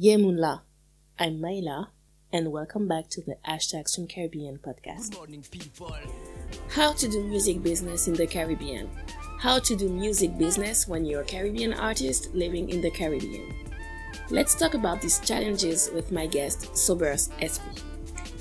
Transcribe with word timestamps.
Yemunla. 0.00 0.62
I'm 1.18 1.40
Maila, 1.40 1.88
and 2.32 2.50
welcome 2.50 2.88
back 2.88 3.10
to 3.10 3.20
the 3.20 3.36
Hashtag 3.46 3.86
Stream 3.86 4.06
Caribbean 4.06 4.56
podcast. 4.56 5.10
Good 5.10 5.16
morning, 5.16 5.44
people. 5.50 5.94
How 6.70 6.94
to 6.94 7.06
do 7.06 7.22
music 7.24 7.62
business 7.62 8.08
in 8.08 8.14
the 8.14 8.26
Caribbean. 8.26 8.88
How 9.38 9.58
to 9.58 9.76
do 9.76 9.90
music 9.90 10.38
business 10.38 10.88
when 10.88 11.04
you're 11.04 11.20
a 11.20 11.24
Caribbean 11.26 11.74
artist 11.74 12.34
living 12.34 12.70
in 12.70 12.80
the 12.80 12.90
Caribbean. 12.90 13.54
Let's 14.30 14.54
talk 14.54 14.72
about 14.72 15.02
these 15.02 15.20
challenges 15.20 15.90
with 15.92 16.10
my 16.10 16.26
guest, 16.26 16.74
Sobers 16.74 17.28
Esprit. 17.42 17.82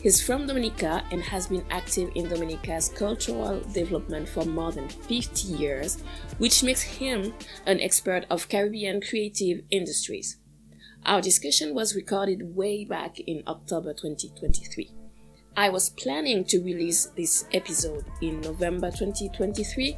He's 0.01 0.21
from 0.21 0.47
Dominica 0.47 1.03
and 1.11 1.21
has 1.23 1.47
been 1.47 1.65
active 1.71 2.09
in 2.15 2.29
Dominica's 2.29 2.87
cultural 2.87 3.59
development 3.73 4.29
for 4.29 4.45
more 4.45 4.71
than 4.71 4.87
50 4.87 5.49
years, 5.57 6.01
which 6.37 6.63
makes 6.63 6.83
him 6.83 7.33
an 7.65 7.81
expert 7.81 8.25
of 8.29 8.47
Caribbean 8.47 9.01
creative 9.01 9.65
industries. 9.71 10.37
Our 11.05 11.21
discussion 11.21 11.73
was 11.73 11.95
recorded 11.95 12.55
way 12.55 12.83
back 12.83 13.19
in 13.21 13.41
October 13.47 13.93
2023. 13.93 14.91
I 15.55 15.69
was 15.69 15.89
planning 15.89 16.43
to 16.45 16.59
release 16.61 17.05
this 17.17 17.45
episode 17.53 18.05
in 18.21 18.41
November 18.41 18.91
2023. 18.91 19.97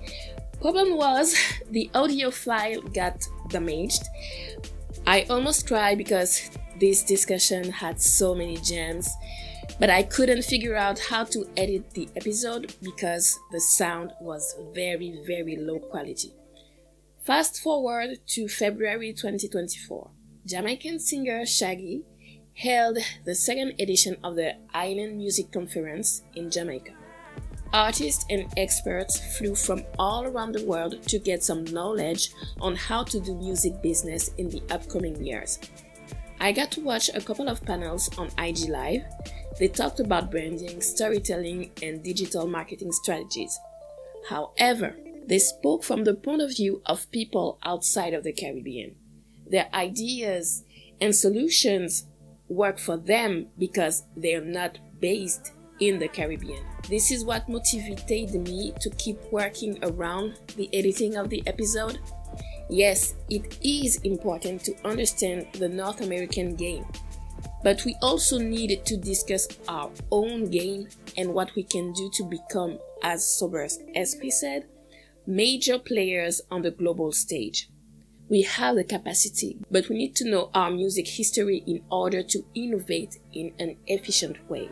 Problem 0.61 0.95
was, 0.95 1.35
the 1.71 1.89
audio 1.95 2.29
file 2.31 2.81
got 2.81 3.27
damaged. 3.49 4.03
I 5.07 5.23
almost 5.23 5.67
cried 5.67 5.97
because 5.97 6.51
this 6.79 7.03
discussion 7.03 7.71
had 7.71 7.99
so 7.99 8.35
many 8.35 8.57
gems, 8.57 9.09
but 9.79 9.89
I 9.89 10.03
couldn't 10.03 10.43
figure 10.43 10.75
out 10.75 10.99
how 10.99 11.23
to 11.25 11.49
edit 11.57 11.91
the 11.91 12.09
episode 12.15 12.75
because 12.81 13.39
the 13.51 13.59
sound 13.59 14.13
was 14.21 14.55
very, 14.73 15.20
very 15.25 15.57
low 15.57 15.79
quality. 15.79 16.33
Fast 17.23 17.61
forward 17.61 18.20
to 18.27 18.47
February 18.47 19.13
2024. 19.13 20.11
Jamaican 20.43 20.99
singer 20.99 21.45
Shaggy 21.45 22.01
held 22.55 22.97
the 23.25 23.35
second 23.35 23.75
edition 23.79 24.17
of 24.23 24.35
the 24.35 24.55
Island 24.73 25.17
Music 25.17 25.51
Conference 25.51 26.23
in 26.35 26.49
Jamaica. 26.49 26.93
Artists 27.71 28.25
and 28.27 28.51
experts 28.57 29.37
flew 29.37 29.53
from 29.53 29.83
all 29.99 30.25
around 30.25 30.53
the 30.53 30.65
world 30.65 31.03
to 31.03 31.20
get 31.20 31.43
some 31.43 31.63
knowledge 31.65 32.31
on 32.59 32.75
how 32.75 33.03
to 33.03 33.20
do 33.20 33.35
music 33.35 33.83
business 33.83 34.31
in 34.39 34.49
the 34.49 34.63
upcoming 34.71 35.23
years. 35.23 35.59
I 36.39 36.51
got 36.53 36.71
to 36.71 36.81
watch 36.81 37.11
a 37.13 37.21
couple 37.21 37.48
of 37.48 37.63
panels 37.63 38.09
on 38.17 38.31
IG 38.39 38.67
Live. 38.67 39.03
They 39.59 39.67
talked 39.67 39.99
about 39.99 40.31
branding, 40.31 40.81
storytelling, 40.81 41.70
and 41.83 42.01
digital 42.01 42.48
marketing 42.48 42.93
strategies. 42.93 43.59
However, 44.27 44.95
they 45.27 45.37
spoke 45.37 45.83
from 45.83 46.03
the 46.03 46.15
point 46.15 46.41
of 46.41 46.57
view 46.57 46.81
of 46.87 47.11
people 47.11 47.59
outside 47.63 48.15
of 48.15 48.23
the 48.23 48.33
Caribbean 48.33 48.95
their 49.52 49.70
ideas 49.74 50.63
and 51.02 51.16
solutions 51.16 52.07
work 52.48 52.80
for 52.80 52.98
them 52.98 53.48
because 53.57 54.04
they're 54.16 54.44
not 54.44 54.80
based 54.99 55.54
in 55.80 55.99
the 55.99 56.07
Caribbean. 56.07 56.63
This 56.90 57.12
is 57.12 57.26
what 57.26 57.49
motivated 57.49 58.48
me 58.48 58.74
to 58.79 58.90
keep 58.91 59.20
working 59.32 59.79
around 59.84 60.40
the 60.55 60.70
editing 60.74 61.16
of 61.16 61.29
the 61.29 61.44
episode. 61.48 61.99
Yes, 62.70 63.16
it 63.29 63.57
is 63.63 63.98
important 63.98 64.63
to 64.66 64.88
understand 64.88 65.47
the 65.53 65.68
North 65.68 66.02
American 66.02 66.56
game, 66.56 66.85
but 67.63 67.84
we 67.84 67.96
also 68.02 68.38
need 68.38 68.85
to 68.85 68.96
discuss 68.96 69.47
our 69.68 69.91
own 70.12 70.50
game 70.50 70.88
and 71.18 71.34
what 71.34 71.53
we 71.56 71.63
can 71.63 71.91
do 71.94 72.09
to 72.13 72.24
become, 72.24 72.79
as 73.03 73.28
Sobers 73.28 73.79
Esprit 73.96 74.31
said, 74.31 74.66
major 75.28 75.78
players 75.78 76.41
on 76.50 76.62
the 76.62 76.72
global 76.72 77.12
stage. 77.12 77.69
We 78.31 78.44
have 78.44 78.78
the 78.78 78.85
capacity, 78.85 79.57
but 79.69 79.90
we 79.90 79.97
need 79.97 80.16
to 80.16 80.29
know 80.31 80.51
our 80.53 80.72
music 80.72 81.06
history 81.06 81.66
in 81.68 81.81
order 81.91 82.24
to 82.24 82.46
innovate 82.56 83.19
in 83.34 83.51
an 83.59 83.75
efficient 83.88 84.38
way. 84.50 84.69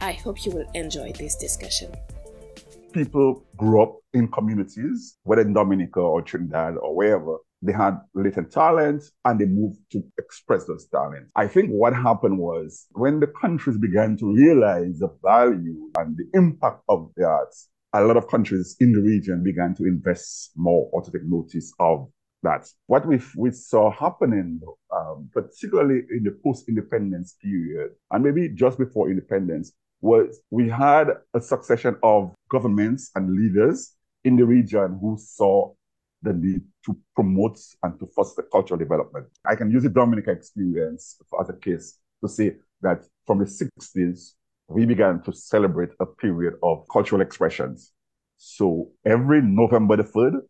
I 0.00 0.14
hope 0.14 0.44
you 0.44 0.50
will 0.50 0.68
enjoy 0.74 1.12
this 1.12 1.36
discussion. 1.36 1.94
People 2.92 3.44
grew 3.56 3.84
up 3.84 4.00
in 4.14 4.26
communities, 4.26 5.16
whether 5.22 5.42
in 5.42 5.52
Dominica 5.52 6.00
or 6.00 6.22
Trinidad 6.22 6.74
or 6.82 6.96
wherever, 6.96 7.36
they 7.62 7.70
had 7.70 8.00
latent 8.14 8.50
talent 8.50 9.04
and 9.24 9.38
they 9.38 9.46
moved 9.46 9.78
to 9.92 10.02
express 10.18 10.64
those 10.64 10.88
talents. 10.88 11.30
I 11.36 11.46
think 11.46 11.70
what 11.70 11.94
happened 11.94 12.36
was 12.36 12.88
when 12.94 13.20
the 13.20 13.28
countries 13.28 13.78
began 13.78 14.16
to 14.16 14.34
realize 14.34 14.98
the 14.98 15.16
value 15.22 15.88
and 15.96 16.16
the 16.16 16.26
impact 16.36 16.82
of 16.88 17.12
the 17.16 17.26
arts, 17.26 17.68
a 17.92 18.02
lot 18.02 18.16
of 18.16 18.26
countries 18.26 18.74
in 18.80 18.90
the 18.90 19.00
region 19.00 19.44
began 19.44 19.72
to 19.76 19.84
invest 19.84 20.50
more 20.56 20.90
or 20.92 21.00
to 21.02 21.12
take 21.12 21.22
notice 21.24 21.72
of 21.78 22.08
that. 22.46 22.68
What 22.86 23.06
we, 23.06 23.20
we 23.36 23.50
saw 23.50 23.90
happening, 23.90 24.60
um, 24.94 25.28
particularly 25.32 26.02
in 26.10 26.22
the 26.22 26.38
post-independence 26.44 27.36
period, 27.42 27.90
and 28.10 28.24
maybe 28.24 28.48
just 28.48 28.78
before 28.78 29.10
independence, 29.10 29.72
was 30.00 30.40
we 30.50 30.68
had 30.68 31.08
a 31.34 31.40
succession 31.40 31.96
of 32.02 32.32
governments 32.50 33.10
and 33.14 33.34
leaders 33.34 33.94
in 34.24 34.36
the 34.36 34.44
region 34.44 34.98
who 35.00 35.18
saw 35.18 35.72
the 36.22 36.32
need 36.32 36.62
to 36.84 36.96
promote 37.14 37.58
and 37.82 37.98
to 37.98 38.06
foster 38.14 38.42
cultural 38.52 38.78
development. 38.78 39.26
I 39.44 39.56
can 39.56 39.70
use 39.70 39.82
the 39.82 39.90
Dominica 39.90 40.30
experience 40.30 41.18
as 41.40 41.48
a 41.48 41.54
case 41.54 41.98
to 42.22 42.28
say 42.28 42.56
that 42.82 43.04
from 43.26 43.38
the 43.38 43.44
60s, 43.44 44.32
we 44.68 44.86
began 44.86 45.22
to 45.22 45.32
celebrate 45.32 45.90
a 46.00 46.06
period 46.06 46.54
of 46.62 46.84
cultural 46.92 47.20
expressions. 47.20 47.92
So 48.36 48.90
every 49.04 49.40
November 49.42 49.96
the 49.96 50.04
3rd, 50.04 50.40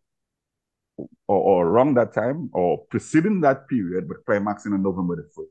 or, 0.97 1.07
or 1.27 1.67
around 1.67 1.95
that 1.95 2.13
time 2.13 2.49
or 2.53 2.85
preceding 2.89 3.41
that 3.41 3.67
period, 3.67 4.07
but 4.07 4.25
climaxing 4.25 4.73
on 4.73 4.83
November 4.83 5.15
the 5.15 5.41
4th. 5.41 5.47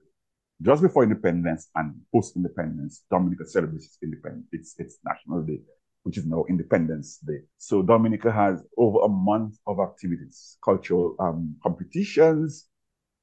Just 0.62 0.82
before 0.82 1.02
independence 1.02 1.68
and 1.74 1.94
post-independence, 2.12 3.02
Dominica 3.10 3.46
celebrates 3.46 3.86
its 3.86 3.98
independence, 4.02 4.46
its, 4.52 4.74
its 4.78 4.98
national 5.04 5.42
day, 5.42 5.60
which 6.02 6.16
is 6.16 6.24
now 6.24 6.44
Independence 6.48 7.18
Day. 7.18 7.40
So 7.58 7.82
Dominica 7.82 8.32
has 8.32 8.62
over 8.78 9.00
a 9.00 9.08
month 9.08 9.58
of 9.66 9.80
activities, 9.80 10.56
cultural 10.64 11.14
um, 11.20 11.56
competitions, 11.62 12.68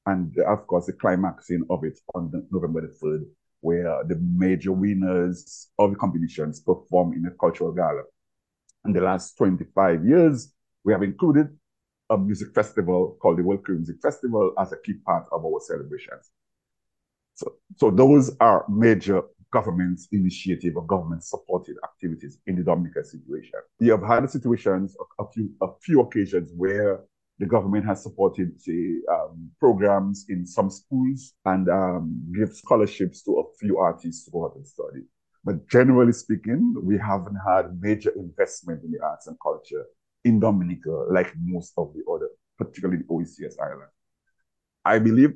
and 0.06 0.38
of 0.40 0.68
course 0.68 0.86
the 0.86 0.94
climaxing 0.94 1.64
of 1.70 1.84
it 1.84 1.98
on 2.14 2.30
the, 2.32 2.46
November 2.52 2.82
the 2.82 2.94
3rd, 3.04 3.26
where 3.62 4.04
the 4.08 4.20
major 4.38 4.72
winners 4.72 5.70
of 5.80 5.92
the 5.92 5.96
competitions 5.96 6.60
perform 6.60 7.14
in 7.14 7.26
a 7.26 7.32
cultural 7.32 7.72
gala. 7.72 8.04
In 8.86 8.94
the 8.94 9.02
last 9.02 9.38
25 9.38 10.06
years, 10.06 10.54
we 10.84 10.92
have 10.94 11.02
included 11.02 11.48
a 12.10 12.18
music 12.18 12.54
festival 12.54 13.18
called 13.22 13.38
the 13.38 13.44
World 13.44 13.62
Music 13.68 13.98
Festival 14.02 14.54
as 14.60 14.72
a 14.72 14.78
key 14.78 14.96
part 15.06 15.26
of 15.32 15.46
our 15.46 15.60
celebrations. 15.62 16.32
So, 17.36 17.54
so 17.78 17.90
those 17.90 18.36
are 18.40 18.66
major 18.70 19.24
government 19.52 20.02
initiative 20.12 20.76
or 20.76 20.86
government 20.86 21.24
supported 21.24 21.76
activities 21.84 22.40
in 22.48 22.56
the 22.56 22.64
Dominican 22.64 23.04
situation. 23.04 23.60
We 23.80 23.88
have 23.88 24.04
had 24.04 24.30
situations, 24.30 24.96
a, 25.20 25.26
few, 25.32 25.52
a 25.62 25.68
few 25.82 26.02
occasions 26.02 26.52
where 26.56 27.02
the 27.40 27.46
government 27.46 27.86
has 27.86 28.04
supported, 28.04 28.60
say, 28.62 28.98
um, 29.12 29.52
programs 29.60 30.26
in 30.30 30.46
some 30.46 30.70
schools 30.70 31.34
and 31.46 31.70
um, 31.70 32.24
give 32.38 32.56
scholarships 32.56 33.24
to 33.24 33.32
a 33.40 33.44
few 33.60 33.78
artists 33.78 34.26
to 34.26 34.32
go 34.32 34.46
out 34.46 34.56
and 34.56 34.68
study. 34.68 35.02
But 35.44 35.68
generally 35.68 36.14
speaking, 36.14 36.74
we 36.82 36.98
haven't 36.98 37.38
had 37.48 37.80
major 37.82 38.12
investment 38.16 38.84
in 38.84 38.92
the 38.92 39.04
arts 39.04 39.28
and 39.28 39.38
culture 39.42 39.86
in 40.24 40.40
Dominica, 40.40 40.92
like 41.10 41.34
most 41.38 41.74
of 41.78 41.94
the 41.94 42.04
other, 42.12 42.30
particularly 42.58 43.02
the 43.02 43.14
OECS 43.14 43.60
island. 43.62 43.90
I 44.86 45.00
believe 45.00 45.34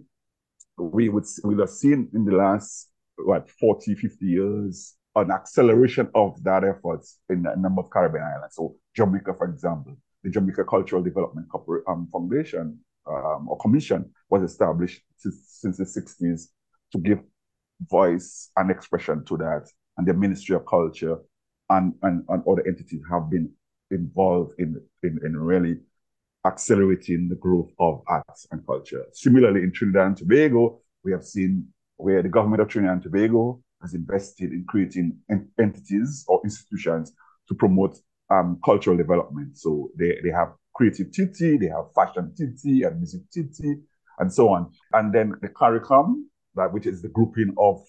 we 0.78 1.10
would 1.10 1.26
we 1.44 1.56
have 1.60 1.70
seen 1.70 2.10
in 2.14 2.26
the 2.26 2.36
last 2.36 2.90
what 3.18 3.50
40, 3.50 3.96
50 3.96 4.26
years 4.26 4.96
an 5.16 5.32
acceleration 5.32 6.10
of 6.14 6.42
that 6.44 6.64
efforts 6.64 7.20
in 7.30 7.46
a 7.48 7.56
number 7.56 7.82
of 7.82 7.90
Caribbean 7.90 8.24
islands. 8.24 8.56
So 8.56 8.76
Jamaica, 8.96 9.34
for 9.36 9.50
example, 9.50 9.98
the 10.24 10.30
Jamaica 10.30 10.64
Cultural 10.66 11.02
Development 11.02 11.48
um, 11.88 12.08
Foundation 12.12 12.80
um, 13.08 13.48
or 13.50 13.58
Commission 13.58 14.12
was 14.30 14.44
established 14.44 15.02
since, 15.18 15.78
the 15.78 15.84
60s 15.84 16.50
to 16.92 17.00
give 17.00 17.20
voice 17.90 18.52
and 18.58 18.70
expression 18.70 19.26
to 19.26 19.38
that. 19.38 19.68
And 19.98 20.08
the 20.08 20.14
Ministry 20.14 20.56
of 20.56 20.66
Culture 20.68 21.18
and, 21.70 21.94
and, 22.04 22.24
and 22.30 22.44
other 22.48 22.66
entities 22.68 23.02
have 23.10 23.30
been 23.30 23.52
involved 23.92 24.54
in, 24.58 24.82
in, 25.04 25.20
in 25.24 25.38
really 25.38 25.78
accelerating 26.46 27.28
the 27.30 27.36
growth 27.36 27.72
of 27.80 28.02
arts 28.08 28.48
and 28.52 28.66
culture. 28.66 29.06
Similarly, 29.14 29.64
in 29.64 29.72
Trinidad 29.72 30.08
and 30.08 30.18
Tobago, 30.18 30.80
we 31.04 31.12
have 31.12 31.24
seen 31.24 31.68
where 31.98 32.22
the 32.22 32.30
government 32.30 32.62
of 32.62 32.70
Trinidad 32.70 32.94
and 32.94 33.04
Tobago 33.04 33.62
has 33.82 33.94
invested 33.94 34.52
in 34.52 34.66
creating 34.68 35.18
en- 35.30 35.50
entities 35.60 36.26
or 36.28 36.42
institutions 36.44 37.14
to 37.48 37.56
promote 37.56 37.98
um, 38.30 38.60
cultural 38.64 38.98
development. 38.98 39.58
So 39.58 39.90
they, 39.98 40.18
they 40.24 40.32
have 40.32 40.54
creative 40.76 41.12
TT, 41.12 41.60
they 41.60 41.68
have 41.68 41.94
fashion 41.96 42.34
TT 42.36 42.84
and 42.86 42.98
music 42.98 43.22
TT, 43.32 43.80
and 44.20 44.32
so 44.32 44.50
on. 44.50 44.72
And 44.94 45.14
then 45.14 45.34
the 45.42 45.50
CARICOM, 45.50 46.24
that 46.56 46.74
which 46.74 46.86
is 46.86 47.02
the 47.02 47.10
grouping 47.10 47.54
of 47.58 47.82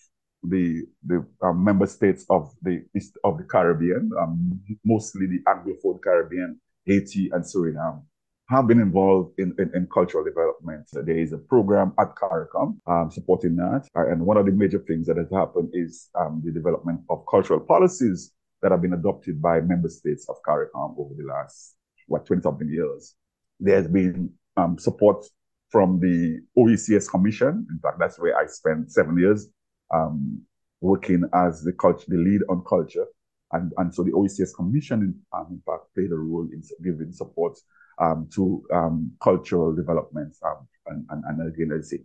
the 0.42 0.84
the 1.06 1.24
um, 1.42 1.64
member 1.64 1.86
states 1.86 2.24
of 2.30 2.54
the 2.62 2.84
east 2.96 3.18
of 3.24 3.38
the 3.38 3.44
Caribbean, 3.44 4.10
um, 4.18 4.60
mostly 4.84 5.26
the 5.26 5.40
Anglophone 5.46 6.02
Caribbean, 6.02 6.60
Haiti 6.86 7.30
and 7.32 7.44
Suriname. 7.44 8.02
have 8.48 8.66
been 8.66 8.80
involved 8.80 9.38
in, 9.38 9.54
in, 9.58 9.70
in, 9.74 9.86
cultural 9.92 10.24
development. 10.24 10.88
There 10.92 11.18
is 11.18 11.32
a 11.34 11.38
program 11.38 11.92
at 11.98 12.14
CARICOM 12.14 12.78
um, 12.86 13.10
supporting 13.10 13.56
that. 13.56 13.86
Uh, 13.94 14.08
and 14.10 14.24
one 14.24 14.38
of 14.38 14.46
the 14.46 14.52
major 14.52 14.78
things 14.78 15.06
that 15.06 15.18
has 15.18 15.30
happened 15.30 15.70
is 15.74 16.08
um, 16.14 16.40
the 16.44 16.50
development 16.50 17.00
of 17.10 17.24
cultural 17.30 17.60
policies 17.60 18.32
that 18.62 18.72
have 18.72 18.80
been 18.80 18.94
adopted 18.94 19.42
by 19.42 19.60
member 19.60 19.88
states 19.88 20.26
of 20.28 20.36
CARICOM 20.46 20.98
over 20.98 21.14
the 21.14 21.24
last, 21.24 21.76
what, 22.06 22.24
20 22.24 22.42
something 22.42 22.68
years. 22.68 23.14
There's 23.60 23.88
been 23.88 24.30
um, 24.56 24.78
support 24.78 25.26
from 25.70 26.00
the 26.00 26.40
OECS 26.58 27.10
Commission. 27.10 27.66
In 27.70 27.78
fact, 27.80 27.98
that's 27.98 28.18
where 28.18 28.36
I 28.36 28.46
spent 28.46 28.90
seven 28.90 29.18
years 29.18 29.48
um, 29.92 30.42
working 30.80 31.24
as 31.34 31.62
the 31.62 31.72
culture, 31.72 32.04
the 32.08 32.16
lead 32.16 32.42
on 32.48 32.62
culture. 32.68 33.06
And, 33.52 33.72
and 33.78 33.94
so 33.94 34.02
the 34.02 34.12
OECS 34.12 34.54
Commission, 34.54 35.00
in, 35.00 35.14
um, 35.32 35.46
in 35.50 35.62
fact, 35.66 35.84
played 35.94 36.12
a 36.12 36.16
role 36.16 36.48
in 36.52 36.62
giving 36.84 37.12
support 37.12 37.58
um, 37.98 38.28
to 38.34 38.62
um, 38.72 39.12
cultural 39.22 39.74
developments 39.74 40.38
um, 40.44 40.68
and, 40.86 41.06
and, 41.10 41.24
and, 41.26 41.54
again, 41.54 41.70
let's 41.74 41.90
say 41.90 42.00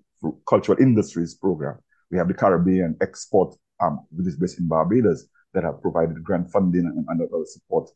cultural 0.48 0.78
industries 0.80 1.36
program. 1.36 1.78
We 2.12 2.18
have 2.18 2.28
the 2.28 2.34
Caribbean 2.34 2.98
Export, 3.02 3.56
um, 3.80 4.06
which 4.12 4.28
is 4.28 4.38
based 4.38 4.60
in 4.60 4.68
Barbados, 4.68 5.28
that 5.54 5.64
have 5.64 5.82
provided 5.82 6.24
grant 6.24 6.50
funding 6.52 6.86
and, 6.86 7.06
and 7.08 7.22
other 7.22 7.46
support 7.46 7.90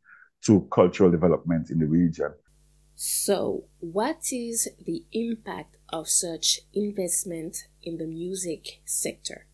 to 0.45 0.67
cultural 0.71 1.09
development 1.09 1.69
in 1.71 1.79
the 1.79 1.87
region. 1.87 2.33
So, 2.95 3.65
what 3.79 4.21
is 4.31 4.67
the 4.83 5.05
impact 5.11 5.77
of 5.89 6.09
such 6.09 6.61
investment 6.73 7.57
in 7.83 7.97
the 7.97 8.07
music 8.07 8.81
sector? 8.85 9.46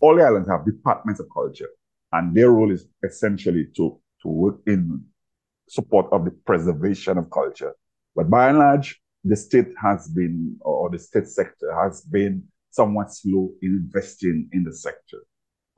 All 0.00 0.16
the 0.16 0.22
islands 0.22 0.48
have 0.48 0.64
departments 0.64 1.20
of 1.20 1.26
culture, 1.32 1.68
and 2.12 2.34
their 2.34 2.50
role 2.50 2.70
is 2.70 2.86
essentially 3.04 3.66
to, 3.76 4.00
to 4.22 4.28
work 4.28 4.60
in 4.66 5.04
support 5.68 6.06
of 6.12 6.24
the 6.24 6.30
preservation 6.30 7.18
of 7.18 7.30
culture 7.30 7.74
but 8.18 8.30
by 8.30 8.48
and 8.48 8.58
large, 8.58 9.00
the 9.22 9.36
state 9.36 9.68
has 9.80 10.08
been, 10.08 10.56
or 10.62 10.90
the 10.90 10.98
state 10.98 11.28
sector 11.28 11.72
has 11.72 12.00
been 12.00 12.42
somewhat 12.70 13.12
slow 13.12 13.52
in 13.62 13.86
investing 13.86 14.48
in 14.52 14.64
the 14.64 14.72
sector. 14.72 15.18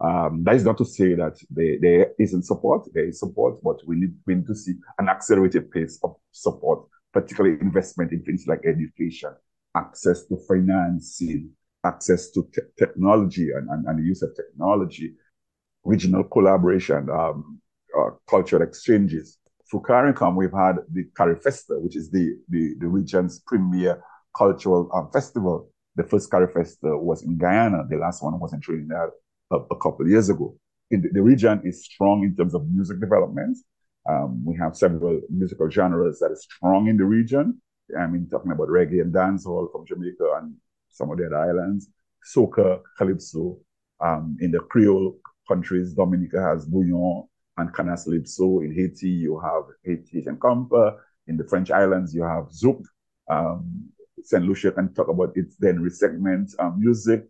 Um, 0.01 0.43
that 0.45 0.55
is 0.55 0.65
not 0.65 0.79
to 0.79 0.87
say 0.87 1.13
that 1.17 1.39
there, 1.51 1.77
there 1.79 2.13
isn't 2.19 2.45
support. 2.45 2.89
There 2.95 3.05
is 3.05 3.21
support, 3.21 3.63
but 3.63 3.87
we 3.87 3.97
need, 3.97 4.15
we 4.27 4.37
need 4.37 4.47
to 4.47 4.55
see 4.55 4.73
an 4.99 5.11
accelerated 5.11 5.71
pace 5.71 5.99
of 6.03 6.17
support, 6.33 6.87
particularly 7.13 7.59
investment 7.61 8.11
in 8.13 8.25
things 8.25 8.47
like 8.47 8.65
education, 8.65 9.35
access 9.77 10.25
to 10.25 10.39
financing, 10.49 11.51
access 11.85 12.31
to 12.31 12.49
te- 12.53 12.63
technology 12.79 13.51
and, 13.51 13.69
and, 13.71 13.87
and, 13.87 13.99
the 13.99 14.03
use 14.03 14.23
of 14.23 14.35
technology, 14.37 15.15
regional 15.85 16.25
collaboration, 16.25 17.09
um, 17.11 17.61
uh, 17.99 18.11
cultural 18.29 18.63
exchanges 18.63 19.39
For 19.71 19.81
CARICOM, 19.81 20.35
we've 20.35 20.53
had 20.53 20.77
the 20.93 21.05
CariFesta, 21.19 21.81
which 21.81 21.95
is 21.95 22.11
the, 22.11 22.37
the, 22.49 22.75
the 22.81 22.89
region's 22.89 23.39
premier 23.47 24.03
cultural 24.37 24.91
um, 24.93 25.11
festival. 25.13 25.71
The 25.95 26.03
first 26.03 26.29
CariFesta 26.31 27.01
was 27.01 27.23
in 27.23 27.39
Guyana. 27.39 27.85
The 27.89 27.97
last 27.97 28.23
one 28.23 28.39
was 28.41 28.53
in 28.53 28.61
Trinidad 28.61 29.11
a, 29.53 29.57
a 29.57 29.77
couple 29.77 30.09
years 30.09 30.29
ago. 30.29 30.57
The, 30.91 31.09
the, 31.13 31.23
region 31.23 31.63
is 31.65 31.85
strong 31.85 32.25
in 32.25 32.35
terms 32.35 32.55
of 32.55 32.69
music 32.69 32.99
development. 33.01 33.59
Um, 34.09 34.45
we 34.45 34.57
have 34.57 34.77
several 34.77 35.21
musical 35.31 35.71
genres 35.71 36.19
that 36.19 36.33
are 36.33 36.37
strong 36.37 36.89
in 36.89 36.97
the 36.97 37.05
region. 37.05 37.63
I 37.97 38.09
mean, 38.09 38.29
talking 38.29 38.51
about 38.51 38.69
reggae 38.69 39.01
and 39.01 39.15
dancehall 39.15 39.71
from 39.71 39.87
Jamaica 39.87 40.27
and 40.39 40.55
some 40.91 41.11
of 41.11 41.19
the 41.19 41.27
other 41.27 41.39
islands, 41.39 41.89
soca, 42.35 42.81
calypso. 42.99 43.59
Um, 44.03 44.37
in 44.41 44.51
the 44.51 44.61
Creole 44.61 45.19
countries, 45.47 45.93
Dominica 45.93 46.41
has 46.41 46.67
bouyon, 46.67 47.29
and 47.61 47.73
Cannas 47.75 48.05
Calypso. 48.05 48.61
In 48.61 48.75
Haiti, 48.75 49.09
you 49.09 49.39
have 49.41 49.65
Haitian 49.85 50.37
compa. 50.37 50.97
In 51.27 51.37
the 51.37 51.45
French 51.45 51.71
islands, 51.71 52.15
you 52.15 52.23
have 52.23 52.47
Zouk. 52.51 52.83
Um, 53.29 53.91
St. 54.23 54.45
Lucia 54.45 54.73
can 54.73 54.93
talk 54.95 55.09
about 55.09 55.33
its 55.37 55.57
Dennery 55.57 55.91
segment 55.91 56.51
um, 56.59 56.79
music. 56.79 57.27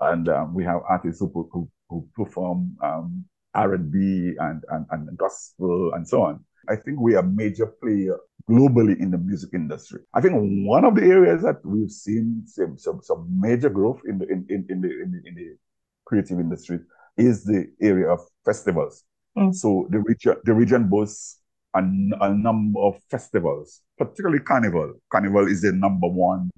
And 0.00 0.28
um, 0.28 0.54
we 0.54 0.64
have 0.64 0.80
artists 0.88 1.20
who, 1.20 1.48
who, 1.52 1.68
who 1.88 2.08
perform 2.14 2.76
um, 2.82 3.24
R&B 3.54 4.34
and, 4.38 4.64
and, 4.70 4.86
and 4.90 5.16
gospel 5.16 5.92
and 5.94 6.06
so 6.06 6.22
on. 6.22 6.44
I 6.68 6.76
think 6.76 6.98
we 6.98 7.14
are 7.14 7.20
a 7.20 7.26
major 7.26 7.66
player 7.66 8.16
globally 8.48 8.98
in 9.00 9.10
the 9.10 9.18
music 9.18 9.50
industry. 9.54 10.00
I 10.12 10.20
think 10.20 10.34
one 10.66 10.84
of 10.84 10.94
the 10.94 11.02
areas 11.02 11.42
that 11.42 11.64
we've 11.64 11.90
seen 11.90 12.42
some, 12.46 12.76
some, 12.76 13.00
some 13.02 13.26
major 13.40 13.70
growth 13.70 14.02
in 14.06 14.18
the, 14.18 14.26
in, 14.26 14.46
in, 14.48 14.66
in, 14.68 14.80
the, 14.80 14.88
in, 14.88 15.12
the, 15.12 15.28
in 15.28 15.34
the 15.34 15.56
creative 16.04 16.38
industry 16.38 16.80
is 17.16 17.44
the 17.44 17.66
area 17.80 18.08
of 18.08 18.20
festivals. 18.44 19.04
Mm. 19.36 19.54
So 19.54 19.86
the 19.90 20.00
region, 20.00 20.36
the 20.44 20.52
region 20.52 20.88
boasts 20.88 21.40
a, 21.74 21.78
a, 21.78 22.34
number 22.34 22.80
of 22.80 23.00
festivals, 23.10 23.80
particularly 23.98 24.40
Carnival. 24.40 24.94
Carnival 25.10 25.48
is 25.48 25.62
the 25.62 25.72
number 25.72 26.06
one 26.06 26.50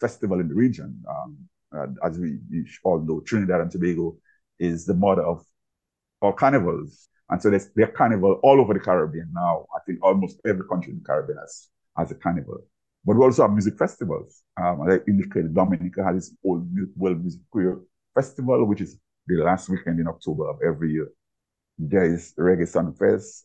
festival 0.00 0.40
in 0.40 0.48
the 0.48 0.54
region. 0.54 1.02
Um, 1.08 1.38
as 2.04 2.18
we 2.18 2.38
all 2.84 3.00
know, 3.00 3.20
Trinidad 3.20 3.60
and 3.60 3.70
Tobago 3.70 4.16
is 4.58 4.86
the 4.86 4.94
mother 4.94 5.22
of 5.22 5.44
all 6.20 6.32
carnivals. 6.32 7.08
And 7.30 7.42
so 7.42 7.50
there's, 7.50 7.68
there's 7.76 7.94
carnival 7.94 8.40
all 8.42 8.60
over 8.60 8.74
the 8.74 8.80
Caribbean 8.80 9.30
now. 9.34 9.66
I 9.74 9.80
think 9.86 10.02
almost 10.02 10.40
every 10.46 10.66
country 10.66 10.92
in 10.92 11.00
the 11.00 11.04
Caribbean 11.04 11.38
has, 11.38 11.68
has 11.96 12.10
a 12.10 12.14
carnival. 12.14 12.58
But 13.04 13.16
we 13.16 13.24
also 13.24 13.42
have 13.42 13.52
music 13.52 13.78
festivals. 13.78 14.42
Um, 14.56 14.82
I 14.82 14.98
indicated, 15.06 15.54
Dominica 15.54 16.04
has 16.04 16.16
its 16.16 16.36
own 16.46 16.90
World 16.96 17.20
Music 17.20 17.40
Creole 17.52 17.82
Festival, 18.14 18.64
which 18.64 18.80
is 18.80 18.98
the 19.26 19.36
last 19.36 19.68
weekend 19.68 20.00
in 20.00 20.08
October 20.08 20.48
of 20.48 20.58
every 20.64 20.92
year 20.92 21.08
there 21.78 22.12
is 22.12 22.34
Reggae 22.36 22.66
Sunfest 22.68 23.44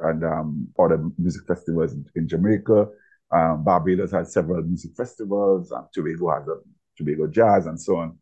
and 0.00 0.24
um, 0.24 0.68
other 0.78 1.04
music 1.18 1.46
festivals 1.46 1.92
in, 1.92 2.04
in 2.16 2.28
Jamaica. 2.28 2.88
Um, 3.30 3.64
Barbados 3.64 4.12
has 4.12 4.32
several 4.32 4.62
music 4.62 4.92
festivals. 4.96 5.70
Um, 5.72 5.88
Tobago 5.92 6.30
has 6.30 6.48
a 6.48 6.56
Tobago 6.96 7.26
Jazz 7.26 7.66
and 7.66 7.80
so 7.80 7.96
on. 7.96 8.18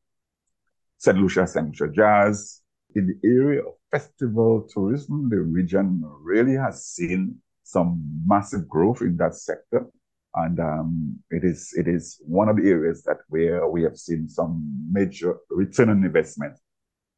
St. 0.98 1.16
Lucia, 1.16 1.46
St. 1.46 1.66
Lucia 1.66 1.88
Jazz. 1.88 2.60
In 2.94 3.06
the 3.06 3.28
area 3.28 3.60
of 3.60 3.74
festival 3.92 4.68
tourism, 4.72 5.28
the 5.30 5.40
region 5.40 6.02
really 6.20 6.54
has 6.54 6.84
seen 6.84 7.36
some 7.62 8.02
massive 8.26 8.68
growth 8.68 9.02
in 9.02 9.16
that 9.18 9.36
sector. 9.36 9.86
And 10.34 10.58
um, 10.58 11.18
it 11.30 11.44
is 11.44 11.74
it 11.76 11.86
is 11.86 12.18
one 12.26 12.48
of 12.48 12.56
the 12.56 12.68
areas 12.68 13.02
that 13.04 13.18
where 13.28 13.68
we 13.68 13.82
have 13.82 13.98
seen 13.98 14.28
some 14.28 14.64
major 14.90 15.36
return 15.50 15.90
on 15.90 16.02
investment 16.04 16.56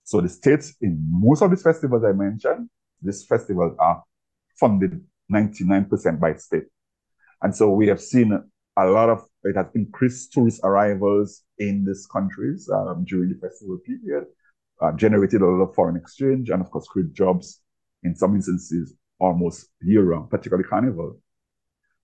so 0.04 0.20
the 0.20 0.28
states 0.28 0.74
in 0.82 0.98
most 1.10 1.42
of 1.42 1.50
these 1.50 1.62
festivals 1.62 2.04
I 2.04 2.12
mentioned, 2.12 2.68
these 3.02 3.24
festivals 3.24 3.74
are 3.78 4.04
funded 4.60 5.02
99% 5.32 6.20
by 6.20 6.34
state. 6.34 6.64
And 7.42 7.56
so 7.56 7.70
we 7.70 7.88
have 7.88 8.00
seen 8.00 8.38
a 8.76 8.86
lot 8.86 9.08
of, 9.08 9.24
it 9.44 9.56
has 9.56 9.66
increased 9.74 10.32
tourist 10.32 10.60
arrivals 10.62 11.42
in 11.58 11.84
these 11.86 12.06
countries 12.06 12.68
um, 12.72 13.04
during 13.04 13.30
the 13.30 13.38
festival 13.48 13.78
period, 13.78 14.26
uh, 14.84 14.92
generated 14.92 15.40
a 15.40 15.46
lot 15.46 15.68
of 15.68 15.74
foreign 15.74 15.96
exchange, 15.96 16.50
and 16.50 16.60
of 16.60 16.70
course, 16.70 16.86
create 16.86 17.12
jobs 17.12 17.60
in 18.02 18.14
some 18.14 18.34
instances 18.34 18.94
almost 19.18 19.68
year 19.80 20.02
round, 20.02 20.30
particularly 20.30 20.68
carnival. 20.68 21.18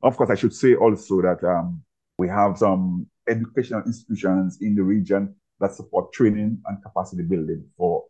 Of 0.03 0.17
course, 0.17 0.31
I 0.31 0.35
should 0.35 0.55
say 0.55 0.75
also 0.75 1.21
that 1.21 1.45
um, 1.45 1.83
we 2.17 2.29
have 2.29 2.59
some 2.59 3.07
educational 3.29 3.83
institutions 3.85 4.59
in 4.61 4.75
the 4.75 4.83
region 4.83 5.35
that 5.61 5.75
support 5.75 6.13
training 6.13 6.63
and 6.67 6.83
capacity 6.83 7.23
building 7.23 7.65
for 7.77 8.05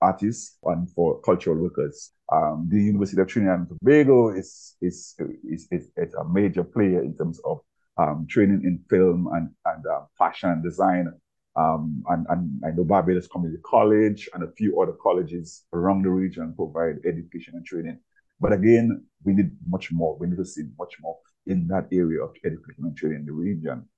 artists 0.00 0.58
and 0.64 0.90
for 0.90 1.20
cultural 1.20 1.56
workers. 1.56 2.12
Um, 2.32 2.68
the 2.68 2.82
University 2.82 3.20
of 3.20 3.28
Trinidad 3.28 3.60
and 3.60 3.68
Tobago 3.68 4.30
is, 4.30 4.74
is, 4.80 5.14
is, 5.48 5.68
is, 5.70 5.90
is 5.96 6.14
a 6.14 6.24
major 6.24 6.64
player 6.64 7.02
in 7.02 7.16
terms 7.16 7.40
of 7.44 7.60
um, 7.96 8.26
training 8.28 8.62
in 8.64 8.84
film 8.90 9.28
and, 9.32 9.50
and 9.64 9.86
uh, 9.86 10.00
fashion 10.18 10.62
design. 10.62 11.12
Um, 11.56 12.02
and, 12.08 12.26
and 12.28 12.60
I 12.64 12.70
know 12.70 12.84
Barbados 12.84 13.28
Community 13.28 13.60
College 13.64 14.28
and 14.34 14.42
a 14.42 14.52
few 14.52 14.80
other 14.80 14.92
colleges 15.02 15.64
around 15.72 16.02
the 16.02 16.10
region 16.10 16.54
provide 16.54 16.96
education 17.06 17.54
and 17.56 17.64
training. 17.64 17.98
But 18.40 18.52
again, 18.52 19.04
we 19.24 19.32
need 19.32 19.50
much 19.66 19.90
more. 19.90 20.16
We 20.18 20.26
need 20.26 20.36
to 20.36 20.44
see 20.44 20.64
much 20.78 20.94
more 21.00 21.16
in 21.46 21.66
that 21.68 21.88
area 21.90 22.22
of 22.22 22.34
education 22.44 22.84
and 22.84 22.96
training 22.96 23.20
in 23.20 23.26
the 23.26 23.32
region 23.32 23.88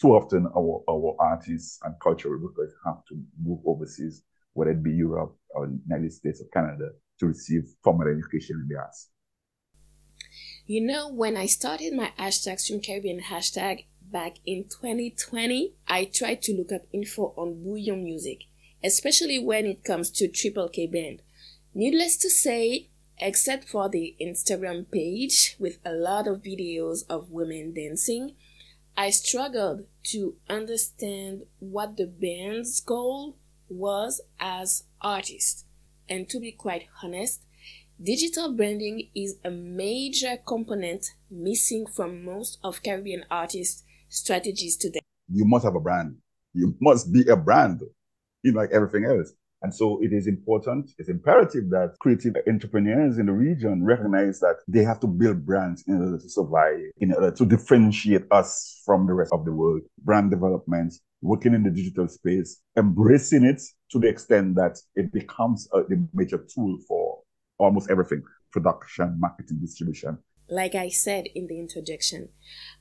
too 0.00 0.14
often 0.14 0.46
our, 0.56 0.82
our 0.88 1.16
artists 1.18 1.78
and 1.84 1.94
cultural 2.00 2.40
workers 2.40 2.72
have 2.84 3.04
to 3.08 3.20
move 3.42 3.60
overseas, 3.66 4.22
whether 4.52 4.70
it 4.70 4.82
be 4.82 4.92
Europe 4.92 5.36
or 5.50 5.66
the 5.66 5.78
United 5.86 6.12
States 6.12 6.40
or 6.40 6.46
Canada, 6.52 6.90
to 7.18 7.26
receive 7.26 7.64
formal 7.82 8.08
education 8.08 8.60
in 8.62 8.68
the 8.68 8.80
arts. 8.80 9.08
You 10.66 10.86
know, 10.86 11.08
when 11.08 11.36
I 11.36 11.46
started 11.46 11.94
my 11.94 12.12
hashtag 12.18 12.60
Stream 12.60 12.80
Caribbean 12.80 13.20
hashtag 13.20 13.86
back 14.10 14.36
in 14.44 14.64
2020, 14.64 15.74
I 15.86 16.04
tried 16.04 16.42
to 16.42 16.54
look 16.56 16.72
up 16.72 16.86
info 16.92 17.34
on 17.36 17.62
bouyon 17.64 18.02
music, 18.02 18.44
especially 18.82 19.38
when 19.38 19.66
it 19.66 19.84
comes 19.84 20.10
to 20.12 20.28
Triple 20.28 20.68
K 20.68 20.86
Band. 20.86 21.22
Needless 21.74 22.16
to 22.18 22.30
say, 22.30 22.88
except 23.18 23.68
for 23.68 23.88
the 23.88 24.16
Instagram 24.20 24.90
page 24.90 25.56
with 25.58 25.78
a 25.84 25.92
lot 25.92 26.26
of 26.26 26.42
videos 26.42 27.04
of 27.08 27.30
women 27.30 27.74
dancing, 27.74 28.34
I 28.96 29.10
struggled 29.10 29.86
to 30.04 30.34
understand 30.48 31.42
what 31.58 31.96
the 31.96 32.06
band's 32.06 32.80
goal 32.80 33.36
was 33.68 34.20
as 34.40 34.84
artists. 35.00 35.64
And 36.08 36.28
to 36.30 36.40
be 36.40 36.52
quite 36.52 36.86
honest, 37.02 37.42
Digital 38.00 38.52
branding 38.52 39.08
is 39.12 39.38
a 39.42 39.50
major 39.50 40.36
component 40.46 41.14
missing 41.28 41.84
from 41.84 42.24
most 42.24 42.58
of 42.62 42.80
Caribbean 42.80 43.24
artists' 43.28 43.82
strategies 44.08 44.76
today. 44.76 45.00
You 45.32 45.44
must 45.44 45.64
have 45.64 45.74
a 45.74 45.80
brand. 45.80 46.16
You 46.54 46.74
must 46.80 47.12
be 47.12 47.26
a 47.28 47.36
brand, 47.36 47.82
you 48.42 48.52
know, 48.52 48.60
like 48.60 48.70
everything 48.72 49.04
else. 49.04 49.32
And 49.62 49.74
so 49.74 50.00
it 50.02 50.12
is 50.12 50.28
important, 50.28 50.92
it's 50.98 51.08
imperative 51.08 51.68
that 51.70 51.96
creative 51.98 52.36
entrepreneurs 52.46 53.18
in 53.18 53.26
the 53.26 53.32
region 53.32 53.84
recognize 53.84 54.38
that 54.38 54.58
they 54.68 54.84
have 54.84 55.00
to 55.00 55.08
build 55.08 55.44
brands 55.44 55.82
in 55.88 56.00
order 56.00 56.18
to 56.18 56.28
survive, 56.28 56.78
in 56.98 57.12
order 57.12 57.32
to 57.32 57.44
differentiate 57.44 58.22
us 58.30 58.80
from 58.86 59.06
the 59.06 59.14
rest 59.14 59.32
of 59.32 59.44
the 59.44 59.52
world. 59.52 59.82
Brand 60.04 60.30
development, 60.30 60.94
working 61.22 61.54
in 61.54 61.64
the 61.64 61.70
digital 61.70 62.06
space, 62.06 62.62
embracing 62.76 63.44
it 63.44 63.60
to 63.90 63.98
the 63.98 64.06
extent 64.06 64.54
that 64.54 64.78
it 64.94 65.12
becomes 65.12 65.68
a, 65.72 65.82
the 65.82 66.06
major 66.14 66.38
tool 66.54 66.78
for 66.86 67.18
almost 67.58 67.90
everything 67.90 68.22
production, 68.52 69.16
marketing, 69.18 69.58
distribution. 69.60 70.18
Like 70.50 70.74
I 70.74 70.88
said 70.88 71.26
in 71.34 71.46
the 71.46 71.58
introduction, 71.58 72.30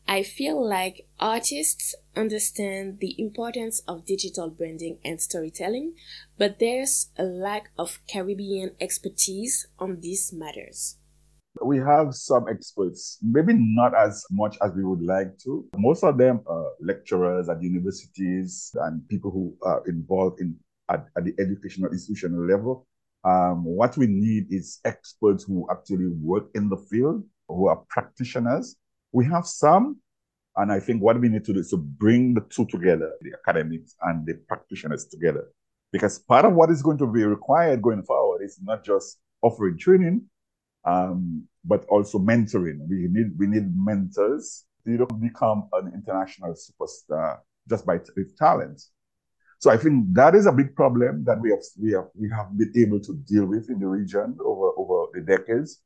I 0.07 0.23
feel 0.23 0.57
like 0.65 1.07
artists 1.19 1.95
understand 2.15 2.99
the 3.01 3.13
importance 3.19 3.81
of 3.87 4.05
digital 4.05 4.49
branding 4.49 4.99
and 5.03 5.21
storytelling, 5.21 5.95
but 6.37 6.59
there's 6.59 7.09
a 7.17 7.23
lack 7.23 7.71
of 7.77 7.99
Caribbean 8.09 8.71
expertise 8.79 9.67
on 9.79 9.99
these 9.99 10.31
matters. 10.31 10.97
We 11.61 11.77
have 11.79 12.13
some 12.13 12.47
experts, 12.47 13.17
maybe 13.21 13.53
not 13.55 13.93
as 13.95 14.23
much 14.31 14.57
as 14.61 14.71
we 14.73 14.85
would 14.85 15.01
like 15.01 15.37
to. 15.39 15.67
Most 15.75 16.03
of 16.05 16.17
them 16.17 16.41
are 16.47 16.71
lecturers 16.79 17.49
at 17.49 17.61
universities 17.61 18.71
and 18.81 19.05
people 19.09 19.31
who 19.31 19.57
are 19.63 19.83
involved 19.87 20.39
in 20.39 20.55
at, 20.89 21.07
at 21.17 21.25
the 21.25 21.33
educational 21.39 21.91
institutional 21.91 22.45
level. 22.45 22.87
Um, 23.23 23.65
what 23.65 23.97
we 23.97 24.07
need 24.07 24.45
is 24.51 24.79
experts 24.85 25.43
who 25.43 25.67
actually 25.69 26.07
work 26.21 26.45
in 26.55 26.69
the 26.69 26.77
field, 26.77 27.23
who 27.47 27.67
are 27.67 27.77
practitioners. 27.89 28.75
We 29.11 29.25
have 29.25 29.45
some, 29.45 29.97
and 30.55 30.71
I 30.71 30.79
think 30.79 31.01
what 31.01 31.19
we 31.19 31.29
need 31.29 31.45
to 31.45 31.53
do 31.53 31.59
is 31.59 31.69
to 31.69 31.77
bring 31.77 32.33
the 32.33 32.41
two 32.49 32.65
together, 32.65 33.13
the 33.21 33.33
academics 33.33 33.95
and 34.01 34.25
the 34.25 34.35
practitioners 34.47 35.05
together. 35.05 35.47
Because 35.91 36.19
part 36.19 36.45
of 36.45 36.53
what 36.53 36.69
is 36.69 36.81
going 36.81 36.97
to 36.97 37.07
be 37.07 37.23
required 37.23 37.81
going 37.81 38.03
forward 38.03 38.43
is 38.43 38.59
not 38.61 38.83
just 38.83 39.19
offering 39.41 39.77
training, 39.77 40.25
um, 40.85 41.47
but 41.63 41.85
also 41.85 42.19
mentoring. 42.19 42.79
We 42.89 43.07
need 43.09 43.37
we 43.37 43.47
need 43.47 43.73
mentors. 43.75 44.65
You 44.85 44.97
don't 44.97 45.21
become 45.21 45.67
an 45.73 45.91
international 45.93 46.55
superstar 46.55 47.39
just 47.69 47.85
by 47.85 47.99
with 48.15 48.37
talent. 48.37 48.81
So 49.59 49.71
I 49.71 49.77
think 49.77 50.13
that 50.13 50.35
is 50.35 50.45
a 50.45 50.51
big 50.51 50.75
problem 50.75 51.23
that 51.25 51.39
we 51.41 51.49
have 51.49 51.63
we 51.81 51.91
have 51.91 52.07
we 52.13 52.29
have 52.29 52.57
been 52.57 52.71
able 52.75 52.99
to 53.01 53.15
deal 53.27 53.45
with 53.45 53.69
in 53.69 53.79
the 53.79 53.87
region 53.87 54.37
over 54.43 54.69
over 54.77 55.07
the 55.13 55.21
decades, 55.21 55.81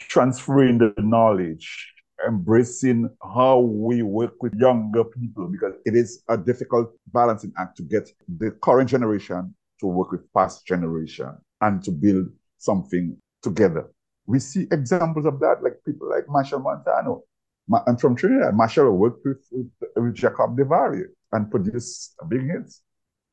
transferring 0.00 0.78
the 0.78 0.94
knowledge, 0.98 1.92
embracing 2.26 3.08
how 3.22 3.60
we 3.60 4.02
work 4.02 4.42
with 4.42 4.54
younger 4.54 5.04
people 5.04 5.48
because 5.48 5.74
it 5.84 5.94
is 5.94 6.22
a 6.28 6.36
difficult 6.36 6.92
balancing 7.12 7.52
act 7.58 7.76
to 7.76 7.82
get 7.82 8.08
the 8.38 8.50
current 8.62 8.88
generation 8.88 9.54
to 9.80 9.86
work 9.86 10.12
with 10.12 10.32
past 10.34 10.66
generation 10.66 11.30
and 11.60 11.82
to 11.82 11.90
build 11.90 12.28
something 12.58 13.16
together. 13.42 13.90
We 14.26 14.38
see 14.38 14.66
examples 14.70 15.26
of 15.26 15.40
that, 15.40 15.62
like 15.62 15.74
people 15.86 16.10
like 16.10 16.26
Machel 16.26 16.62
Montano. 16.62 17.22
And 17.86 18.00
from 18.00 18.16
Trinidad, 18.16 18.54
Machel 18.54 18.92
worked 18.92 19.24
with, 19.24 19.46
with, 19.52 19.70
with 19.96 20.14
Jacob 20.14 20.56
DeVary 20.56 21.04
and 21.32 21.50
produced 21.50 22.14
a 22.20 22.24
big 22.24 22.42
hits 22.50 22.82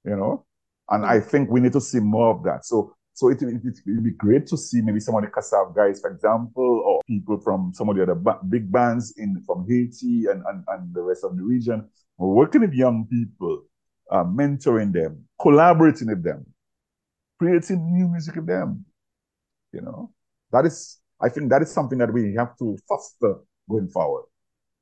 you 0.07 0.15
know? 0.15 0.45
And 0.89 1.05
I 1.05 1.19
think 1.19 1.49
we 1.49 1.59
need 1.59 1.73
to 1.73 1.81
see 1.81 1.99
more 1.99 2.33
of 2.33 2.43
that. 2.43 2.65
So 2.65 2.95
so 3.17 3.29
it 3.29 3.41
would 3.41 4.03
be 4.03 4.11
great 4.11 4.45
to 4.45 4.55
see 4.55 4.79
maybe 4.79 4.99
some 4.99 5.15
of 5.15 5.23
the 5.23 5.27
Kassav 5.27 5.75
guys, 5.75 5.99
for 5.99 6.11
example, 6.11 6.83
or 6.85 7.01
people 7.07 7.39
from 7.39 7.73
some 7.73 7.89
of 7.89 7.95
the 7.95 8.03
other 8.03 8.13
ba- 8.13 8.39
big 8.47 8.71
bands 8.71 9.15
in 9.17 9.41
from 9.43 9.65
Haiti 9.67 10.27
and, 10.27 10.43
and, 10.47 10.63
and 10.67 10.93
the 10.93 11.01
rest 11.01 11.23
of 11.23 11.35
the 11.35 11.41
region, 11.41 11.89
working 12.19 12.61
with 12.61 12.73
young 12.73 13.07
people, 13.09 13.63
uh, 14.11 14.23
mentoring 14.23 14.93
them, 14.93 15.23
collaborating 15.41 16.09
with 16.09 16.23
them, 16.23 16.45
creating 17.39 17.91
new 17.91 18.07
music 18.07 18.35
with 18.35 18.45
them. 18.45 18.85
You 19.73 19.81
know, 19.81 20.11
that 20.51 20.67
is, 20.67 20.99
I 21.19 21.29
think 21.29 21.49
that 21.49 21.63
is 21.63 21.71
something 21.71 21.97
that 21.97 22.13
we 22.13 22.35
have 22.35 22.55
to 22.59 22.77
foster 22.87 23.37
going 23.67 23.87
forward. 23.87 24.25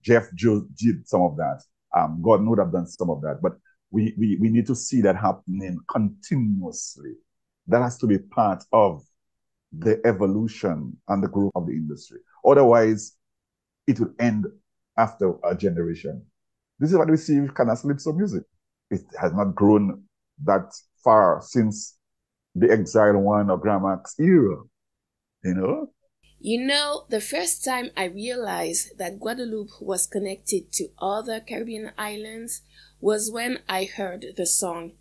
Jeff 0.04 0.26
Joe 0.36 0.66
did 0.78 1.08
some 1.08 1.22
of 1.22 1.38
that. 1.38 1.62
Um, 1.96 2.22
Gordon 2.22 2.50
would 2.50 2.60
have 2.60 2.74
done 2.74 2.88
some 2.88 3.10
of 3.10 3.22
that, 3.22 3.40
but 3.42 3.54
we, 3.92 4.14
we, 4.18 4.36
we 4.42 4.50
need 4.50 4.68
to 4.68 4.76
see 4.76 5.00
that 5.04 5.16
happening 5.16 5.80
continuously. 5.90 7.14
That 7.68 7.82
has 7.82 7.98
to 8.00 8.08
be 8.08 8.20
part 8.20 8.64
of 8.72 9.04
the 9.72 10.00
evolution 10.06 10.98
and 11.08 11.24
the 11.24 11.28
growth 11.28 11.52
of 11.56 11.68
the 11.68 11.74
industry. 11.74 12.20
Otherwise, 12.46 13.18
it 13.88 14.00
will 14.00 14.14
end 14.20 14.46
after 14.98 15.34
a 15.44 15.56
generation. 15.56 16.26
This 16.80 16.92
is 16.92 16.98
what 16.98 17.10
we 17.10 17.18
see 17.18 17.40
with 17.40 17.56
Calypso 17.56 18.14
music. 18.14 18.44
It 18.92 19.02
has 19.20 19.34
not 19.34 19.56
grown 19.56 20.04
that 20.44 20.74
far 21.04 21.42
since 21.42 21.98
the 22.54 22.72
Exile 22.72 23.18
One 23.18 23.50
or 23.50 23.58
Grammacks 23.58 24.16
era. 24.20 24.64
You 25.44 25.54
know, 25.54 25.90
you 26.40 26.66
know, 26.66 27.06
the 27.10 27.22
first 27.22 27.64
time 27.64 27.92
I 27.96 28.06
realized 28.06 28.98
that 28.98 29.20
Guadeloupe 29.20 29.82
was 29.82 30.06
connected 30.06 30.72
to 30.74 30.90
other 31.00 31.40
Caribbean 31.40 31.92
islands 31.98 32.62
was 33.00 33.32
when 33.32 33.60
I 33.68 33.86
heard 33.86 34.26
the 34.36 34.46
song 34.46 34.94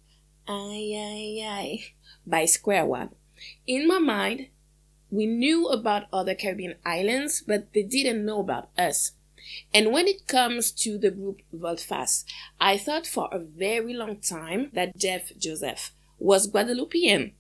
Ay 0.47 0.93
Ay 0.95 1.43
Ay 1.43 1.85
by 2.27 2.45
Square 2.45 2.87
One. 2.87 3.11
In 3.67 3.89
my 3.89 3.99
mind, 3.99 4.49
we 5.11 5.27
knew 5.27 5.69
about 5.69 6.05
other 6.13 6.35
Caribbean 6.35 6.75
islands, 6.85 7.43
but 7.47 7.73
they 7.73 7.83
didn't 7.83 8.25
know 8.25 8.41
about 8.41 8.69
us. 8.77 9.13
And 9.73 9.93
when 9.93 10.07
it 10.07 10.27
comes 10.27 10.73
to 10.73 10.99
the 10.99 11.11
group 11.11 11.41
Volte-Face, 11.53 12.25
I 12.61 12.79
thought 12.79 13.07
for 13.07 13.29
a 13.31 13.39
very 13.39 13.93
long 13.95 14.21
time 14.21 14.71
that 14.73 14.97
Jeff 14.97 15.33
Joseph 15.39 15.93
was 16.19 16.47
Guadeloupean. 16.47 17.33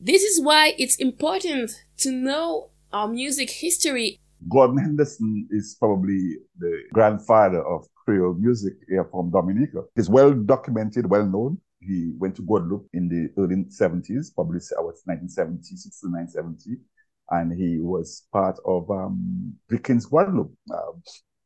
This 0.00 0.22
is 0.22 0.40
why 0.40 0.74
it's 0.78 0.96
important 0.96 1.84
to 1.98 2.10
know 2.10 2.70
our 2.92 3.08
music 3.08 3.50
history. 3.50 4.20
Gordon 4.50 4.78
Henderson 4.78 5.48
is 5.50 5.76
probably 5.78 6.36
the 6.58 6.82
grandfather 6.92 7.62
of 7.66 7.86
Creole 8.04 8.34
music 8.34 8.74
here 8.88 9.04
from 9.10 9.30
Dominica. 9.30 9.84
He's 9.94 10.10
well 10.10 10.32
documented, 10.32 11.08
well 11.08 11.26
known. 11.26 11.58
He 11.80 12.12
went 12.18 12.36
to 12.36 12.42
Guadeloupe 12.42 12.88
in 12.92 13.08
the 13.08 13.30
early 13.40 13.64
70s, 13.64 14.34
probably 14.34 14.60
I 14.76 14.80
was 14.80 15.02
1970, 15.04 15.76
69, 15.76 16.28
70. 16.28 16.70
And 17.30 17.52
he 17.52 17.78
was 17.80 18.26
part 18.32 18.58
of 18.64 18.90
um, 18.90 19.54
Vikings 19.68 20.06
Guadeloupe. 20.06 20.54
Uh, 20.72 20.92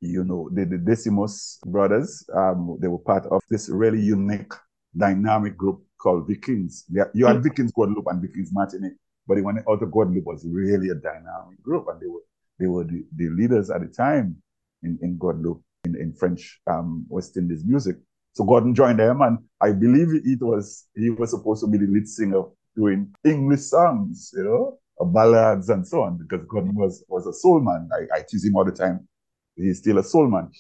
you 0.01 0.25
know, 0.25 0.49
the, 0.53 0.65
the 0.65 0.77
Décimus 0.77 1.61
brothers, 1.67 2.25
um, 2.35 2.79
they 2.81 2.89
were 2.89 2.99
part 2.99 3.27
of 3.27 3.43
this 3.51 3.69
really 3.69 4.01
unique, 4.01 4.53
dynamic 4.97 5.57
group 5.57 5.83
called 6.01 6.27
Vikings. 6.29 6.85
You 7.15 7.27
had 7.27 7.43
Vikings 7.43 7.73
Guadeloupe 7.73 8.07
and 8.09 8.21
Vikings 8.21 8.51
Martinique. 8.53 8.97
But 9.27 9.37
the 9.37 9.43
one 9.43 9.63
out 9.69 9.83
of 9.83 9.91
Guadeloupe 9.91 10.25
was 10.25 10.45
really 10.45 10.89
a 10.89 10.95
dynamic 10.95 11.63
group, 11.63 11.87
and 11.89 12.01
they 12.01 12.07
were 12.07 12.23
they 12.59 12.67
were 12.67 12.85
the, 12.85 13.05
the 13.15 13.29
leaders 13.29 13.71
at 13.71 13.81
the 13.81 13.87
time 13.87 14.43
in, 14.83 14.99
in 15.03 15.17
Guadeloupe 15.17 15.63
in, 15.85 15.95
in 15.97 16.13
French 16.13 16.61
um, 16.67 17.07
West 17.09 17.37
Indies 17.37 17.65
music. 17.65 17.97
So 18.33 18.45
Gordon 18.45 18.75
joined 18.75 18.99
them, 18.99 19.21
and 19.23 19.39
I 19.61 19.73
believe 19.73 20.09
it 20.13 20.41
was 20.41 20.87
he 20.95 21.11
was 21.11 21.31
supposed 21.31 21.63
to 21.63 21.69
be 21.69 21.79
the 21.79 21.87
lead 21.87 22.09
singer 22.09 22.43
doing 22.77 23.13
English 23.25 23.63
songs, 23.63 24.33
you 24.37 24.45
know, 24.45 24.79
ballads 25.07 25.69
and 25.69 25.87
so 25.87 26.03
on, 26.03 26.19
because 26.19 26.47
Gordon 26.47 26.75
was 26.75 27.05
was 27.09 27.27
a 27.27 27.33
soul 27.33 27.61
man. 27.61 27.89
I, 27.93 28.19
I 28.19 28.23
tease 28.29 28.45
him 28.45 28.57
all 28.57 28.65
the 28.65 28.73
time. 28.73 29.09
He's 29.57 29.79
still 29.79 29.99
a 29.99 30.05
soul 30.05 30.29
man. 30.29 30.51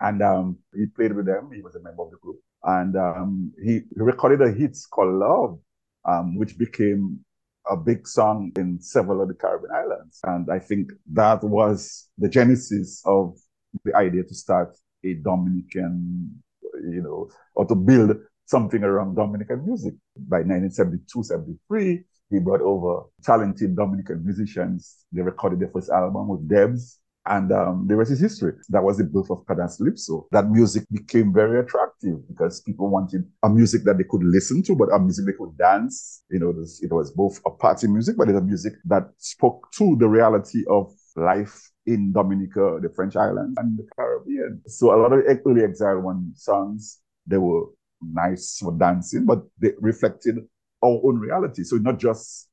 And 0.00 0.22
um, 0.22 0.58
he 0.74 0.86
played 0.86 1.12
with 1.12 1.26
them. 1.26 1.50
He 1.52 1.62
was 1.62 1.74
a 1.74 1.80
member 1.80 2.02
of 2.02 2.10
the 2.10 2.18
group. 2.18 2.38
And 2.62 2.96
um, 2.96 3.52
he, 3.62 3.80
recorded 3.96 4.42
a 4.42 4.52
hit 4.52 4.76
called 4.90 5.14
Love, 5.14 5.58
um, 6.04 6.36
which 6.36 6.58
became 6.58 7.20
a 7.70 7.76
big 7.76 8.06
song 8.06 8.52
in 8.56 8.80
several 8.80 9.22
of 9.22 9.28
the 9.28 9.34
Caribbean 9.34 9.72
islands. 9.74 10.20
And 10.24 10.50
I 10.50 10.58
think 10.58 10.92
that 11.12 11.42
was 11.42 12.08
the 12.16 12.28
genesis 12.28 13.02
of 13.04 13.36
the 13.84 13.94
idea 13.94 14.22
to 14.22 14.34
start 14.34 14.76
a 15.04 15.14
Dominican, 15.14 16.42
you 16.82 17.02
know, 17.02 17.28
or 17.54 17.66
to 17.66 17.74
build 17.74 18.16
something 18.46 18.82
around 18.82 19.14
Dominican 19.14 19.64
music. 19.66 19.94
By 20.16 20.38
1972, 20.38 21.22
73, 21.22 22.04
he 22.30 22.38
brought 22.40 22.60
over 22.60 23.04
talented 23.22 23.76
Dominican 23.76 24.24
musicians. 24.24 25.04
They 25.12 25.22
recorded 25.22 25.60
their 25.60 25.68
first 25.68 25.90
album 25.90 26.28
with 26.28 26.48
Debs 26.48 26.98
and 27.28 27.52
um, 27.52 27.86
the 27.86 27.94
rest 27.94 28.10
is 28.10 28.20
history. 28.20 28.54
That 28.70 28.82
was 28.82 28.96
the 28.96 29.04
birth 29.04 29.30
of 29.30 29.46
Cadence 29.46 29.76
Calypso. 29.76 30.26
That 30.32 30.50
music 30.50 30.84
became 30.90 31.32
very 31.32 31.60
attractive 31.60 32.26
because 32.26 32.62
people 32.62 32.88
wanted 32.88 33.24
a 33.42 33.50
music 33.50 33.84
that 33.84 33.98
they 33.98 34.04
could 34.04 34.24
listen 34.24 34.62
to, 34.64 34.74
but 34.74 34.88
a 34.92 34.98
music 34.98 35.26
they 35.26 35.32
could 35.32 35.56
dance. 35.58 36.22
You 36.30 36.38
know, 36.40 36.50
it 36.50 36.90
was 36.90 37.12
both 37.12 37.40
a 37.46 37.50
party 37.50 37.86
music, 37.86 38.16
but 38.16 38.28
it's 38.28 38.38
a 38.38 38.42
music 38.42 38.74
that 38.86 39.10
spoke 39.18 39.70
to 39.72 39.96
the 39.96 40.08
reality 40.08 40.64
of 40.70 40.92
life 41.16 41.70
in 41.88 42.12
Dominica, 42.12 42.78
the 42.82 42.90
French 42.90 43.16
islands, 43.16 43.56
and 43.58 43.78
the 43.78 43.86
Caribbean. 43.96 44.60
So 44.66 44.94
a 44.94 44.98
lot 45.00 45.12
of 45.12 45.24
early 45.24 45.64
Exile 45.64 46.00
One 46.00 46.32
songs, 46.34 47.00
they 47.26 47.38
were 47.38 47.64
nice 48.02 48.58
for 48.58 48.72
dancing, 48.76 49.24
but 49.24 49.42
they 49.58 49.72
reflected 49.80 50.36
our 50.84 51.00
own 51.02 51.18
reality. 51.18 51.64
So 51.64 51.76
not 51.76 51.98
just 51.98 52.48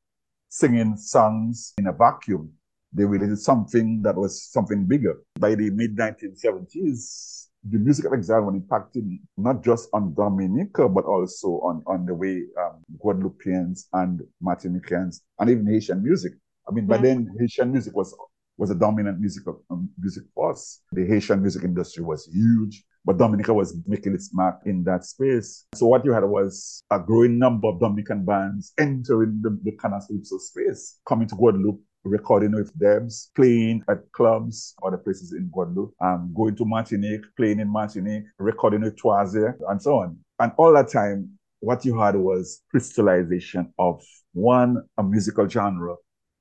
singing 0.48 0.96
songs 0.96 1.74
in 1.78 1.88
a 1.88 1.92
vacuum. 1.92 2.50
They 2.94 3.04
released 3.04 3.44
something 3.44 4.02
that 4.04 4.16
was 4.16 4.42
something 4.42 4.86
bigger. 4.86 5.22
By 5.38 5.56
the 5.56 5.70
mid 5.70 5.98
1970s, 5.98 7.48
the 7.70 7.78
music 7.78 8.06
of 8.06 8.14
exile 8.14 8.44
was 8.44 8.56
impacted 8.56 9.04
not 9.36 9.64
just 9.64 9.90
on 9.92 10.14
Dominica, 10.14 10.88
but 10.88 11.04
also 11.04 11.60
on, 11.60 11.84
on 11.88 12.06
the 12.06 12.14
way 12.14 12.44
um, 12.58 12.84
Guadeloupeans 13.04 13.88
and 13.92 14.22
Martinicans 14.42 15.22
and 15.40 15.50
even 15.50 15.68
Haitian 15.68 16.02
music. 16.02 16.34
I 16.70 16.72
mean, 16.72 16.88
by 16.88 16.96
mm-hmm. 16.96 17.04
then 17.04 17.36
Haitian 17.38 17.74
music 17.74 17.94
was 17.94 18.16
was 18.58 18.72
a 18.72 18.76
dominant 18.76 19.20
music 19.20 19.44
um, 19.70 19.90
music 19.98 20.24
force. 20.34 20.82
The 20.92 21.06
Haitian 21.06 21.42
music 21.42 21.64
industry 21.64 22.04
was 22.04 22.28
huge, 22.28 22.84
but 23.04 23.18
Dominica 23.18 23.54
was 23.54 23.78
making 23.86 24.14
its 24.14 24.34
mark 24.34 24.62
in 24.66 24.84
that 24.86 25.06
space. 25.06 25.66
So 25.76 25.88
what 25.88 26.06
you 26.06 26.14
had 26.14 26.24
was 26.24 26.84
a 26.92 27.00
growing 27.00 27.38
number 27.38 27.68
of 27.68 27.80
Dominican 27.80 28.26
bands 28.26 28.74
entering 28.80 29.42
the, 29.42 29.60
the 29.64 29.72
Calypso 29.74 30.38
space, 30.38 31.00
coming 31.08 31.28
to 31.28 31.36
Guadeloupe 31.36 31.82
recording 32.06 32.52
with 32.52 32.78
Debs, 32.78 33.32
playing 33.36 33.84
at 33.90 34.12
clubs, 34.12 34.76
other 34.86 34.98
places 34.98 35.34
in 35.34 35.50
Guadeloupe, 35.50 35.94
um, 36.02 36.32
going 36.36 36.56
to 36.56 36.66
Martinique, 36.66 37.26
playing 37.36 37.60
in 37.60 37.68
Martinique, 37.68 38.26
recording 38.38 38.82
with 38.82 38.96
Troisier, 38.96 39.58
and 39.70 39.82
so 39.82 40.00
on. 40.00 40.18
And 40.40 40.52
all 40.58 40.74
that 40.74 40.90
time, 40.90 41.32
what 41.60 41.84
you 41.84 42.00
had 42.00 42.16
was 42.16 42.62
crystallization 42.70 43.74
of 43.80 44.04
one, 44.34 44.84
a 44.98 45.04
musical 45.04 45.48
genre 45.48 45.96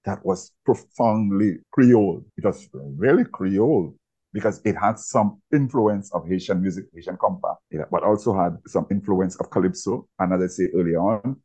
that 0.05 0.25
was 0.25 0.53
profoundly 0.65 1.59
Creole. 1.73 2.25
It 2.37 2.45
was 2.45 2.69
really 2.73 3.25
Creole 3.25 3.95
because 4.33 4.61
it 4.65 4.75
had 4.75 4.99
some 4.99 5.41
influence 5.53 6.13
of 6.13 6.29
Haitian 6.29 6.61
music, 6.61 6.87
Haitian 6.93 7.17
compa, 7.17 7.55
but 7.91 8.03
also 8.03 8.37
had 8.37 8.59
some 8.67 8.87
influence 8.91 9.37
of 9.37 9.51
Calypso. 9.51 10.07
And 10.19 10.33
as 10.35 10.43
I 10.43 10.47
say 10.47 10.69
earlier 10.75 10.99
on, 10.99 11.37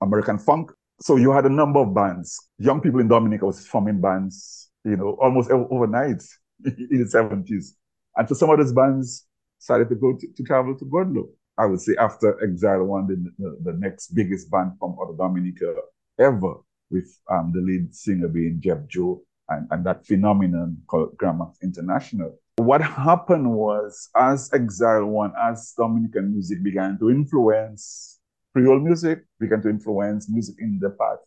American 0.00 0.38
funk. 0.38 0.70
So 1.00 1.16
you 1.16 1.32
had 1.32 1.44
a 1.44 1.50
number 1.50 1.80
of 1.80 1.94
bands. 1.94 2.38
Young 2.58 2.80
people 2.80 3.00
in 3.00 3.08
Dominica 3.08 3.44
was 3.44 3.66
forming 3.66 4.00
bands, 4.00 4.70
you 4.84 4.96
know, 4.96 5.18
almost 5.20 5.50
overnight 5.50 6.22
in 6.64 7.04
the 7.04 7.10
70s. 7.12 7.72
And 8.16 8.28
so 8.28 8.34
some 8.34 8.48
of 8.50 8.58
those 8.58 8.72
bands 8.72 9.26
started 9.58 9.88
to 9.90 9.94
go 9.94 10.16
to, 10.16 10.26
to 10.36 10.42
travel 10.44 10.76
to 10.78 10.84
Guadeloupe. 10.84 11.34
I 11.58 11.66
would 11.66 11.80
say 11.80 11.94
after 11.98 12.42
Exile 12.42 12.84
One, 12.84 13.06
the, 13.06 13.56
the, 13.62 13.72
next 13.78 14.08
biggest 14.08 14.50
band 14.50 14.72
from 14.78 14.96
out 15.00 15.10
of 15.10 15.18
Dominica 15.18 15.74
ever 16.18 16.54
with 16.90 17.08
um, 17.30 17.52
the 17.54 17.60
lead 17.60 17.94
singer 17.94 18.28
being 18.28 18.60
Jeff 18.60 18.86
Joe 18.86 19.22
and, 19.48 19.66
and 19.70 19.84
that 19.86 20.06
phenomenon 20.06 20.78
called 20.86 21.16
Grammacks 21.16 21.58
International. 21.62 22.38
What 22.56 22.80
happened 22.80 23.50
was, 23.50 24.08
as 24.16 24.50
Exile 24.52 25.06
One, 25.06 25.32
as 25.40 25.74
Dominican 25.76 26.32
music 26.32 26.62
began 26.62 26.98
to 26.98 27.10
influence 27.10 28.18
Creole 28.54 28.80
music, 28.80 29.24
began 29.38 29.60
to 29.62 29.68
influence 29.68 30.30
music 30.30 30.56
in 30.58 30.78
the 30.80 30.90
past, 30.90 31.20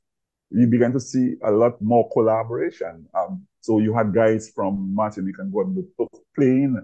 you 0.49 0.65
began 0.65 0.91
to 0.93 0.99
see 0.99 1.35
a 1.43 1.51
lot 1.51 1.79
more 1.79 2.09
collaboration. 2.11 3.05
Um, 3.13 3.45
so 3.61 3.77
you 3.79 3.93
had 3.93 4.13
guys 4.13 4.49
from 4.55 4.95
Martinique 4.95 5.37
and 5.37 5.53
Guadeloupe 5.53 6.09
playing 6.35 6.75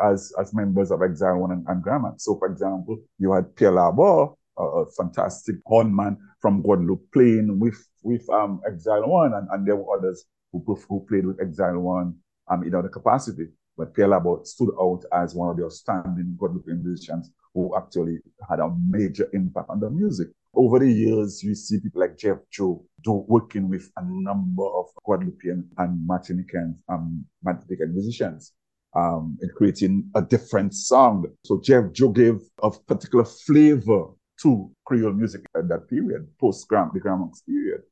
as, 0.00 0.32
as 0.38 0.54
members 0.54 0.92
of 0.92 1.02
Exile 1.02 1.38
One 1.38 1.50
and, 1.50 1.66
and 1.66 1.82
Grammacks. 1.82 2.24
So, 2.24 2.38
for 2.38 2.46
example, 2.46 2.98
you 3.18 3.32
had 3.32 3.56
Pierre 3.56 3.72
Labor, 3.72 4.28
a 4.56 4.84
fantastic 4.96 5.56
hornman 5.66 6.16
from 6.40 6.62
Guadeloupe 6.62 7.10
playing 7.12 7.58
with 7.58 7.84
with 8.02 8.28
um, 8.30 8.60
Exile 8.66 9.08
One, 9.08 9.34
and, 9.34 9.48
and 9.50 9.66
there 9.66 9.76
were 9.76 9.96
others 9.96 10.24
who 10.52 10.62
who 10.88 11.06
played 11.08 11.26
with 11.26 11.40
Exile 11.40 11.78
One 11.78 12.14
um, 12.48 12.64
in 12.64 12.74
other 12.74 12.88
capacity. 12.88 13.48
But 13.76 13.96
Labor 13.96 14.40
stood 14.42 14.70
out 14.80 15.04
as 15.12 15.36
one 15.36 15.50
of 15.50 15.56
the 15.56 15.64
outstanding 15.64 16.36
Guadeloupe 16.36 16.66
musicians 16.66 17.30
who 17.54 17.76
actually 17.76 18.18
had 18.48 18.58
a 18.58 18.74
major 18.88 19.28
impact 19.32 19.70
on 19.70 19.78
the 19.78 19.88
music. 19.88 20.28
Over 20.54 20.80
the 20.80 20.90
years, 20.90 21.42
you 21.44 21.54
see 21.54 21.78
people 21.78 22.00
like 22.00 22.18
Jeff 22.18 22.38
Joe 22.50 22.84
do, 23.04 23.24
working 23.28 23.68
with 23.68 23.88
a 23.96 24.02
number 24.04 24.64
of 24.64 24.86
Guadeloupean 25.04 25.68
and 25.78 26.08
Martinican 26.08 26.74
um, 26.88 27.24
Martinican 27.46 27.92
musicians 27.92 28.52
um, 28.96 29.38
in 29.42 29.48
creating 29.56 30.10
a 30.16 30.22
different 30.22 30.74
sound. 30.74 31.26
So 31.44 31.60
Jeff 31.62 31.92
Joe 31.92 32.08
gave 32.08 32.40
a 32.62 32.70
particular 32.70 33.24
flavor 33.24 34.06
to 34.42 34.70
Creole 34.84 35.12
music 35.12 35.42
at 35.56 35.68
that 35.68 35.88
period, 35.88 36.28
post 36.40 36.66
Gram, 36.68 36.90
the 36.94 37.00
Grammacks 37.00 37.42
period. 37.42 37.82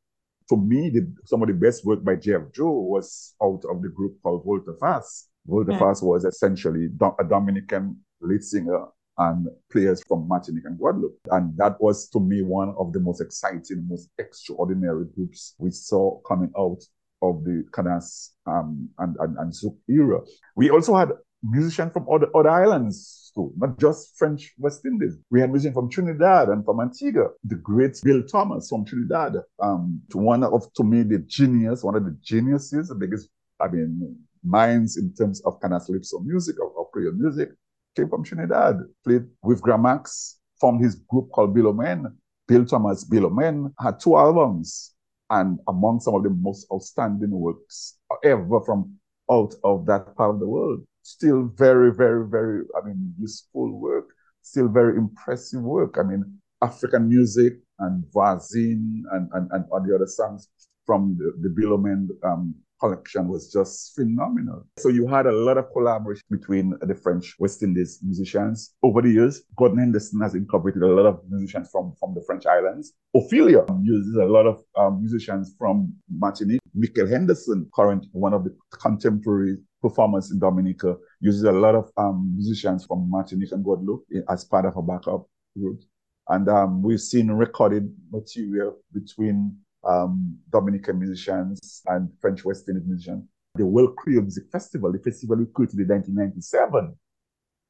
For 0.49 0.59
me, 0.59 0.91
the, 0.91 1.13
some 1.25 1.43
of 1.43 1.49
the 1.49 1.54
best 1.54 1.85
work 1.85 2.04
by 2.04 2.15
Jeff 2.17 2.43
Joe 2.54 2.71
was 2.71 3.35
out 3.43 3.63
of 3.69 3.82
the 3.82 3.89
group 3.89 4.17
called 4.23 4.45
Volte-Face. 4.45 5.28
Volte 5.47 5.73
yeah. 5.73 5.78
Fast 5.78 6.04
was 6.04 6.25
essentially 6.25 6.87
a 7.19 7.25
Dominican 7.25 7.97
lead 8.21 8.43
singer 8.43 8.87
and 9.19 9.49
players 9.73 10.02
from 10.06 10.28
Martinique 10.28 10.65
and 10.67 10.78
Guadeloupe. 10.78 11.19
And 11.30 11.56
that 11.56 11.80
was 11.80 12.09
to 12.11 12.21
me 12.21 12.43
one 12.43 12.75
of 12.78 12.93
the 12.93 13.00
most 13.00 13.21
exciting, 13.21 13.87
most 13.89 14.11
extraordinary 14.19 15.06
groups 15.15 15.54
we 15.59 15.71
saw 15.71 16.21
coming 16.21 16.52
out 16.59 16.82
of 17.23 17.43
the 17.45 17.65
Canas 17.73 18.35
um, 18.47 18.89
and, 18.99 19.17
and, 19.19 19.37
and 19.39 19.52
Zouk 19.52 19.76
era. 19.89 20.21
We 20.54 20.71
also 20.71 20.95
had 20.95 21.13
musicians 21.42 21.92
from 21.92 22.06
other, 22.10 22.28
other 22.34 22.50
islands 22.50 23.32
too, 23.34 23.52
not 23.56 23.78
just 23.78 24.16
French 24.16 24.54
West 24.58 24.84
Indies. 24.84 25.16
We 25.30 25.40
had 25.40 25.50
musicians 25.50 25.75
from 25.75 25.90
Trinidad 25.90 26.49
and 26.49 26.64
from 26.64 26.80
Antigua. 26.80 27.28
The 27.44 27.56
great 27.56 28.00
Bill 28.02 28.22
Thomas 28.22 28.68
from 28.68 28.84
Trinidad, 28.84 29.36
um, 29.60 30.00
one 30.12 30.42
of, 30.42 30.72
to 30.75 30.84
me, 30.84 31.02
the 31.02 31.18
genius, 31.18 31.82
one 31.82 31.96
of 31.96 32.04
the 32.04 32.16
geniuses, 32.22 32.88
the 32.88 32.94
biggest, 32.94 33.28
I 33.60 33.68
mean, 33.68 34.16
minds 34.42 34.96
in 34.96 35.12
terms 35.14 35.40
of 35.44 35.60
kind 35.60 35.75
Calypso 35.84 36.20
music, 36.20 36.56
of, 36.62 36.72
of 36.78 36.90
Creole 36.92 37.12
music, 37.12 37.50
came 37.94 38.08
from 38.08 38.25
Trinidad, 38.25 38.80
played 39.04 39.26
with 39.42 39.60
Grammacks, 39.62 40.36
formed 40.60 40.82
his 40.82 40.96
group 40.96 41.30
called 41.32 41.54
Bilomen. 41.54 42.04
Bill 42.49 42.64
Thomas 42.64 43.04
Bilomen 43.04 43.72
had 43.80 43.99
two 44.00 44.16
albums 44.16 44.94
and 45.30 45.58
among 45.66 46.00
some 46.00 46.14
of 46.14 46.22
the 46.22 46.30
most 46.30 46.66
outstanding 46.72 47.30
works 47.30 47.99
ever 48.22 48.60
from 48.60 48.94
out 49.28 49.54
of 49.64 49.84
that 49.86 50.14
part 50.16 50.30
of 50.30 50.40
the 50.40 50.46
world 50.46 50.86
still 51.06 51.50
very, 51.54 51.92
very, 51.92 52.28
very, 52.28 52.64
I 52.76 52.86
mean, 52.86 53.14
useful 53.19 53.78
work, 53.78 54.06
still 54.42 54.69
very 54.69 54.97
impressive 54.97 55.62
work. 55.62 55.97
I 55.99 56.02
mean, 56.02 56.25
African 56.62 57.08
music 57.08 57.54
and 57.78 58.04
Voisine 58.12 59.02
and, 59.12 59.28
and, 59.32 59.50
and 59.52 59.64
all 59.71 59.82
the 59.86 59.95
other 59.95 60.06
songs 60.06 60.49
from 60.84 61.16
the, 61.19 61.32
the 61.42 61.54
Bilomen 61.54 62.08
um, 62.25 62.54
collection 62.80 63.28
was 63.28 63.52
just 63.52 63.95
phenomenal. 63.95 64.66
So 64.78 64.88
you 64.88 65.06
had 65.06 65.26
a 65.26 65.32
lot 65.32 65.58
of 65.58 65.66
collaboration 65.73 66.25
between 66.30 66.75
the 66.80 66.95
French 66.95 67.34
West 67.38 67.62
Indies 67.62 68.00
musicians. 68.02 68.75
Over 68.82 69.02
the 69.02 69.10
years, 69.10 69.42
Gordon 69.56 69.78
Henderson 69.78 70.21
has 70.21 70.34
incorporated 70.34 70.82
a 70.82 70.86
lot 70.88 71.06
of 71.06 71.21
musicians 71.28 71.69
from, 71.71 71.95
from 71.99 72.14
the 72.14 72.23
French 72.26 72.47
islands. 72.47 72.92
Ophelia 73.14 73.64
uses 73.82 74.16
a 74.16 74.25
lot 74.25 74.47
of 74.47 74.62
um, 74.76 75.00
musicians 75.00 75.54
from 75.58 75.95
Martinique. 76.10 76.60
Michele 76.76 77.08
Henderson, 77.08 77.69
current 77.75 78.06
one 78.12 78.34
of 78.34 78.45
the 78.45 78.54
contemporary 78.71 79.56
performers 79.80 80.30
in 80.30 80.39
Dominica, 80.39 80.97
uses 81.21 81.45
a 81.45 81.52
lot 81.52 81.75
of 81.75 81.91
um, 81.97 82.32
musicians 82.36 82.84
from 82.84 83.10
Martinique 83.10 83.52
and 83.52 83.65
Guadeloupe 83.65 84.04
as 84.28 84.45
part 84.45 84.67
of 84.67 84.76
a 84.76 84.82
backup 84.82 85.26
group. 85.58 85.80
And 86.28 86.49
um, 86.49 86.82
we've 86.82 87.00
seen 87.00 87.30
recorded 87.30 87.91
material 88.10 88.76
between 88.93 89.56
um, 89.84 90.36
Dominican 90.50 90.99
musicians 90.99 91.82
and 91.86 92.10
French 92.21 92.45
West 92.45 92.69
Indian 92.69 92.86
musicians. 92.86 93.25
The 93.54 93.65
World 93.65 93.97
Creole 93.97 94.23
Music 94.23 94.45
Festival, 94.52 94.93
the 94.93 94.99
festival 94.99 95.36
we 95.36 95.47
created 95.47 95.78
in 95.78 95.89
1997, 95.89 96.95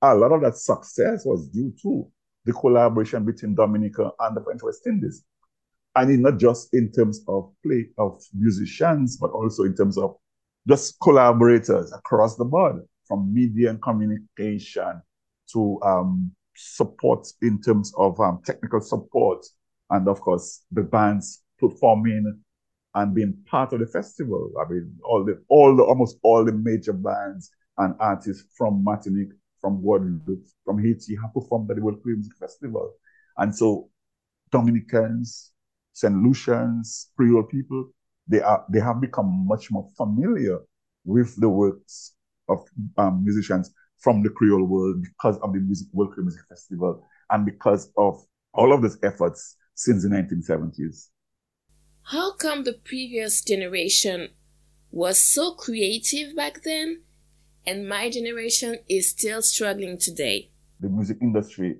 a 0.02 0.14
lot 0.14 0.32
of 0.32 0.40
that 0.42 0.56
success 0.56 1.24
was 1.24 1.48
due 1.48 1.72
to 1.82 2.10
the 2.44 2.52
collaboration 2.52 3.24
between 3.24 3.54
Dominica 3.54 4.10
and 4.20 4.36
the 4.36 4.42
French 4.42 4.62
West 4.62 4.86
Indies. 4.86 5.24
And 5.96 6.22
not 6.22 6.38
just 6.38 6.74
in 6.74 6.92
terms 6.92 7.24
of 7.26 7.50
play 7.62 7.86
of 7.96 8.22
musicians, 8.34 9.16
but 9.16 9.30
also 9.30 9.64
in 9.64 9.74
terms 9.74 9.96
of 9.96 10.14
just 10.68 10.96
collaborators 11.00 11.92
across 11.92 12.36
the 12.36 12.44
board, 12.44 12.82
from 13.08 13.32
media 13.32 13.70
and 13.70 13.80
communication 13.80 15.00
to 15.52 15.80
um, 15.82 16.30
support 16.54 17.26
in 17.42 17.60
terms 17.62 17.92
of 17.96 18.20
um, 18.20 18.40
technical 18.44 18.80
support, 18.80 19.46
and 19.90 20.08
of 20.08 20.20
course 20.20 20.64
the 20.72 20.82
bands 20.82 21.42
performing 21.58 22.42
and 22.94 23.14
being 23.14 23.36
part 23.46 23.72
of 23.72 23.80
the 23.80 23.86
festival. 23.86 24.52
I 24.60 24.70
mean, 24.70 24.92
all 25.04 25.24
the 25.24 25.42
all 25.48 25.76
the 25.76 25.82
almost 25.82 26.18
all 26.22 26.44
the 26.44 26.52
major 26.52 26.92
bands 26.92 27.50
and 27.78 27.94
artists 28.00 28.44
from 28.56 28.82
Martinique, 28.82 29.32
from 29.60 29.80
Guadeloupe, 29.80 30.46
from 30.64 30.82
Haiti 30.82 31.16
have 31.16 31.32
performed 31.34 31.70
at 31.70 31.76
the 31.76 31.82
World 31.82 32.00
Music 32.04 32.32
Festival. 32.38 32.92
And 33.36 33.54
so 33.54 33.90
Dominicans, 34.50 35.52
St. 35.96 36.14
Lucians, 36.22 37.08
Creole 37.16 37.44
people, 37.44 37.88
they 38.28 38.42
are 38.42 38.66
they 38.70 38.80
have 38.80 39.00
become 39.00 39.46
much 39.48 39.70
more 39.70 39.88
familiar 39.96 40.58
with 41.06 41.34
the 41.40 41.48
works 41.48 42.12
of 42.50 42.58
um, 42.98 43.24
musicians 43.24 43.72
from 43.96 44.22
the 44.22 44.28
Creole 44.28 44.64
world 44.64 45.02
because 45.02 45.38
of 45.38 45.54
the 45.54 45.58
Music 45.58 45.88
World 45.94 46.12
Creole 46.12 46.26
Music 46.26 46.42
Festival 46.50 47.02
and 47.30 47.46
because 47.46 47.90
of 47.96 48.22
all 48.52 48.74
of 48.74 48.82
those 48.82 48.98
efforts 49.02 49.56
since 49.74 50.02
the 50.02 50.10
1970s. 50.10 51.08
How 52.02 52.34
come 52.34 52.64
the 52.64 52.74
previous 52.74 53.42
generation 53.42 54.28
was 54.90 55.18
so 55.18 55.54
creative 55.54 56.36
back 56.36 56.62
then 56.62 57.04
and 57.66 57.88
my 57.88 58.10
generation 58.10 58.80
is 58.86 59.08
still 59.08 59.40
struggling 59.40 59.96
today? 59.96 60.50
The 60.78 60.90
music 60.90 61.16
industry 61.22 61.78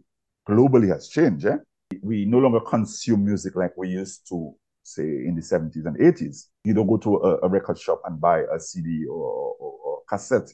globally 0.49 0.89
has 0.89 1.09
changed. 1.09 1.45
Eh? 1.45 1.59
We 2.03 2.25
no 2.25 2.39
longer 2.39 2.61
consume 2.61 3.25
music 3.25 3.55
like 3.57 3.77
we 3.77 3.89
used 3.89 4.29
to 4.29 4.55
say 4.83 5.03
in 5.03 5.35
the 5.37 5.43
70s 5.43 5.87
and 5.87 5.97
80s. 5.99 6.47
You 6.65 6.75
don't 6.75 6.87
go 6.87 6.97
to 6.99 7.17
a, 7.17 7.39
a 7.43 7.49
record 7.49 7.79
shop 7.79 8.03
and 8.05 8.21
buy 8.21 8.41
a 8.53 8.59
CD 8.59 9.05
or, 9.07 9.55
or, 9.59 9.73
or 9.85 10.03
cassette. 10.09 10.51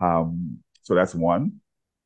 Um, 0.00 0.58
so 0.82 0.94
that's 0.94 1.14
one. 1.14 1.52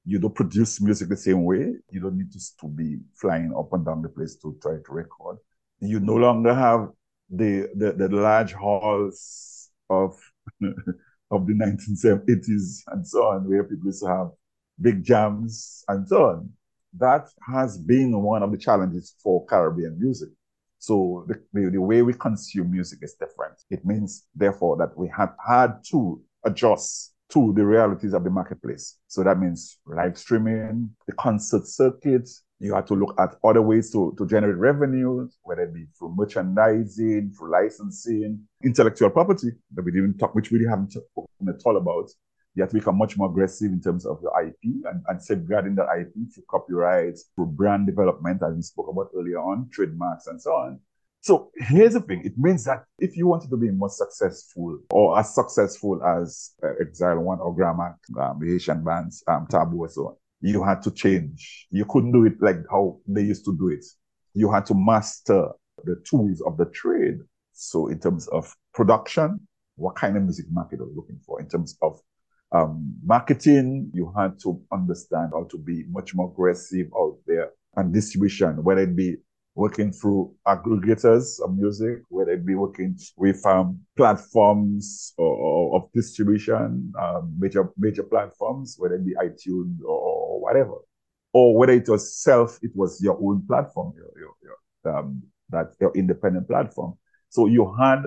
You 0.05 0.19
don't 0.19 0.35
produce 0.35 0.81
music 0.81 1.09
the 1.09 1.17
same 1.17 1.45
way. 1.45 1.75
You 1.91 2.01
don't 2.01 2.17
need 2.17 2.33
to, 2.33 2.39
to 2.61 2.69
be 2.69 2.99
flying 3.15 3.53
up 3.57 3.73
and 3.73 3.85
down 3.85 4.03
the 4.03 4.09
place 4.09 4.37
to 4.37 4.57
try 4.63 4.77
to 4.85 4.93
record. 4.93 5.39
You 5.81 6.01
no 6.01 6.15
longer 6.15 6.55
have 6.55 6.91
the 7.31 7.69
the, 7.77 7.93
the 7.93 8.09
large 8.09 8.53
halls 8.53 9.71
of 9.91 10.19
of 11.31 11.47
the 11.47 11.53
1970s 11.53 12.83
and 12.89 13.07
so 13.07 13.27
on, 13.27 13.49
where 13.49 13.65
people 13.65 13.87
used 13.87 14.03
to 14.03 14.09
have 14.09 14.31
big 14.81 15.05
jams 15.05 15.85
and 15.89 16.09
so 16.09 16.25
on. 16.25 16.51
That 16.97 17.29
has 17.47 17.79
been 17.79 18.21
one 18.23 18.43
of 18.43 18.51
the 18.51 18.59
challenges 18.59 19.15
for 19.23 19.45
Caribbean 19.47 19.99
music. 19.99 20.31
So 20.79 21.25
the, 21.27 21.43
the, 21.53 21.71
the, 21.71 21.81
way 21.81 22.03
we 22.03 22.15
consume 22.15 22.71
music 22.71 23.01
is 23.03 23.15
different. 23.15 23.55
It 23.69 23.85
means, 23.85 24.27
therefore, 24.35 24.77
that 24.79 24.97
we 24.97 25.09
have 25.09 25.35
had 25.47 25.83
to 25.91 26.23
adjust 26.45 27.15
to 27.31 27.53
the 27.55 27.65
realities 27.65 28.15
of 28.15 28.25
the 28.25 28.31
marketplace. 28.31 28.97
So 29.07 29.23
that 29.23 29.39
means 29.39 29.79
live 29.87 30.17
streaming, 30.17 30.91
the 31.07 31.13
concert 31.15 31.67
circuit. 31.67 32.29
You 32.61 32.75
have 32.75 32.87
to 32.87 32.95
look 32.95 33.15
at 33.21 33.37
other 33.45 33.63
ways 33.63 33.91
to, 33.93 34.15
to 34.19 34.27
generate 34.27 34.57
revenues, 34.57 35.37
whether 35.43 35.63
it 35.63 35.75
be 35.75 35.87
through 35.99 36.15
merchandising, 36.17 37.35
through 37.37 37.53
licensing, 37.53 38.41
intellectual 38.65 39.11
property 39.11 39.53
that 39.75 39.85
we 39.85 39.93
didn't 39.93 40.19
talk, 40.19 40.35
which 40.35 40.51
we 40.51 40.65
haven't 40.69 40.93
talked 40.93 41.29
at 41.49 41.63
all 41.65 41.77
about. 41.77 42.09
You 42.59 42.63
have 42.63 42.71
to 42.71 42.79
become 42.79 42.99
much 42.99 43.17
more 43.17 43.31
aggressive 43.31 43.71
in 43.71 43.81
terms 43.81 44.05
of 44.05 44.21
your 44.21 44.33
IP 44.43 44.57
and, 44.65 45.01
and 45.07 45.23
safeguarding 45.23 45.77
that 45.77 45.87
IP 45.97 46.13
through 46.35 46.43
copyrights, 46.51 47.27
through 47.37 47.47
brand 47.47 47.87
development, 47.87 48.43
as 48.43 48.53
we 48.53 48.63
spoke 48.63 48.89
about 48.91 49.11
earlier 49.17 49.39
on, 49.39 49.69
trademarks 49.73 50.27
and 50.27 50.43
so 50.43 50.51
on. 50.51 50.81
So 51.21 51.53
here's 51.55 51.93
the 51.93 52.01
thing. 52.01 52.23
It 52.25 52.37
means 52.37 52.65
that 52.65 52.83
if 52.99 53.17
you 53.17 53.29
wanted 53.29 53.51
to 53.51 53.57
be 53.57 53.71
more 53.71 53.89
successful 53.89 54.81
or 54.91 55.17
as 55.17 55.33
successful 55.37 56.03
as 56.03 56.51
uh, 56.61 56.71
Exile 56.81 57.21
One 57.21 57.39
or 57.39 57.55
Grama, 57.55 57.95
um, 58.21 58.41
the 58.41 58.49
Haitian 58.49 58.83
bands, 58.83 59.23
um, 59.29 59.47
and 59.49 59.93
so 59.93 60.09
on, 60.09 60.17
you 60.41 60.65
had 60.65 60.83
to 60.83 60.91
change. 60.91 61.69
You 61.71 61.85
couldn't 61.85 62.11
do 62.11 62.25
it 62.25 62.43
like 62.43 62.65
how 62.69 62.99
they 63.07 63.23
used 63.23 63.45
to 63.45 63.57
do 63.57 63.69
it. 63.69 63.85
You 64.35 64.51
had 64.51 64.67
to 64.67 64.75
master 64.75 65.51
the 65.85 66.03
tools 66.05 66.43
of 66.45 66.57
the 66.57 66.67
trade. 66.67 67.19
So 67.53 67.87
in 67.87 68.01
terms 68.01 68.27
of 68.29 68.53
production, 68.75 69.47
what 69.77 69.95
kind 69.95 70.17
of 70.17 70.25
music 70.25 70.47
market 70.51 70.81
are 70.81 70.87
you 70.87 70.95
looking 70.97 71.21
for? 71.25 71.41
In 71.41 71.49
terms 71.49 71.79
of 71.83 72.01
um, 72.53 72.95
marketing, 73.05 73.91
you 73.93 74.13
had 74.17 74.39
to 74.41 74.61
understand 74.73 75.31
how 75.35 75.45
to 75.45 75.59
be 75.59 75.85
much 75.91 76.15
more 76.15 76.31
aggressive 76.31 76.87
out 76.97 77.19
there 77.27 77.51
and 77.77 77.93
distribution, 77.93 78.63
whether 78.65 78.83
it 78.83 78.97
be 78.97 79.17
working 79.55 79.93
through 79.93 80.33
aggregators 80.47 81.41
of 81.43 81.57
music, 81.57 81.99
whether 82.09 82.31
it 82.31 82.47
be 82.47 82.55
working 82.55 82.97
with 83.17 83.45
um, 83.45 83.81
platforms 83.97 85.13
or, 85.19 85.35
or, 85.35 85.77
of 85.77 85.93
distribution, 85.93 86.93
um, 86.99 87.35
major 87.39 87.69
major 87.77 88.05
platforms, 88.05 88.77
whether 88.79 88.95
it 88.95 89.05
be 89.05 89.15
iTunes 89.15 89.81
or, 89.83 89.99
or, 89.99 90.41
whatever, 90.41 90.75
or 91.33 91.57
whether 91.57 91.73
it 91.73 91.89
was 91.89 92.17
self, 92.23 92.59
it 92.63 92.71
was 92.75 93.03
your 93.03 93.19
own 93.21 93.45
platform, 93.47 93.93
your, 93.97 94.11
your, 94.17 94.35
your 94.43 94.97
um, 94.97 95.23
that 95.51 95.75
your 95.81 95.93
independent 95.97 96.47
platform. 96.47 96.95
So 97.29 97.47
you 97.47 97.75
had, 97.79 98.03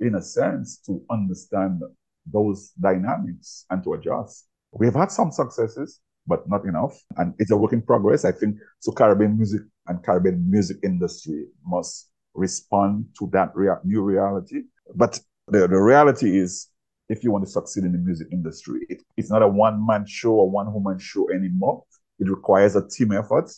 in 0.00 0.14
a 0.16 0.22
sense, 0.22 0.78
to 0.86 1.02
understand 1.10 1.80
those 2.26 2.70
dynamics 2.80 3.64
and 3.70 3.82
to 3.84 3.94
adjust. 3.94 4.46
We've 4.72 4.94
had 4.94 5.10
some 5.10 5.32
successes, 5.32 6.00
but 6.26 6.48
not 6.48 6.64
enough. 6.64 6.96
And 7.16 7.34
it's 7.38 7.50
a 7.50 7.56
work 7.56 7.72
in 7.72 7.82
progress. 7.82 8.24
I 8.24 8.32
think 8.32 8.56
so 8.78 8.92
Caribbean 8.92 9.36
music 9.36 9.62
and 9.86 10.02
Caribbean 10.04 10.48
music 10.50 10.78
industry 10.82 11.46
must 11.66 12.10
respond 12.34 13.06
to 13.18 13.28
that 13.32 13.50
rea- 13.54 13.82
new 13.84 14.02
reality. 14.02 14.62
But 14.94 15.20
the, 15.48 15.66
the 15.66 15.80
reality 15.80 16.38
is, 16.38 16.68
if 17.08 17.24
you 17.24 17.32
want 17.32 17.44
to 17.44 17.50
succeed 17.50 17.84
in 17.84 17.92
the 17.92 17.98
music 17.98 18.28
industry, 18.30 18.86
it, 18.88 19.02
it's 19.16 19.30
not 19.30 19.42
a 19.42 19.48
one 19.48 19.84
man 19.84 20.06
show 20.06 20.32
or 20.32 20.50
one 20.50 20.72
woman 20.72 20.98
show 20.98 21.28
anymore. 21.30 21.82
It 22.20 22.28
requires 22.30 22.76
a 22.76 22.86
team 22.86 23.12
effort. 23.12 23.50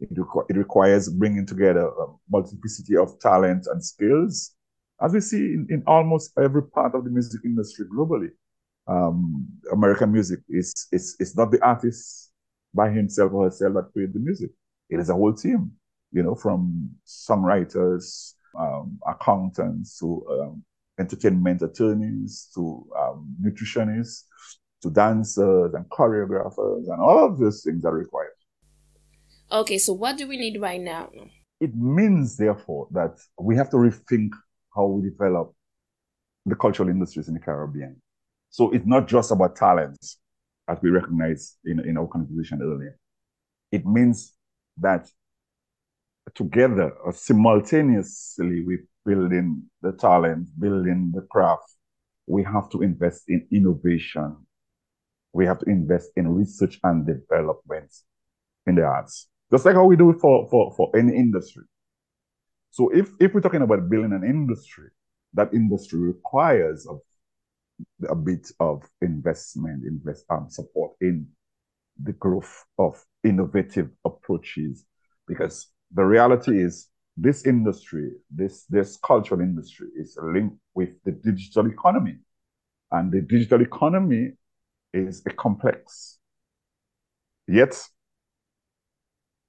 It, 0.00 0.14
requ- 0.14 0.46
it 0.48 0.56
requires 0.56 1.08
bringing 1.08 1.46
together 1.46 1.86
a 1.86 2.06
multiplicity 2.30 2.96
of 2.96 3.18
talent 3.20 3.66
and 3.70 3.84
skills, 3.84 4.54
as 5.00 5.12
we 5.12 5.20
see 5.20 5.38
in, 5.54 5.66
in 5.70 5.82
almost 5.86 6.32
every 6.38 6.62
part 6.62 6.94
of 6.94 7.04
the 7.04 7.10
music 7.10 7.40
industry 7.44 7.86
globally 7.86 8.30
um, 8.88 9.46
American 9.72 10.10
music 10.10 10.40
is, 10.48 10.88
is, 10.92 11.14
is 11.20 11.36
not 11.36 11.50
the 11.50 11.62
artist 11.62 12.32
by 12.74 12.90
himself 12.90 13.32
or 13.32 13.44
herself 13.44 13.74
that 13.74 13.92
create 13.92 14.12
the 14.12 14.18
music. 14.18 14.50
It 14.88 14.98
is 14.98 15.10
a 15.10 15.14
whole 15.14 15.34
team, 15.34 15.72
you 16.10 16.22
know, 16.22 16.34
from 16.34 16.90
songwriters, 17.06 18.32
um, 18.58 18.98
accountants 19.06 19.98
to 19.98 20.26
um, 20.30 20.64
entertainment 20.98 21.62
attorneys 21.62 22.48
to 22.54 22.86
um, 22.98 23.36
nutritionists 23.42 24.24
to 24.82 24.90
dancers 24.90 25.74
and 25.74 25.84
choreographers 25.90 26.88
and 26.88 27.00
all 27.00 27.24
of 27.24 27.38
those 27.38 27.62
things 27.62 27.84
are 27.84 27.92
required. 27.92 28.30
Okay, 29.50 29.78
so 29.78 29.92
what 29.92 30.16
do 30.16 30.26
we 30.26 30.36
need 30.36 30.60
right 30.60 30.80
now? 30.80 31.10
It 31.60 31.74
means, 31.74 32.36
therefore, 32.36 32.86
that 32.92 33.18
we 33.40 33.56
have 33.56 33.70
to 33.70 33.76
rethink 33.76 34.30
how 34.74 34.86
we 34.86 35.08
develop 35.08 35.54
the 36.46 36.54
cultural 36.54 36.88
industries 36.88 37.28
in 37.28 37.34
the 37.34 37.40
Caribbean. 37.40 38.00
So 38.50 38.70
it's 38.70 38.86
not 38.86 39.08
just 39.08 39.30
about 39.30 39.56
talents, 39.56 40.18
as 40.68 40.78
we 40.82 40.90
recognize 40.90 41.56
in, 41.64 41.80
in 41.80 41.96
our 41.96 42.06
conversation 42.06 42.60
earlier. 42.62 42.98
It 43.70 43.86
means 43.86 44.34
that 44.78 45.08
together 46.34 46.90
or 47.04 47.12
simultaneously 47.12 48.62
with 48.62 48.80
building 49.04 49.62
the 49.82 49.92
talent, 49.92 50.48
building 50.58 51.12
the 51.14 51.22
craft, 51.22 51.70
we 52.26 52.42
have 52.44 52.68
to 52.70 52.82
invest 52.82 53.24
in 53.28 53.46
innovation. 53.50 54.36
We 55.32 55.46
have 55.46 55.58
to 55.60 55.66
invest 55.70 56.10
in 56.16 56.28
research 56.28 56.78
and 56.84 57.06
development 57.06 57.92
in 58.66 58.74
the 58.74 58.84
arts. 58.84 59.28
Just 59.50 59.64
like 59.64 59.74
how 59.74 59.84
we 59.84 59.96
do 59.96 60.10
it 60.10 60.20
for, 60.20 60.48
for, 60.50 60.74
for 60.76 60.94
any 60.96 61.16
industry. 61.16 61.64
So 62.70 62.90
if, 62.90 63.10
if 63.20 63.34
we're 63.34 63.40
talking 63.40 63.62
about 63.62 63.88
building 63.88 64.12
an 64.12 64.24
industry, 64.24 64.88
that 65.34 65.52
industry 65.52 66.00
requires 66.00 66.86
of 66.86 67.00
a 68.08 68.14
bit 68.14 68.50
of 68.60 68.82
investment, 69.02 69.84
invest 69.84 70.24
um, 70.30 70.48
support 70.48 70.92
in 71.00 71.26
the 72.02 72.12
growth 72.12 72.64
of 72.78 73.02
innovative 73.24 73.90
approaches, 74.04 74.84
because 75.26 75.68
the 75.92 76.04
reality 76.04 76.62
is 76.62 76.88
this 77.16 77.46
industry, 77.46 78.12
this 78.30 78.64
this 78.66 78.96
cultural 79.04 79.40
industry, 79.40 79.88
is 79.96 80.16
linked 80.22 80.56
with 80.74 80.90
the 81.04 81.12
digital 81.12 81.66
economy, 81.66 82.18
and 82.92 83.10
the 83.10 83.20
digital 83.20 83.60
economy 83.60 84.32
is 84.94 85.22
a 85.26 85.30
complex. 85.30 86.18
Yet, 87.48 87.82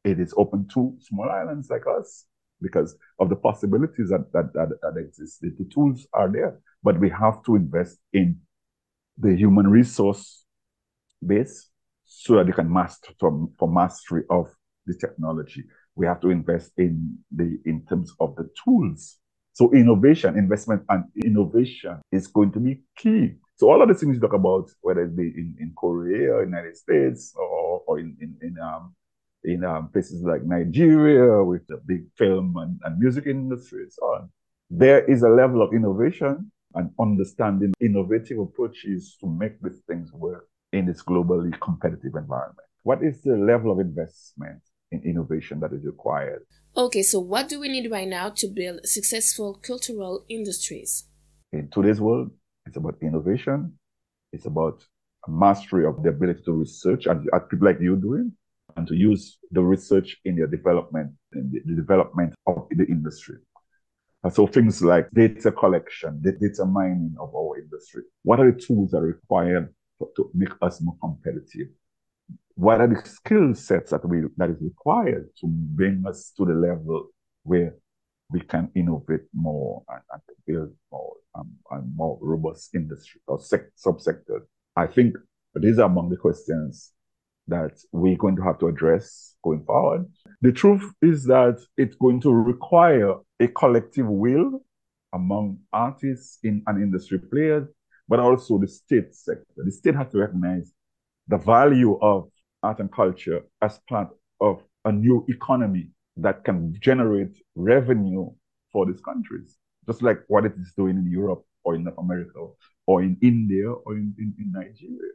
it 0.04 0.20
is 0.20 0.34
open 0.36 0.68
to 0.74 0.96
small 1.00 1.30
islands 1.30 1.70
like 1.70 1.84
us 1.88 2.26
because 2.62 2.96
of 3.20 3.30
the 3.30 3.36
possibilities 3.36 4.10
that 4.10 4.32
that, 4.34 4.54
that, 4.54 4.70
that 4.82 5.00
exist. 5.00 5.42
The, 5.42 5.52
the 5.58 5.66
tools 5.66 6.08
are 6.14 6.32
there, 6.32 6.60
but 6.84 7.00
we 7.00 7.10
have 7.10 7.44
to 7.44 7.56
invest 7.56 8.00
in 8.14 8.40
the 9.18 9.36
human 9.36 9.68
resource 9.68 10.46
base 11.26 11.70
so 12.06 12.36
that 12.36 12.48
they 12.48 12.52
can 12.54 12.72
master 12.72 13.14
for, 13.20 13.50
for 13.58 13.72
mastery 13.72 14.24
of 14.30 14.50
the 14.86 14.96
technology. 14.96 15.64
We 15.96 16.06
have 16.08 16.22
to 16.22 16.30
invest 16.30 16.72
in 16.78 17.18
the 17.32 17.60
in 17.66 17.86
terms 17.88 18.14
of 18.20 18.36
the 18.36 18.50
tools. 18.64 19.18
So 19.54 19.74
innovation, 19.74 20.38
investment 20.38 20.84
and 20.90 21.04
innovation 21.24 22.00
is 22.12 22.28
going 22.28 22.54
to 22.54 22.60
be 22.60 22.82
key. 22.96 23.34
So 23.58 23.70
all 23.70 23.82
of 23.82 23.90
the 23.90 23.94
things 23.94 24.16
you 24.16 24.22
talk 24.22 24.34
about, 24.34 24.70
whether 24.80 25.04
it 25.04 25.18
be 25.18 25.24
in, 25.24 25.56
in 25.60 25.74
Korea, 25.76 26.40
United 26.46 26.78
States, 26.78 27.34
or, 27.36 27.82
or 27.86 28.00
in, 28.00 28.16
in, 28.22 28.38
in 28.42 28.56
um, 28.64 28.96
in 29.44 29.64
um, 29.64 29.90
places 29.90 30.22
like 30.24 30.44
Nigeria 30.44 31.44
with 31.44 31.66
the 31.68 31.78
big 31.86 32.04
film 32.18 32.56
and, 32.58 32.80
and 32.84 33.00
music 33.00 33.26
industry 33.26 33.84
and 33.84 33.94
so 33.94 34.06
on. 34.06 34.30
There 34.70 35.04
is 35.06 35.24
a 35.24 35.30
level 35.30 35.62
of 35.62 35.74
innovation 35.74 36.52
and 36.76 36.92
understanding 37.00 37.74
innovative 37.80 38.40
approaches 38.40 39.18
to 39.22 39.28
make 39.28 39.60
these 39.62 39.82
things 39.88 40.12
work 40.14 40.48
in 40.72 40.86
this 40.86 41.02
globally 41.02 41.60
competitive 41.62 42.16
environment. 42.16 42.68
What 42.84 43.04
is 43.04 43.22
the 43.24 43.36
level 43.36 43.72
of 43.72 43.80
investment 43.80 44.62
in 44.92 45.02
innovation 45.04 45.60
that 45.62 45.74
is 45.74 45.86
required? 45.86 46.46
Okay, 46.78 47.02
so 47.02 47.20
what 47.20 47.50
do 47.50 47.60
we 47.60 47.68
need 47.70 47.90
right 47.92 48.08
now 48.08 48.30
to 48.30 48.48
build 48.48 48.82
successful 48.86 49.56
cultural 49.56 50.26
industries? 50.30 51.06
In 51.52 51.70
today's 51.72 52.00
world, 52.00 52.32
it's 52.66 52.78
about 52.78 52.96
innovation, 53.02 53.74
it's 54.32 54.46
about 54.46 54.84
mastery 55.28 55.86
of 55.86 56.02
the 56.04 56.10
ability 56.10 56.42
to 56.46 56.54
research, 56.54 57.06
and 57.08 57.28
as 57.34 57.42
people 57.50 57.68
like 57.68 57.80
you 57.80 57.96
doing, 57.96 58.32
and 58.80 58.88
to 58.88 58.96
use 58.96 59.38
the 59.52 59.62
research 59.62 60.18
in 60.24 60.38
your 60.38 60.48
development, 60.48 61.12
in 61.34 61.52
the, 61.52 61.60
the 61.66 61.76
development 61.76 62.34
of 62.48 62.66
the 62.72 62.86
industry. 62.86 63.36
And 64.24 64.34
so 64.34 64.48
things 64.48 64.82
like 64.82 65.12
data 65.12 65.52
collection, 65.52 66.20
the 66.22 66.32
data 66.32 66.66
mining 66.66 67.16
of 67.20 67.36
our 67.36 67.60
industry. 67.60 68.04
What 68.24 68.40
are 68.40 68.52
the 68.52 68.60
tools 68.60 68.92
that 68.92 69.00
are 69.00 69.14
required 69.18 69.74
for, 69.98 70.08
to 70.16 70.32
make 70.34 70.54
us 70.62 70.82
more 70.82 70.96
competitive? 71.02 71.68
What 72.56 72.80
are 72.80 72.88
the 72.88 73.02
skill 73.08 73.54
sets 73.54 73.92
that 73.92 74.08
we 74.08 74.24
that 74.38 74.50
is 74.50 74.62
required 74.62 75.30
to 75.40 75.48
bring 75.48 76.04
us 76.08 76.32
to 76.38 76.46
the 76.46 76.54
level 76.54 77.08
where 77.44 77.76
we 78.30 78.40
can 78.42 78.70
innovate 78.76 79.28
more 79.34 79.84
and, 79.90 80.02
and 80.12 80.22
build 80.46 80.74
more 80.92 81.14
um, 81.36 81.52
and 81.72 81.96
more 81.96 82.18
robust 82.22 82.76
industry 82.76 83.20
or 83.28 83.40
sec- 83.40 83.74
subsectors. 83.78 84.44
I 84.76 84.88
think 84.88 85.16
these 85.56 85.80
are 85.80 85.90
among 85.90 86.10
the 86.10 86.18
questions 86.18 86.94
that 87.50 87.80
we're 87.92 88.18
going 88.18 88.36
to 88.36 88.42
have 88.44 88.60
to 88.60 88.68
address 88.68 89.36
going 89.44 89.64
forward. 89.66 90.06
The 90.42 90.52
truth 90.52 90.84
is 91.02 91.26
that 91.26 91.60
it's 91.78 91.96
going 91.96 92.22
to 92.22 92.32
require 92.32 93.16
a 93.40 93.48
collective 93.48 94.08
will 94.08 94.62
among 95.14 95.60
artists 95.74 96.40
in 96.44 96.64
and 96.68 96.82
industry 96.82 97.20
players, 97.20 97.68
but 98.08 98.20
also 98.20 98.58
the 98.58 98.68
state 98.68 99.14
sector. 99.16 99.46
The 99.58 99.72
state 99.72 99.96
has 99.96 100.12
to 100.12 100.20
recognize 100.20 100.72
the 101.28 101.38
value 101.38 101.98
of 102.02 102.30
art 102.64 102.80
and 102.80 102.92
culture 102.92 103.42
as 103.62 103.80
part 103.90 104.10
of 104.42 104.64
a 104.86 104.92
new 104.92 105.26
economy 105.30 105.90
that 106.18 106.44
can 106.44 106.76
generate 106.80 107.38
revenue 107.56 108.30
for 108.72 108.86
these 108.86 109.02
countries, 109.02 109.58
just 109.88 110.02
like 110.02 110.20
what 110.28 110.46
it 110.46 110.54
is 110.60 110.74
doing 110.76 110.98
in 110.98 111.12
Europe 111.12 111.44
or 111.64 111.76
in 111.76 111.84
North 111.84 111.98
America 111.98 112.48
or 112.86 113.02
in 113.02 113.18
India 113.22 113.72
or 113.72 113.94
in, 113.94 114.14
in, 114.18 114.34
in 114.40 114.52
Nigeria 114.52 115.14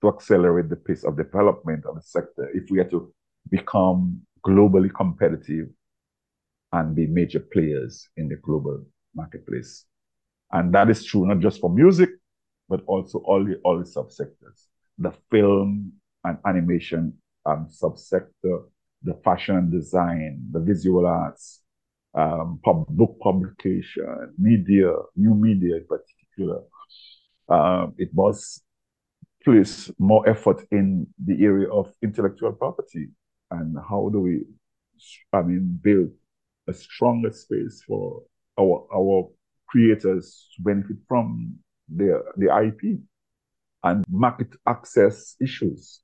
to 0.00 0.08
accelerate 0.08 0.68
the 0.68 0.76
pace 0.76 1.04
of 1.04 1.16
development 1.16 1.84
of 1.86 1.96
the 1.96 2.02
sector 2.02 2.50
if 2.54 2.70
we 2.70 2.78
are 2.78 2.88
to 2.88 3.12
become 3.50 4.20
globally 4.46 4.92
competitive 4.94 5.68
and 6.72 6.94
be 6.94 7.06
major 7.06 7.40
players 7.40 8.08
in 8.16 8.28
the 8.28 8.36
global 8.36 8.84
marketplace. 9.14 9.84
And 10.52 10.72
that 10.74 10.90
is 10.90 11.04
true 11.04 11.26
not 11.26 11.40
just 11.40 11.60
for 11.60 11.70
music, 11.70 12.10
but 12.68 12.82
also 12.86 13.18
all 13.20 13.44
the 13.44 13.56
all 13.64 13.78
the 13.78 13.84
subsectors. 13.84 14.66
The 14.98 15.12
film 15.30 15.92
and 16.24 16.38
animation 16.46 17.14
um, 17.46 17.68
subsector, 17.70 18.64
the 19.02 19.14
fashion 19.24 19.56
and 19.56 19.72
design, 19.72 20.42
the 20.50 20.60
visual 20.60 21.06
arts, 21.06 21.62
um, 22.14 22.60
pub, 22.64 22.86
book 22.88 23.18
publication, 23.20 24.34
media, 24.38 24.92
new 25.16 25.34
media 25.34 25.76
in 25.76 25.86
particular. 25.86 26.62
Um, 27.48 27.94
it 27.96 28.12
was 28.12 28.62
place 29.48 29.90
more 29.98 30.28
effort 30.28 30.62
in 30.70 31.06
the 31.24 31.42
area 31.42 31.68
of 31.70 31.90
intellectual 32.02 32.52
property 32.52 33.08
and 33.50 33.76
how 33.88 34.10
do 34.12 34.20
we, 34.20 34.44
I 35.32 35.40
mean, 35.40 35.78
build 35.82 36.10
a 36.68 36.74
stronger 36.74 37.32
space 37.32 37.82
for 37.86 38.22
our 38.60 38.86
our 38.94 39.30
creators 39.66 40.48
to 40.54 40.62
benefit 40.62 40.98
from 41.08 41.56
their 41.88 42.22
the 42.36 42.48
IP 42.66 42.98
and 43.84 44.04
market 44.10 44.48
access 44.66 45.34
issues, 45.40 46.00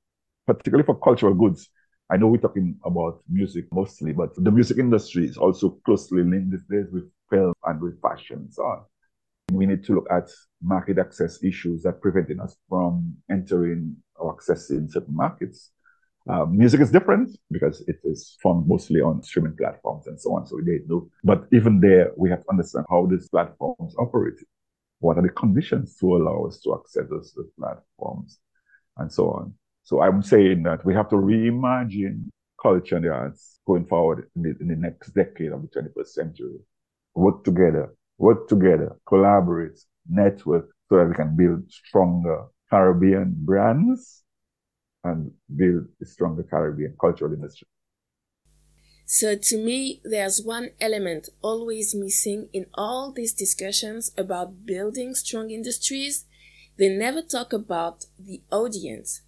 particularly 0.47 0.85
for 0.85 0.97
cultural 0.99 1.35
goods. 1.35 1.69
I 2.09 2.17
know 2.17 2.27
we're 2.27 2.47
talking 2.47 2.79
about 2.83 3.21
music 3.29 3.65
mostly, 3.71 4.11
but 4.11 4.29
the 4.43 4.51
music 4.51 4.77
industry 4.79 5.25
is 5.25 5.37
also 5.37 5.77
closely 5.85 6.23
linked 6.23 6.51
these 6.51 6.67
days 6.69 6.91
with 6.91 7.11
film 7.29 7.53
and 7.63 7.79
with 7.79 8.01
fashion 8.01 8.37
and 8.37 8.53
so 8.53 8.63
on. 8.63 8.85
We 9.51 9.65
need 9.65 9.83
to 9.85 9.95
look 9.95 10.07
at 10.11 10.29
market 10.61 10.97
access 10.97 11.43
issues 11.43 11.83
that 11.83 12.01
preventing 12.01 12.39
us 12.39 12.55
from 12.67 13.15
entering 13.29 13.95
or 14.15 14.35
accessing 14.35 14.91
certain 14.91 15.15
markets. 15.15 15.71
Uh, 16.27 16.45
music 16.45 16.81
is 16.81 16.89
different 16.89 17.37
because 17.51 17.81
it 17.87 17.97
is 18.03 18.35
found 18.41 18.67
mostly 18.67 18.99
on 18.99 19.21
streaming 19.21 19.55
platforms 19.55 20.07
and 20.07 20.19
so 20.19 20.35
on. 20.35 20.47
So 20.47 20.59
they 20.65 20.79
know. 20.87 21.07
But 21.23 21.45
even 21.51 21.79
there, 21.79 22.11
we 22.17 22.29
have 22.31 22.41
to 22.43 22.49
understand 22.49 22.85
how 22.89 23.05
these 23.05 23.29
platforms 23.29 23.95
operate. 23.99 24.39
What 24.99 25.17
are 25.17 25.21
the 25.21 25.29
conditions 25.29 25.95
to 25.97 26.15
allow 26.15 26.45
us 26.45 26.59
to 26.61 26.73
access 26.73 27.03
those, 27.09 27.31
those 27.35 27.51
platforms 27.59 28.39
and 28.97 29.11
so 29.11 29.29
on. 29.29 29.53
So 29.83 30.01
I'm 30.01 30.23
saying 30.23 30.63
that 30.63 30.83
we 30.83 30.95
have 30.95 31.09
to 31.09 31.15
reimagine 31.15 32.29
culture 32.61 32.95
and 32.95 33.05
the 33.05 33.09
arts 33.09 33.59
going 33.67 33.85
forward 33.85 34.29
in 34.35 34.41
the, 34.41 34.55
in 34.59 34.67
the 34.67 34.75
next 34.75 35.09
decade 35.11 35.51
of 35.51 35.61
the 35.61 35.67
21st 35.67 36.07
century. 36.07 36.59
Work 37.13 37.43
together, 37.43 37.95
work 38.17 38.47
together, 38.47 38.97
collaborate, 39.07 39.79
network 40.07 40.69
so 40.89 40.97
that 40.97 41.07
we 41.07 41.15
can 41.15 41.35
build 41.35 41.69
stronger 41.71 42.45
Caribbean 42.69 43.33
brands 43.37 44.23
and 45.03 45.31
build 45.55 45.87
a 46.01 46.05
stronger 46.05 46.43
Caribbean 46.43 46.95
cultural 46.99 47.33
industry. 47.33 47.67
So 49.05 49.35
to 49.35 49.57
me, 49.57 50.01
there's 50.03 50.41
one 50.43 50.71
element 50.81 51.29
always 51.41 51.93
missing 51.93 52.49
in 52.53 52.65
all 52.73 53.11
these 53.11 53.33
discussions 53.33 54.11
about 54.17 54.65
building 54.65 55.13
strong 55.15 55.51
industries. 55.51 56.25
They 56.77 56.89
never 56.89 57.21
talk 57.21 57.53
about 57.53 58.05
the 58.17 58.41
audience 58.51 59.21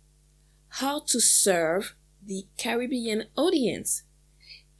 how 0.69 0.99
to 0.99 1.19
serve 1.19 1.95
the 2.23 2.45
Caribbean 2.57 3.25
audience. 3.35 4.03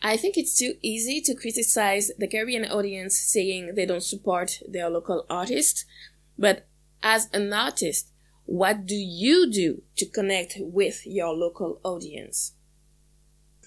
I 0.02 0.16
think 0.16 0.38
it's 0.38 0.58
too 0.58 0.74
easy 0.82 1.22
to 1.22 1.36
criticize 1.36 2.12
the 2.18 2.28
Caribbean 2.28 2.66
audience 2.66 3.18
saying 3.18 3.74
they 3.76 3.86
don't 3.86 4.04
support 4.04 4.60
their 4.68 4.90
local 4.90 5.26
artists, 5.30 5.86
but 6.38 6.68
as 7.02 7.30
an 7.34 7.52
artist, 7.52 8.12
what 8.46 8.86
do 8.86 8.96
you 8.96 9.52
do 9.52 9.82
to 9.98 10.06
connect 10.06 10.56
with 10.60 11.06
your 11.06 11.34
local 11.34 11.82
audience? 11.84 12.54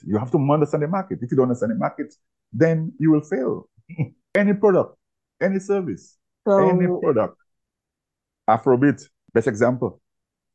You 0.07 0.19
have 0.19 0.31
to 0.31 0.39
understand 0.39 0.83
the 0.83 0.89
market. 0.89 1.19
If 1.21 1.31
you 1.31 1.37
don't 1.37 1.45
understand 1.45 1.73
the 1.73 1.77
market, 1.77 2.15
then 2.53 2.93
you 2.99 3.11
will 3.11 3.21
fail. 3.21 3.69
any 4.35 4.55
product, 4.55 4.97
any 5.41 5.59
service, 5.59 6.17
so, 6.47 6.69
any 6.69 6.87
product. 6.87 7.37
Afrobeat, 8.49 9.03
best 9.35 9.47
example. 9.47 10.01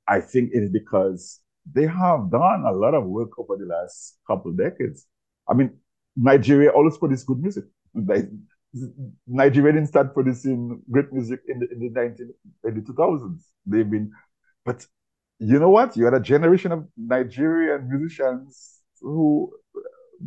I 0.07 0.21
think 0.21 0.51
it 0.53 0.63
is 0.63 0.71
because 0.71 1.39
they 1.71 1.85
have 1.85 2.31
done 2.31 2.63
a 2.65 2.71
lot 2.71 2.93
of 2.93 3.05
work 3.05 3.37
over 3.37 3.57
the 3.57 3.65
last 3.65 4.17
couple 4.27 4.51
of 4.51 4.57
decades. 4.57 5.05
I 5.47 5.53
mean, 5.53 5.71
Nigeria 6.15 6.71
always 6.71 6.97
produced 6.97 7.25
good 7.27 7.39
music. 7.41 7.65
Like, 7.93 8.29
Nigeria 9.27 9.73
didn't 9.73 9.87
start 9.87 10.13
producing 10.13 10.81
great 10.91 11.11
music 11.13 11.41
in 11.47 11.59
the 11.59 11.71
in 11.71 11.79
the 11.79 11.89
19 11.89 12.33
in 12.65 12.75
the 12.75 12.81
2000s. 12.81 13.45
They've 13.65 13.89
been, 13.89 14.11
but 14.65 14.85
you 15.39 15.59
know 15.59 15.69
what? 15.69 15.95
You 15.95 16.05
had 16.05 16.13
a 16.13 16.19
generation 16.19 16.71
of 16.71 16.87
Nigerian 16.97 17.89
musicians 17.89 18.81
who 19.01 19.53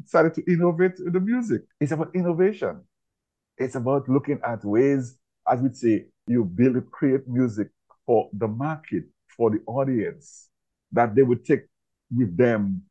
started 0.06 0.34
to 0.34 0.52
innovate 0.52 0.98
in 0.98 1.12
the 1.12 1.20
music. 1.20 1.62
It's 1.80 1.92
about 1.92 2.14
innovation. 2.14 2.82
It's 3.56 3.74
about 3.74 4.08
looking 4.08 4.40
at 4.46 4.64
ways, 4.64 5.16
as 5.50 5.60
we 5.60 5.72
say, 5.72 6.06
you 6.26 6.44
build, 6.44 6.90
create 6.90 7.26
music 7.28 7.68
for 8.06 8.28
the 8.32 8.48
market, 8.48 9.04
for 9.36 9.50
the 9.50 9.60
audience 9.66 10.48
that 10.92 11.14
they 11.14 11.22
would 11.22 11.44
take 11.44 11.62
with 12.14 12.36
them 12.36 12.82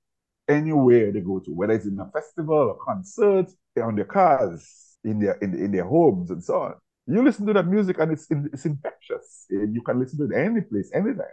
anywhere 0.48 1.12
they 1.12 1.22
go 1.22 1.40
to, 1.40 1.52
whether 1.52 1.74
it's 1.74 1.86
in 1.86 2.00
a 2.00 2.10
festival 2.12 2.56
or 2.56 2.78
concert, 2.84 3.52
on 3.82 3.96
their 3.96 4.06
cars, 4.06 4.98
in 5.04 5.20
their 5.20 5.34
in, 5.36 5.54
in 5.54 5.72
their 5.72 5.86
homes, 5.86 6.32
and 6.32 6.44
so 6.44 6.62
on. 6.62 6.76
You 7.06 7.24
listen 7.24 7.46
to 7.48 7.54
that 7.54 7.68
music 7.68 8.00
and 8.00 8.12
it's 8.12 8.28
it's 8.30 8.66
infectious. 8.66 9.46
You 9.50 9.82
can 9.86 10.00
listen 10.00 10.20
to 10.20 10.26
it 10.26 10.40
any 10.40 10.62
place, 10.62 10.92
anytime. 10.94 11.26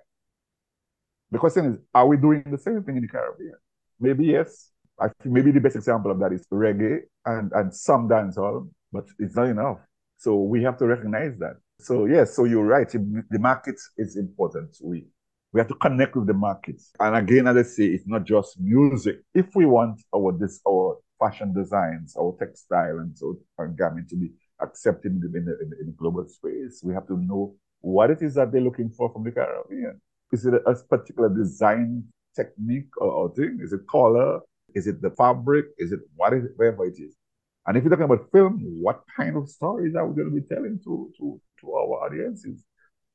The 1.30 1.38
question 1.38 1.66
is, 1.66 1.78
are 1.94 2.06
we 2.06 2.16
doing 2.16 2.44
the 2.48 2.58
same 2.58 2.82
thing 2.84 2.96
in 2.96 3.02
the 3.02 3.08
Caribbean? 3.08 3.54
Maybe 3.98 4.26
yes. 4.26 4.70
I 5.00 5.08
think 5.08 5.34
maybe 5.34 5.50
the 5.50 5.60
best 5.60 5.74
example 5.74 6.12
of 6.12 6.20
that 6.20 6.32
is 6.32 6.46
reggae 6.52 7.00
and, 7.26 7.50
and 7.52 7.74
some 7.74 8.08
dancehall, 8.08 8.68
but 8.92 9.06
it's 9.18 9.34
not 9.34 9.48
enough. 9.48 9.78
So 10.18 10.36
we 10.36 10.62
have 10.62 10.78
to 10.78 10.86
recognize 10.86 11.36
that. 11.38 11.56
So 11.80 12.06
yes, 12.06 12.36
so 12.36 12.44
you're 12.44 12.64
right. 12.64 12.88
The 12.88 13.38
market 13.40 13.74
is 13.98 14.16
important. 14.16 14.76
We 14.80 15.06
we 15.54 15.60
have 15.60 15.68
to 15.68 15.74
connect 15.76 16.16
with 16.16 16.26
the 16.26 16.34
markets. 16.34 16.90
And 16.98 17.14
again, 17.16 17.46
as 17.46 17.56
I 17.56 17.62
say, 17.62 17.84
it's 17.84 18.08
not 18.08 18.24
just 18.24 18.60
music. 18.60 19.20
If 19.34 19.54
we 19.54 19.66
want 19.66 20.02
our 20.14 20.32
this 20.32 20.60
our 20.68 20.98
fashion 21.20 21.54
designs, 21.54 22.16
our 22.18 22.36
textile 22.40 22.98
and 22.98 23.16
so 23.16 23.38
and 23.58 23.78
garment 23.78 24.08
to 24.10 24.16
be 24.16 24.32
accepted 24.60 25.12
in 25.12 25.20
the, 25.20 25.38
in, 25.38 25.44
the, 25.44 25.52
in 25.80 25.86
the 25.86 25.92
global 25.96 26.26
space, 26.26 26.82
we 26.82 26.92
have 26.92 27.06
to 27.06 27.16
know 27.16 27.54
what 27.80 28.10
it 28.10 28.20
is 28.20 28.34
that 28.34 28.50
they're 28.50 28.60
looking 28.60 28.90
for 28.90 29.12
from 29.12 29.22
the 29.22 29.30
Caribbean. 29.30 30.00
Is 30.32 30.44
it 30.44 30.54
a, 30.54 30.74
particular 30.74 31.28
design 31.28 32.02
technique 32.34 32.88
or, 32.98 33.12
or, 33.12 33.34
thing? 33.34 33.60
Is 33.62 33.72
it 33.72 33.86
color? 33.88 34.40
Is 34.74 34.88
it 34.88 35.00
the 35.00 35.10
fabric? 35.10 35.66
Is 35.78 35.92
it 35.92 36.00
what 36.16 36.32
is 36.32 36.46
it, 36.46 36.52
wherever 36.56 36.84
it 36.84 36.98
is? 36.98 37.14
And 37.66 37.76
if 37.76 37.84
you're 37.84 37.90
talking 37.90 38.06
about 38.06 38.28
film, 38.32 38.60
what 38.82 39.02
kind 39.16 39.36
of 39.36 39.48
stories 39.48 39.94
are 39.94 40.04
we 40.04 40.16
going 40.16 40.34
to 40.34 40.40
be 40.40 40.46
telling 40.52 40.80
to, 40.82 41.12
to, 41.16 41.40
to 41.60 41.72
our 41.72 42.06
audiences? 42.06 42.64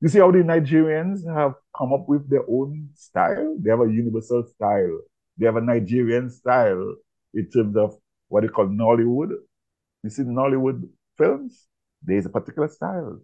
You 0.02 0.08
see 0.08 0.20
how 0.20 0.32
the 0.32 0.40
Nigerians 0.40 1.28
have 1.28 1.56
come 1.78 1.94
up 1.94 2.08
with 2.08 2.30
their 2.30 2.44
own 2.50 2.90
style? 2.96 3.58
They 3.60 3.70
have 3.70 3.82
a 3.82 3.92
universal 3.92 4.46
style. 4.46 5.00
They 5.38 5.46
have 5.46 5.58
a 5.58 5.62
Nigerian 5.62 6.30
style 6.30 6.96
in 7.34 7.50
terms 7.50 7.76
of 7.76 7.98
what 8.30 8.42
they 8.44 8.48
call 8.48 8.68
Nollywood. 8.68 9.32
You 10.04 10.10
see 10.10 10.24
Nollywood 10.24 10.88
films, 11.18 11.68
there's 12.02 12.26
a 12.26 12.30
particular 12.30 12.70
style. 12.70 13.20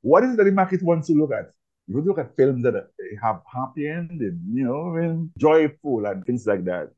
What 0.00 0.24
is 0.24 0.34
it 0.34 0.36
that 0.38 0.44
the 0.44 0.52
market 0.52 0.82
wants 0.82 1.06
to 1.06 1.14
look 1.14 1.30
at? 1.32 1.52
You 1.86 2.00
look 2.02 2.18
at 2.18 2.36
films 2.36 2.64
that 2.64 2.74
have 3.22 3.40
happy 3.52 3.88
ending, 3.88 4.40
you 4.52 4.64
know, 4.64 4.96
and 4.96 5.30
joyful 5.38 6.04
and 6.04 6.24
things 6.24 6.46
like 6.46 6.64
that. 6.64 6.90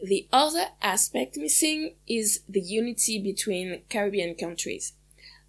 The 0.00 0.28
other 0.32 0.66
aspect 0.80 1.36
missing 1.36 1.96
is 2.08 2.40
the 2.48 2.60
unity 2.60 3.22
between 3.22 3.82
Caribbean 3.88 4.34
countries. 4.34 4.94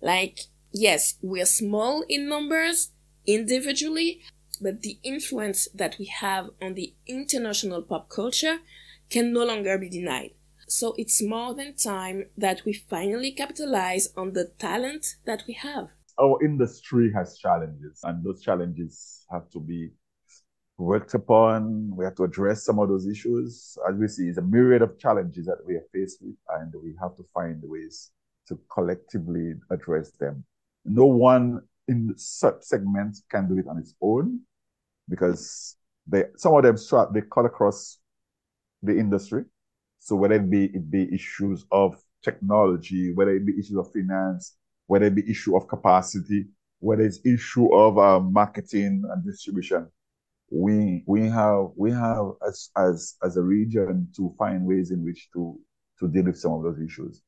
Like 0.02 0.42
yes, 0.74 1.16
we're 1.22 1.46
small 1.46 2.04
in 2.10 2.28
numbers 2.28 2.92
individually, 3.26 4.22
but 4.60 4.82
the 4.82 5.00
influence 5.04 5.68
that 5.74 5.96
we 6.00 6.06
have 6.06 6.50
on 6.62 6.74
the 6.74 6.94
international 7.08 7.82
pop 7.84 8.10
culture 8.10 8.58
can 9.10 9.32
no 9.32 9.46
longer 9.46 9.78
be 9.78 9.90
denied. 9.90 10.32
So 10.68 10.96
it's 10.98 11.22
more 11.22 11.54
than 11.54 11.76
time 11.76 12.26
that 12.38 12.66
we 12.66 12.74
finally 12.74 13.32
capitalize 13.32 14.10
on 14.18 14.34
the 14.34 14.52
talent 14.58 15.18
that 15.26 15.44
we 15.48 15.54
have. 15.54 15.90
Our 16.20 16.44
industry 16.44 17.12
has 17.16 17.38
challenges, 17.38 18.00
and 18.04 18.24
those 18.24 18.42
challenges 18.42 19.26
have 19.32 19.50
to 19.52 19.60
be 19.60 19.92
worked 20.78 21.14
upon. 21.14 21.96
We 21.96 22.06
have 22.06 22.16
to 22.16 22.24
address 22.24 22.66
some 22.66 22.80
of 22.80 22.90
those 22.90 23.08
issues. 23.08 23.78
As 23.90 23.96
we 23.98 24.08
see, 24.08 24.28
it's 24.30 24.38
a 24.38 24.42
myriad 24.42 24.82
of 24.82 24.98
challenges 25.00 25.46
that 25.46 25.58
we 25.66 25.76
are 25.76 25.86
faced 25.92 26.20
with, 26.22 26.36
and 26.50 26.74
we 26.84 26.96
have 27.02 27.16
to 27.18 27.26
find 27.34 27.62
ways 27.64 28.12
to 28.48 28.60
collectively 28.72 29.54
address 29.70 30.12
them. 30.12 30.44
No 30.86 31.06
one 31.06 31.62
in 31.88 32.14
such 32.18 32.64
segments 32.64 33.24
can 33.30 33.48
do 33.48 33.58
it 33.58 33.68
on 33.68 33.78
its 33.78 33.94
own 34.02 34.42
because 35.10 35.76
they 36.08 36.26
some 36.38 36.54
of 36.56 36.64
them 36.64 36.78
they 37.14 37.22
cut 37.22 37.46
across 37.46 38.00
the 38.82 38.98
industry. 38.98 39.46
So 40.00 40.16
whether 40.16 40.36
it 40.36 40.50
be 40.50 40.66
it 40.66 40.90
be 40.90 41.14
issues 41.14 41.66
of 41.72 42.02
technology, 42.24 43.14
whether 43.14 43.36
it 43.36 43.46
be 43.46 43.54
issues 43.54 43.78
of 43.78 43.92
finance, 43.92 44.56
whether 44.88 45.06
it 45.06 45.16
be 45.16 45.30
issue 45.30 45.56
of 45.56 45.68
capacity, 45.68 46.48
whether 46.80 47.04
it's 47.04 47.26
issue 47.26 47.74
of 47.74 47.98
uh, 47.98 48.20
marketing 48.20 49.04
and 49.10 49.26
distribution, 49.26 49.88
we 50.50 51.04
we 51.08 51.28
have 51.30 51.68
we 51.76 51.92
have 51.92 52.32
as 52.48 52.70
as 52.76 53.16
as 53.24 53.38
a 53.38 53.42
region 53.42 54.08
to 54.16 54.34
find 54.38 54.66
ways 54.66 54.92
in 54.92 55.04
which 55.04 55.30
to 55.34 55.60
to 56.00 56.08
deal 56.08 56.24
with 56.24 56.38
some 56.38 56.54
of 56.54 56.64
those 56.64 56.80
issues. 56.80 57.22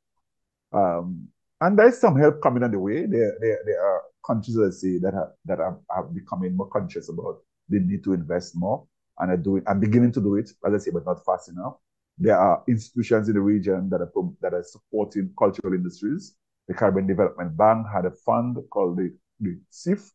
Um, 0.74 1.30
and 1.62 1.78
there's 1.78 1.98
some 1.98 2.18
help 2.18 2.42
coming 2.42 2.64
on 2.64 2.72
the 2.72 2.80
way. 2.80 3.06
There 3.06 3.38
there, 3.40 3.60
there 3.66 3.86
are 3.86 4.02
countries 4.26 4.56
that 4.56 4.74
say 4.74 4.98
that 5.00 5.14
that 5.46 5.60
are, 5.60 5.80
are 5.90 6.04
becoming 6.04 6.56
more 6.56 6.70
conscious 6.70 7.10
about 7.10 7.40
the 7.70 7.80
need 7.80 8.04
to 8.04 8.14
invest 8.14 8.56
more 8.56 8.86
and 9.20 9.32
are 9.32 9.38
doing 9.38 9.64
are 9.66 9.76
beginning 9.76 10.12
to 10.14 10.22
do 10.22 10.36
it, 10.36 10.52
as 10.66 10.74
I 10.74 10.78
say, 10.78 10.92
but 10.92 11.06
not 11.06 11.26
fast 11.26 11.50
enough. 11.50 11.76
There 12.18 12.38
are 12.38 12.64
institutions 12.68 13.28
in 13.28 13.36
the 13.36 13.42
region 13.42 13.90
that 13.90 14.02
are 14.02 14.12
that 14.42 14.54
are 14.54 14.64
supporting 14.64 15.32
cultural 15.38 15.74
industries. 15.74 16.36
The 16.68 16.74
Caribbean 16.74 17.08
Development 17.08 17.56
Bank 17.56 17.86
had 17.94 18.06
a 18.06 18.12
fund 18.12 18.58
called 18.72 18.98
the, 18.98 19.14
the 19.40 19.60
CIF, 19.72 20.10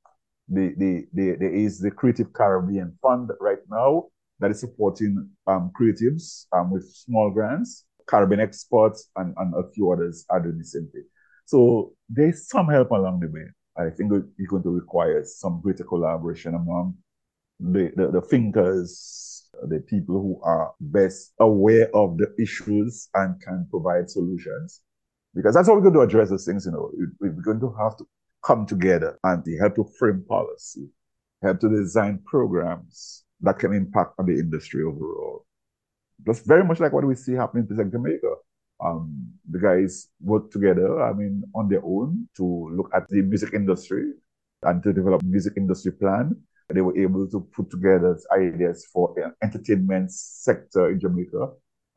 the, 0.49 0.75
the, 0.77 1.07
the, 1.13 1.37
there 1.39 1.55
is 1.55 1.79
the 1.79 1.93
Creative 1.93 2.33
Caribbean 2.33 2.99
Fund 3.01 3.31
right 3.41 3.61
now 3.71 4.09
that 4.41 4.51
is 4.51 4.59
supporting 4.59 5.31
um, 5.47 5.71
creatives 5.79 6.47
um, 6.53 6.71
with 6.71 6.91
small 6.93 7.31
grants. 7.31 7.85
Caribbean 8.09 8.41
Exports 8.41 9.11
and, 9.15 9.33
and 9.37 9.55
a 9.55 9.71
few 9.71 9.93
others 9.93 10.27
are 10.29 10.41
doing 10.41 10.59
the 10.59 10.65
same 10.65 10.89
thing. 10.93 11.05
So 11.51 11.95
there's 12.09 12.49
some 12.49 12.69
help 12.69 12.93
along 12.93 13.19
the 13.19 13.27
way. 13.27 13.47
I 13.77 13.91
think 13.91 14.13
it's 14.39 14.49
going 14.49 14.63
to 14.63 14.71
require 14.71 15.25
some 15.25 15.61
greater 15.61 15.83
collaboration 15.83 16.55
among 16.55 16.95
the, 17.59 17.91
the, 17.97 18.13
the 18.13 18.21
thinkers, 18.21 19.49
the 19.67 19.81
people 19.81 20.15
who 20.23 20.41
are 20.45 20.73
best 20.81 21.33
aware 21.41 21.89
of 21.93 22.19
the 22.19 22.33
issues 22.41 23.09
and 23.15 23.43
can 23.43 23.67
provide 23.69 24.09
solutions. 24.09 24.81
Because 25.35 25.57
that's 25.57 25.67
how 25.67 25.75
we're 25.75 25.81
going 25.81 25.95
to 25.95 26.03
address 26.03 26.31
those 26.31 26.45
things, 26.45 26.67
you 26.67 26.71
know. 26.71 26.93
We're 27.19 27.31
going 27.43 27.59
to 27.59 27.75
have 27.81 27.97
to 27.97 28.07
come 28.45 28.65
together 28.65 29.19
and 29.25 29.45
they 29.45 29.57
help 29.61 29.75
to 29.75 29.91
frame 29.99 30.25
policy, 30.29 30.89
help 31.43 31.59
to 31.61 31.69
design 31.69 32.21
programs 32.27 33.25
that 33.41 33.59
can 33.59 33.73
impact 33.73 34.13
on 34.21 34.27
the 34.27 34.35
industry 34.35 34.85
overall. 34.85 35.47
That's 36.25 36.47
very 36.47 36.63
much 36.63 36.79
like 36.79 36.93
what 36.93 37.05
we 37.05 37.17
see 37.17 37.33
happening 37.33 37.67
in 37.69 37.91
Jamaica. 37.91 38.35
Um, 38.83 39.33
the 39.51 39.59
guys 39.59 40.09
work 40.21 40.51
together, 40.51 41.03
I 41.03 41.13
mean, 41.13 41.45
on 41.55 41.69
their 41.69 41.85
own 41.85 42.29
to 42.37 42.71
look 42.75 42.91
at 42.95 43.09
the 43.09 43.23
music 43.23 43.53
industry 43.53 44.13
and 44.63 44.83
to 44.83 44.93
develop 44.93 45.23
music 45.23 45.55
industry 45.57 45.93
plan. 45.93 46.37
They 46.69 46.81
were 46.83 46.97
able 46.97 47.29
to 47.29 47.41
put 47.41 47.71
together 47.71 48.19
ideas 48.33 48.87
for 48.93 49.13
the 49.17 49.35
entertainment 49.43 50.13
sector 50.13 50.91
in 50.91 51.01
Jamaica. 51.01 51.51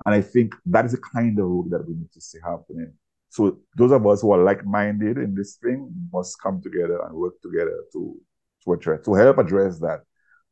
And 0.05 0.15
I 0.15 0.21
think 0.21 0.55
that 0.65 0.85
is 0.85 0.91
the 0.93 1.01
kind 1.13 1.37
of 1.39 1.47
work 1.47 1.69
that 1.69 1.87
we 1.87 1.93
need 1.93 2.11
to 2.13 2.21
see 2.21 2.39
happening 2.43 2.93
so 3.33 3.57
those 3.75 3.91
of 3.91 4.05
us 4.05 4.21
who 4.21 4.31
are 4.31 4.43
like-minded 4.43 5.17
in 5.17 5.33
this 5.33 5.55
thing 5.55 5.89
must 6.13 6.39
come 6.39 6.61
together 6.61 7.01
and 7.03 7.15
work 7.15 7.33
together 7.41 7.83
to 7.91 8.15
to 8.63 8.73
address 8.73 9.03
to 9.05 9.15
help 9.15 9.39
address 9.39 9.79
that 9.79 10.01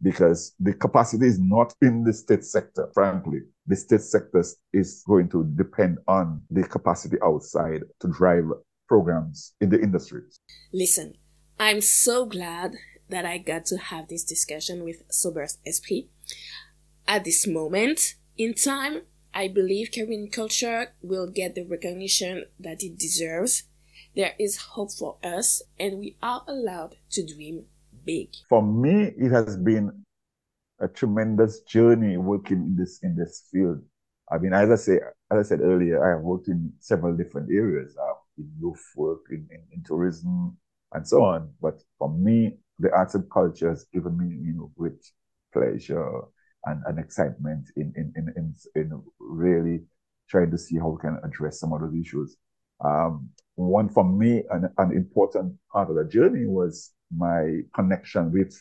because 0.02 0.54
the 0.60 0.74
capacity 0.74 1.28
is 1.28 1.40
not 1.40 1.74
in 1.82 2.04
the 2.04 2.14
state 2.14 2.44
sector 2.44 2.90
frankly. 2.94 3.42
The 3.68 3.76
state 3.76 4.02
sector 4.02 4.44
is 4.74 5.04
going 5.08 5.30
to 5.30 5.46
depend 5.56 6.00
on 6.08 6.42
the 6.50 6.64
capacity 6.64 7.18
outside 7.24 7.84
to 8.00 8.08
drive 8.08 8.46
programs 8.88 9.54
in 9.62 9.70
the 9.70 9.80
industries. 9.82 10.40
Listen 10.74 11.14
i'm 11.60 11.82
so 11.82 12.26
glad 12.26 12.74
that 13.10 13.24
i 13.24 13.38
got 13.38 13.66
to 13.66 13.78
have 13.78 14.08
this 14.08 14.24
discussion 14.24 14.84
with 14.84 15.04
Sobers 15.12 15.60
Esprit 15.66 16.10
at 17.08 17.24
this 17.24 17.46
moment 17.46 18.16
in 18.36 18.56
time 18.56 19.02
I 19.34 19.48
believe 19.48 19.92
Caribbean 19.92 20.30
culture 20.30 20.94
will 21.02 21.28
get 21.28 21.56
the 21.56 21.64
recognition 21.64 22.46
that 22.60 22.84
it 22.84 22.98
deserves. 22.98 23.64
There 24.14 24.34
is 24.38 24.58
hope 24.58 24.92
for 24.92 25.18
us, 25.24 25.62
and 25.80 26.00
we 26.00 26.18
are 26.22 26.44
allowed 26.48 26.98
to 27.12 27.26
dream 27.26 27.66
big. 28.06 28.30
For 28.50 28.62
me, 28.62 29.14
it 29.18 29.32
has 29.32 29.58
been 29.58 30.04
a 30.80 30.88
tremendous 30.88 31.62
journey 31.62 32.18
working 32.18 32.58
in 32.58 32.76
this 32.76 33.00
in 33.04 33.16
this 33.16 33.48
field. 33.52 33.82
I 34.32 34.38
mean, 34.38 34.54
as 34.54 34.72
I 34.72 34.76
say, 34.76 35.00
as 35.32 35.38
I 35.40 35.44
said 35.44 35.62
earlier, 35.62 36.04
I 36.06 36.16
have 36.16 36.22
worked 36.22 36.48
in 36.48 36.72
several 36.80 37.16
different 37.16 37.50
areas, 37.52 37.96
uh, 38.02 38.14
in 38.38 38.50
youth 38.60 38.84
work, 38.96 39.22
in, 39.30 39.48
in, 39.52 39.62
in 39.74 39.84
tourism, 39.84 40.58
and 40.94 41.08
so 41.08 41.24
on. 41.24 41.52
But 41.62 41.82
for 42.00 42.10
me, 42.10 42.58
the 42.80 42.92
arts 42.94 43.16
and 43.16 43.30
culture 43.30 43.70
has 43.70 43.86
given 43.94 44.18
me, 44.18 44.36
you 44.42 44.54
know, 44.54 44.72
great 44.78 45.06
pleasure 45.54 46.22
and, 46.66 46.82
and 46.86 46.98
excitement 46.98 47.70
in, 47.76 47.94
in, 47.96 48.14
in, 48.16 48.34
in, 48.36 48.56
in 48.76 49.04
really 49.20 49.82
trying 50.30 50.52
to 50.52 50.58
see 50.58 50.78
how 50.78 50.90
we 50.90 51.02
can 51.02 51.20
address 51.24 51.60
some 51.60 51.74
of 51.74 51.82
those 51.82 51.96
issues. 51.96 52.38
Um, 52.84 53.30
one 53.56 53.90
for 53.90 54.04
me, 54.04 54.44
an, 54.50 54.70
an 54.78 54.92
important 54.92 55.56
part 55.72 55.90
of 55.90 55.96
the 55.98 56.06
journey 56.06 56.48
was 56.48 56.92
my 57.16 57.62
connection 57.74 58.32
with 58.32 58.54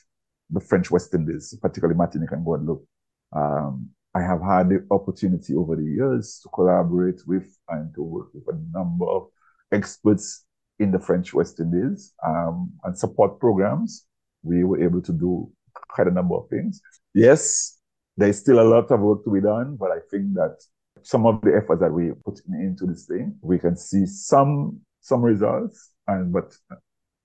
the 0.50 0.60
French 0.60 0.90
West 0.90 1.14
Indies, 1.14 1.56
particularly 1.60 1.96
Martinique 1.96 2.32
and 2.32 2.44
Guadeloupe. 2.44 2.86
Um, 3.32 3.90
I 4.14 4.22
have 4.22 4.42
had 4.42 4.68
the 4.70 4.86
opportunity 4.90 5.54
over 5.54 5.76
the 5.76 5.84
years 5.84 6.40
to 6.42 6.48
collaborate 6.48 7.20
with 7.26 7.56
and 7.68 7.94
to 7.94 8.02
work 8.02 8.28
with 8.34 8.44
a 8.48 8.58
number 8.76 9.06
of 9.06 9.28
experts 9.70 10.44
in 10.80 10.90
the 10.90 10.98
French 10.98 11.32
West 11.32 11.60
Indies 11.60 12.12
um, 12.26 12.72
and 12.84 12.98
support 12.98 13.38
programs. 13.38 14.06
We 14.42 14.64
were 14.64 14.82
able 14.82 15.02
to 15.02 15.12
do 15.12 15.52
quite 15.90 16.08
a 16.08 16.10
number 16.10 16.34
of 16.34 16.48
things. 16.48 16.80
Yes, 17.14 17.78
there's 18.16 18.38
still 18.38 18.60
a 18.60 18.66
lot 18.68 18.90
of 18.90 19.00
work 19.00 19.24
to 19.24 19.30
be 19.30 19.40
done, 19.40 19.76
but 19.76 19.90
I 19.90 19.98
think 20.10 20.34
that 20.34 20.56
some 21.02 21.26
of 21.26 21.40
the 21.42 21.54
efforts 21.54 21.80
that 21.80 21.92
we 21.92 22.10
put 22.24 22.40
into 22.48 22.86
this 22.86 23.06
thing, 23.06 23.36
we 23.42 23.58
can 23.58 23.76
see 23.76 24.06
some 24.06 24.80
some 25.00 25.22
results, 25.22 25.90
and 26.06 26.32
but 26.32 26.54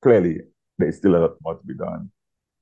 clearly 0.02 0.42
there's 0.78 0.98
still 0.98 1.16
a 1.16 1.20
lot 1.20 1.36
more 1.42 1.56
to 1.56 1.66
be 1.66 1.76
done. 1.76 2.12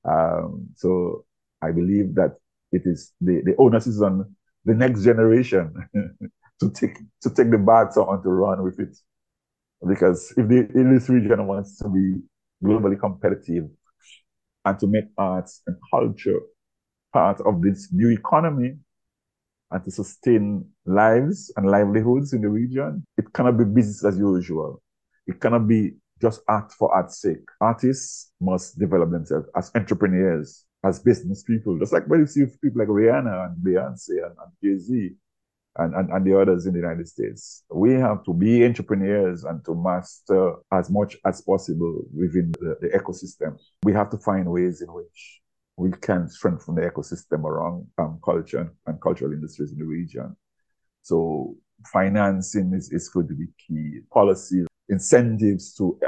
Um, 0.04 0.68
so 0.76 1.24
I 1.62 1.70
believe 1.72 2.14
that 2.14 2.36
it 2.72 2.82
is 2.84 3.12
the, 3.20 3.42
the 3.44 3.54
onus 3.58 3.86
is 3.86 4.02
on 4.02 4.34
the 4.64 4.74
next 4.74 5.04
generation 5.04 5.72
to 6.60 6.70
take 6.70 6.96
to 7.22 7.30
take 7.30 7.50
the 7.50 7.58
baton 7.58 8.22
to 8.22 8.28
run 8.28 8.62
with 8.62 8.80
it. 8.80 8.96
Because 9.86 10.32
if 10.36 10.48
the 10.48 10.60
if 10.60 10.72
this 10.72 11.08
region 11.08 11.46
wants 11.46 11.78
to 11.78 11.88
be 11.88 12.20
globally 12.62 12.98
competitive 12.98 13.68
and 14.64 14.78
to 14.78 14.86
make 14.86 15.04
arts 15.18 15.62
and 15.66 15.76
culture 15.90 16.40
part 17.12 17.40
of 17.42 17.62
this 17.62 17.88
new 17.92 18.10
economy 18.10 18.76
and 19.70 19.84
to 19.84 19.90
sustain 19.90 20.64
lives 20.86 21.52
and 21.56 21.66
livelihoods 21.70 22.32
in 22.32 22.42
the 22.42 22.48
region. 22.48 23.04
It 23.16 23.32
cannot 23.32 23.58
be 23.58 23.64
business 23.64 24.04
as 24.04 24.18
usual. 24.18 24.82
It 25.26 25.40
cannot 25.40 25.66
be 25.66 25.94
just 26.24 26.40
art 26.48 26.72
for 26.72 26.94
art's 26.94 27.20
sake. 27.20 27.46
Artists 27.60 28.32
must 28.40 28.78
develop 28.78 29.10
themselves 29.10 29.46
as 29.54 29.70
entrepreneurs, 29.74 30.64
as 30.82 30.98
business 30.98 31.42
people. 31.42 31.78
Just 31.78 31.92
like 31.92 32.06
when 32.06 32.20
you 32.20 32.26
see 32.26 32.46
people 32.62 32.80
like 32.80 32.88
Rihanna 32.88 33.46
and 33.46 33.56
Beyonce 33.64 34.24
and, 34.24 34.34
and 34.42 34.52
Jay-Z 34.62 35.10
and, 35.76 35.94
and, 35.94 36.10
and 36.10 36.26
the 36.26 36.40
others 36.40 36.66
in 36.66 36.72
the 36.72 36.78
United 36.78 37.06
States. 37.08 37.64
We 37.70 37.92
have 37.94 38.24
to 38.24 38.32
be 38.32 38.64
entrepreneurs 38.64 39.44
and 39.44 39.64
to 39.66 39.74
master 39.74 40.54
as 40.72 40.90
much 40.90 41.16
as 41.26 41.42
possible 41.42 42.04
within 42.16 42.52
the, 42.60 42.76
the 42.80 42.88
ecosystem. 42.88 43.58
We 43.82 43.92
have 43.92 44.10
to 44.10 44.18
find 44.18 44.50
ways 44.50 44.82
in 44.82 44.92
which 44.92 45.40
we 45.76 45.90
can 45.90 46.28
strengthen 46.28 46.76
the 46.76 46.82
ecosystem 46.82 47.42
around 47.44 47.86
um, 47.98 48.20
culture 48.24 48.60
and, 48.60 48.70
and, 48.86 49.00
cultural 49.00 49.32
industries 49.32 49.72
in 49.72 49.78
the 49.78 49.84
region. 49.84 50.36
So 51.02 51.56
financing 51.92 52.72
is, 52.72 52.92
is 52.92 53.08
going 53.08 53.28
to 53.28 53.34
be 53.34 53.46
key. 53.58 54.00
Policies, 54.12 54.66
incentives 54.88 55.74
to, 55.74 55.98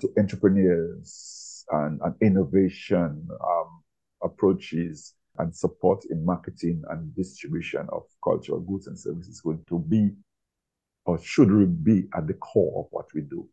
to 0.00 0.08
entrepreneurs 0.18 1.64
and, 1.70 2.00
and 2.02 2.14
innovation 2.20 3.26
um, 3.42 3.82
approaches 4.22 5.14
and 5.38 5.54
support 5.54 6.04
in 6.10 6.24
marketing 6.24 6.82
and 6.90 7.14
distribution 7.14 7.86
of 7.92 8.02
cultural 8.22 8.60
goods 8.60 8.86
and 8.86 8.98
services 8.98 9.40
going 9.40 9.62
to 9.68 9.78
be 9.78 10.10
or 11.06 11.18
should 11.22 11.84
be 11.84 12.04
at 12.16 12.26
the 12.26 12.34
core 12.34 12.84
of 12.84 12.86
what 12.90 13.06
we 13.14 13.20
do. 13.20 13.46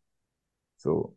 So 0.78 1.14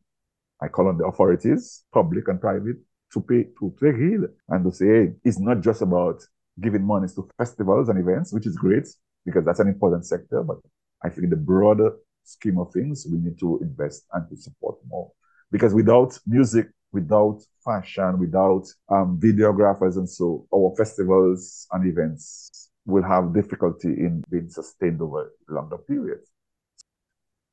I 0.62 0.68
call 0.68 0.88
on 0.88 0.98
the 0.98 1.06
authorities, 1.06 1.84
public 1.94 2.28
and 2.28 2.42
private, 2.42 2.78
to 3.14 3.22
pay 3.22 3.46
to 3.60 3.74
take 3.82 3.96
heed 3.96 4.22
and 4.50 4.66
to 4.66 4.72
say, 4.72 4.86
hey, 4.88 5.14
it's 5.24 5.40
not 5.40 5.62
just 5.62 5.82
about 5.82 6.22
giving 6.60 6.84
money 6.84 7.08
to 7.08 7.30
festivals 7.38 7.90
and 7.90 8.00
events, 8.00 8.34
which 8.34 8.48
is 8.48 8.56
great 8.58 8.88
because 9.26 9.46
that's 9.46 9.60
an 9.60 9.68
important 9.68 10.06
sector. 10.06 10.44
But 10.44 10.58
I 11.04 11.10
think 11.10 11.30
the 11.30 11.36
broader 11.36 11.92
scheme 12.26 12.58
of 12.60 12.72
things, 12.74 13.08
we 13.10 13.18
need 13.18 13.40
to 13.40 13.60
invest 13.62 14.06
and 14.14 14.28
to 14.30 14.36
support 14.36 14.78
more. 14.88 15.12
Because 15.52 15.74
without 15.74 16.18
music, 16.26 16.68
without 16.92 17.42
fashion, 17.64 18.20
without 18.20 18.66
um, 18.90 19.20
videographers 19.22 19.98
and 19.98 20.10
so, 20.10 20.48
our 20.54 20.74
festivals 20.76 21.68
and 21.72 21.88
events 21.88 22.70
will 22.86 23.04
have 23.04 23.34
difficulty 23.34 23.90
in 23.90 24.24
being 24.30 24.50
sustained 24.50 25.02
over 25.02 25.32
longer 25.50 25.78
periods. 25.78 26.30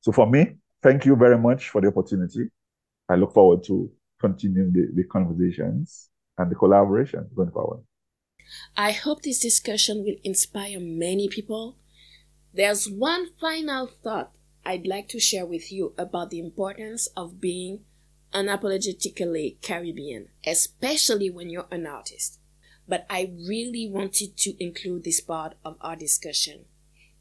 So 0.01 0.11
for 0.11 0.29
me, 0.29 0.55
thank 0.81 1.05
you 1.05 1.15
very 1.15 1.37
much 1.37 1.69
for 1.69 1.81
the 1.81 1.87
opportunity. 1.87 2.49
I 3.09 3.15
look 3.15 3.33
forward 3.33 3.63
to 3.65 3.91
continuing 4.19 4.71
the, 4.73 4.89
the 4.93 5.03
conversations 5.05 6.09
and 6.37 6.51
the 6.51 6.55
collaboration 6.55 7.27
going 7.35 7.51
forward. 7.51 7.83
I 8.77 8.91
hope 8.91 9.23
this 9.23 9.39
discussion 9.39 10.03
will 10.03 10.15
inspire 10.23 10.79
many 10.79 11.27
people. 11.27 11.77
There's 12.53 12.89
one 12.89 13.27
final 13.39 13.87
thought 13.87 14.31
I'd 14.65 14.87
like 14.87 15.07
to 15.09 15.19
share 15.19 15.45
with 15.45 15.71
you 15.71 15.93
about 15.97 16.29
the 16.29 16.39
importance 16.39 17.07
of 17.17 17.41
being 17.41 17.81
unapologetically 18.33 19.61
Caribbean, 19.61 20.29
especially 20.45 21.29
when 21.29 21.49
you're 21.49 21.67
an 21.71 21.85
artist. 21.85 22.39
But 22.87 23.05
I 23.09 23.31
really 23.47 23.89
wanted 23.89 24.37
to 24.37 24.63
include 24.63 25.03
this 25.03 25.19
part 25.19 25.55
of 25.63 25.77
our 25.81 25.95
discussion. 25.95 26.65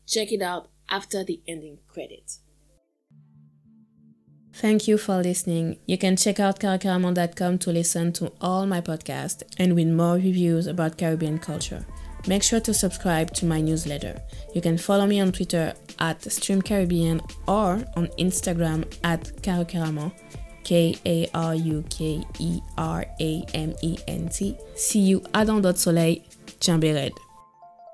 Check 0.06 0.32
it 0.32 0.42
out 0.42 0.68
after 0.88 1.24
the 1.24 1.40
ending 1.46 1.78
credit. 1.88 2.38
Thank 4.54 4.86
you 4.86 4.98
for 4.98 5.22
listening. 5.22 5.78
You 5.86 5.96
can 5.96 6.16
check 6.16 6.38
out 6.38 6.60
karukerament.com 6.60 7.58
to 7.58 7.72
listen 7.72 8.12
to 8.14 8.32
all 8.40 8.66
my 8.66 8.80
podcasts 8.80 9.42
and 9.58 9.74
read 9.74 9.88
more 9.88 10.16
reviews 10.16 10.66
about 10.66 10.98
Caribbean 10.98 11.38
culture. 11.38 11.86
Make 12.28 12.42
sure 12.42 12.60
to 12.60 12.72
subscribe 12.72 13.32
to 13.34 13.46
my 13.46 13.60
newsletter. 13.60 14.22
You 14.54 14.60
can 14.60 14.78
follow 14.78 15.06
me 15.06 15.20
on 15.20 15.32
Twitter 15.32 15.74
at 15.98 16.20
StreamCaribbean 16.20 17.20
or 17.48 17.84
on 17.96 18.06
Instagram 18.18 18.84
at 19.02 19.24
Karukerament, 19.42 20.12
K 20.62 20.96
A 21.04 21.28
R 21.34 21.54
U 21.54 21.84
K 21.90 22.24
E 22.38 22.60
R 22.78 23.04
A 23.20 23.44
M 23.54 23.74
E 23.82 23.98
N 24.06 24.28
T. 24.28 24.56
See 24.76 25.00
you 25.00 25.20
à 25.34 25.44
dans 25.44 25.76
soleil, 25.76 26.22
Chambered. 26.60 27.12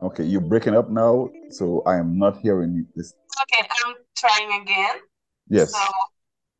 Okay, 0.03 0.24
you're 0.24 0.41
breaking 0.43 0.76
up 0.76 0.91
now, 0.91 1.31
so 1.51 1.83
I 1.87 1.97
am 1.97 2.18
not 2.18 2.39
hearing 2.39 2.87
this. 2.95 3.14
Okay, 3.43 3.66
I'm 3.66 3.95
trying 4.16 4.62
again. 4.62 4.97
Yes. 5.49 5.72
So 5.72 5.81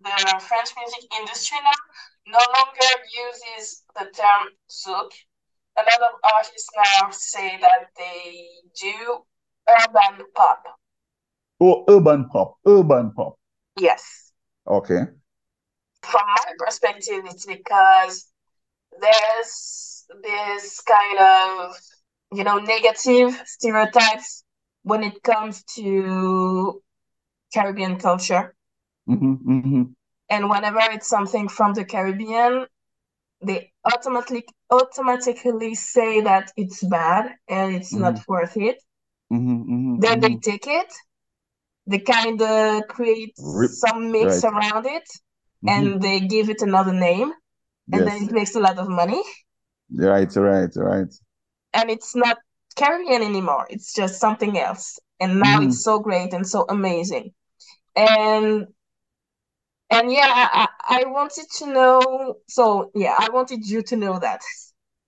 the 0.01 0.41
French 0.41 0.71
music 0.77 1.05
industry 1.21 1.59
now 1.63 2.33
no 2.33 2.39
longer 2.39 2.91
uses 3.27 3.85
the 3.95 4.07
term 4.15 4.49
zouk. 4.71 5.11
A 5.79 5.83
lot 5.83 6.13
of 6.13 6.21
artists 6.35 6.69
now 6.77 7.11
say 7.11 7.59
that 7.61 7.87
they 7.97 8.47
do 8.81 9.19
urban 9.69 10.27
pop. 10.35 10.65
Oh, 11.61 11.85
urban 11.89 12.29
pop, 12.29 12.57
urban 12.67 13.13
pop. 13.13 13.39
Yes. 13.79 14.33
Okay. 14.67 15.01
From 16.03 16.27
my 16.27 16.53
perspective, 16.59 17.23
it's 17.27 17.47
because 17.47 18.27
there's 19.01 20.07
this 20.23 20.81
kind 20.81 21.19
of, 21.19 21.77
you 22.33 22.45
know, 22.45 22.59
negative 22.59 23.41
stereotypes 23.47 24.45
when 24.83 25.03
it 25.03 25.23
comes 25.23 25.63
to 25.77 26.83
Caribbean 27.53 27.99
culture. 27.99 28.55
Mm-hmm, 29.09 29.35
mm-hmm. 29.51 29.83
And 30.31 30.51
whenever 30.51 30.81
it's 30.81 31.09
something 31.09 31.49
from 31.49 31.75
the 31.75 31.85
Caribbean, 31.85 32.67
they 33.43 33.73
automatically 33.85 34.45
automatically 34.71 35.75
say 35.75 36.21
that 36.21 36.53
it's 36.57 36.83
bad 36.83 37.35
and 37.49 37.75
it's 37.75 37.93
mm-hmm. 37.93 38.03
not 38.03 38.21
worth 38.29 38.57
it. 38.57 38.83
Mm-hmm, 39.33 39.63
mm-hmm, 39.63 40.01
then 40.01 40.21
they 40.21 40.37
take 40.37 40.67
it, 40.67 40.93
they 41.87 41.99
kind 41.99 42.41
of 42.41 42.89
create 42.89 43.35
Rip. 43.39 43.71
some 43.71 44.11
mix 44.11 44.43
right. 44.43 44.53
around 44.53 44.87
it, 44.87 45.09
and 45.67 46.01
they 46.01 46.21
give 46.21 46.49
it 46.49 46.63
another 46.63 46.93
name, 46.93 47.33
and 47.93 48.05
yes. 48.05 48.09
then 48.09 48.23
it 48.25 48.33
makes 48.33 48.55
a 48.55 48.61
lot 48.61 48.79
of 48.79 48.89
money. 48.89 49.23
Right, 49.95 50.35
right, 50.37 50.71
right. 50.77 51.15
And 51.75 51.91
it's 51.91 52.15
not 52.15 52.39
Caribbean 52.77 53.23
anymore. 53.23 53.67
It's 53.71 53.93
just 53.93 54.21
something 54.21 54.59
else. 54.59 54.99
And 55.21 55.41
now 55.41 55.61
it's 55.63 55.83
so 55.83 55.99
great 55.99 56.33
and 56.33 56.47
so 56.47 56.65
amazing. 56.69 57.33
And 57.97 58.67
and 59.91 60.13
yeah, 60.13 60.49
I, 60.53 60.68
I 60.89 61.05
wanted 61.05 61.47
to 61.59 61.67
know. 61.67 62.37
So 62.49 62.91
yeah, 62.95 63.15
I 63.19 63.29
wanted 63.33 63.67
you 63.67 63.83
to 63.83 63.97
know 63.97 64.19
that. 64.19 64.41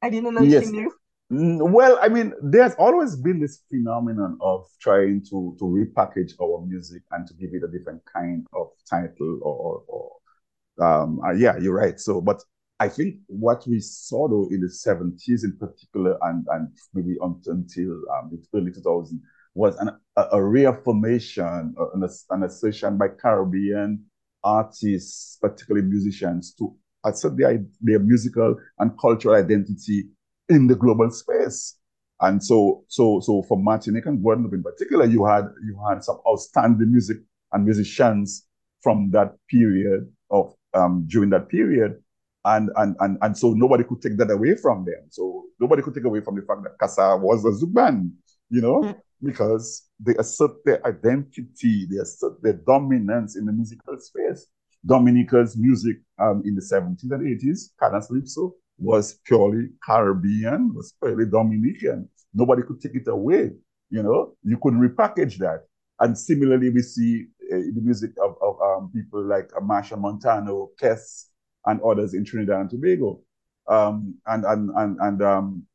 I 0.02 0.10
didn't 0.10 0.34
know 0.34 0.42
yes. 0.42 0.66
you 0.66 0.72
knew. 0.72 0.92
Well, 1.32 1.98
I 2.02 2.08
mean, 2.08 2.32
there's 2.42 2.74
always 2.74 3.14
been 3.16 3.38
this 3.40 3.62
phenomenon 3.70 4.36
of 4.40 4.66
trying 4.80 5.22
to 5.30 5.56
to 5.58 5.64
repackage 5.64 6.32
our 6.42 6.64
music 6.66 7.02
and 7.12 7.26
to 7.26 7.34
give 7.34 7.50
it 7.52 7.62
a 7.62 7.68
different 7.68 8.02
kind 8.04 8.46
of 8.52 8.68
title 8.88 9.38
or, 9.42 9.82
or 9.86 10.84
um, 10.84 11.20
uh, 11.24 11.32
yeah, 11.32 11.56
you're 11.58 11.74
right. 11.74 12.00
So, 12.00 12.20
but 12.20 12.42
I 12.80 12.88
think 12.88 13.16
what 13.26 13.66
we 13.66 13.78
saw 13.80 14.28
though 14.28 14.48
in 14.50 14.60
the 14.60 14.66
70s 14.66 15.44
in 15.44 15.56
particular 15.58 16.18
and, 16.22 16.46
and 16.50 16.68
maybe 16.94 17.16
until 17.20 18.02
um, 18.10 18.30
the 18.30 18.42
early 18.54 18.72
2000s 18.72 19.20
was 19.54 19.76
an, 19.76 19.90
a, 20.16 20.26
a 20.32 20.42
reaffirmation, 20.42 21.74
uh, 21.78 21.90
an, 21.90 22.08
an 22.30 22.42
assertion 22.42 22.96
by 22.96 23.08
Caribbean 23.08 24.04
artists, 24.42 25.38
particularly 25.40 25.86
musicians, 25.86 26.54
to 26.54 26.74
assert 27.04 27.36
their, 27.36 27.64
their 27.80 27.98
musical 27.98 28.56
and 28.78 28.98
cultural 29.00 29.34
identity 29.34 30.04
in 30.48 30.66
the 30.66 30.74
global 30.74 31.10
space. 31.10 31.76
And 32.20 32.42
so, 32.42 32.84
so, 32.88 33.20
so 33.20 33.42
for 33.42 33.58
Martinique 33.58 34.06
and 34.06 34.22
Guadeloupe 34.22 34.52
in 34.52 34.62
particular, 34.62 35.06
you 35.06 35.24
had 35.24 35.46
you 35.64 35.80
had 35.88 36.04
some 36.04 36.18
outstanding 36.28 36.92
music 36.92 37.16
and 37.52 37.64
musicians 37.64 38.46
from 38.82 39.10
that 39.12 39.34
period 39.48 40.06
of 40.30 40.54
um, 40.74 41.06
during 41.08 41.30
that 41.30 41.48
period, 41.48 42.02
and 42.44 42.70
and 42.76 42.94
and 43.00 43.16
and 43.22 43.36
so 43.36 43.54
nobody 43.54 43.84
could 43.84 44.02
take 44.02 44.18
that 44.18 44.30
away 44.30 44.54
from 44.54 44.84
them. 44.84 45.06
So 45.08 45.44
nobody 45.58 45.80
could 45.80 45.94
take 45.94 46.04
away 46.04 46.20
from 46.20 46.36
the 46.36 46.42
fact 46.42 46.62
that 46.64 46.78
Kassav 46.78 47.20
was 47.20 47.42
a 47.44 47.64
Zouk 47.64 47.72
band, 47.72 48.12
you 48.50 48.60
know. 48.60 48.94
Because 49.22 49.88
they 49.98 50.14
assert 50.16 50.52
their 50.64 50.86
identity, 50.86 51.86
they 51.90 51.98
assert 51.98 52.42
their 52.42 52.54
dominance 52.54 53.36
in 53.36 53.44
the 53.44 53.52
musical 53.52 53.98
space. 53.98 54.46
Dominica's 54.84 55.56
music 55.58 55.98
um, 56.18 56.42
in 56.44 56.54
the 56.54 56.62
70s 56.62 57.02
and 57.02 57.40
80s, 57.40 57.70
Calypso, 57.78 58.54
was 58.78 59.18
purely 59.26 59.68
Caribbean, 59.84 60.72
was 60.74 60.94
purely 61.02 61.26
Dominican. 61.26 62.08
Nobody 62.32 62.62
could 62.62 62.80
take 62.80 62.94
it 62.94 63.08
away. 63.08 63.50
You 63.90 64.02
know, 64.02 64.34
you 64.42 64.58
could 64.62 64.74
repackage 64.74 65.36
that. 65.38 65.66
And 65.98 66.16
similarly, 66.16 66.70
we 66.70 66.80
see 66.80 67.26
uh, 67.52 67.56
the 67.56 67.80
music 67.82 68.12
of, 68.22 68.36
of 68.40 68.56
um, 68.62 68.90
people 68.94 69.22
like 69.22 69.50
Machel 69.60 69.98
Montano, 69.98 70.70
Kes, 70.80 71.26
and 71.66 71.80
others 71.82 72.14
in 72.14 72.24
Trinidad 72.24 72.60
and 72.60 72.70
Tobago, 72.70 73.20
um, 73.68 74.14
and 74.26 74.44
and 74.44 74.70
and, 74.76 74.96
and 75.00 75.22
um, 75.22 75.66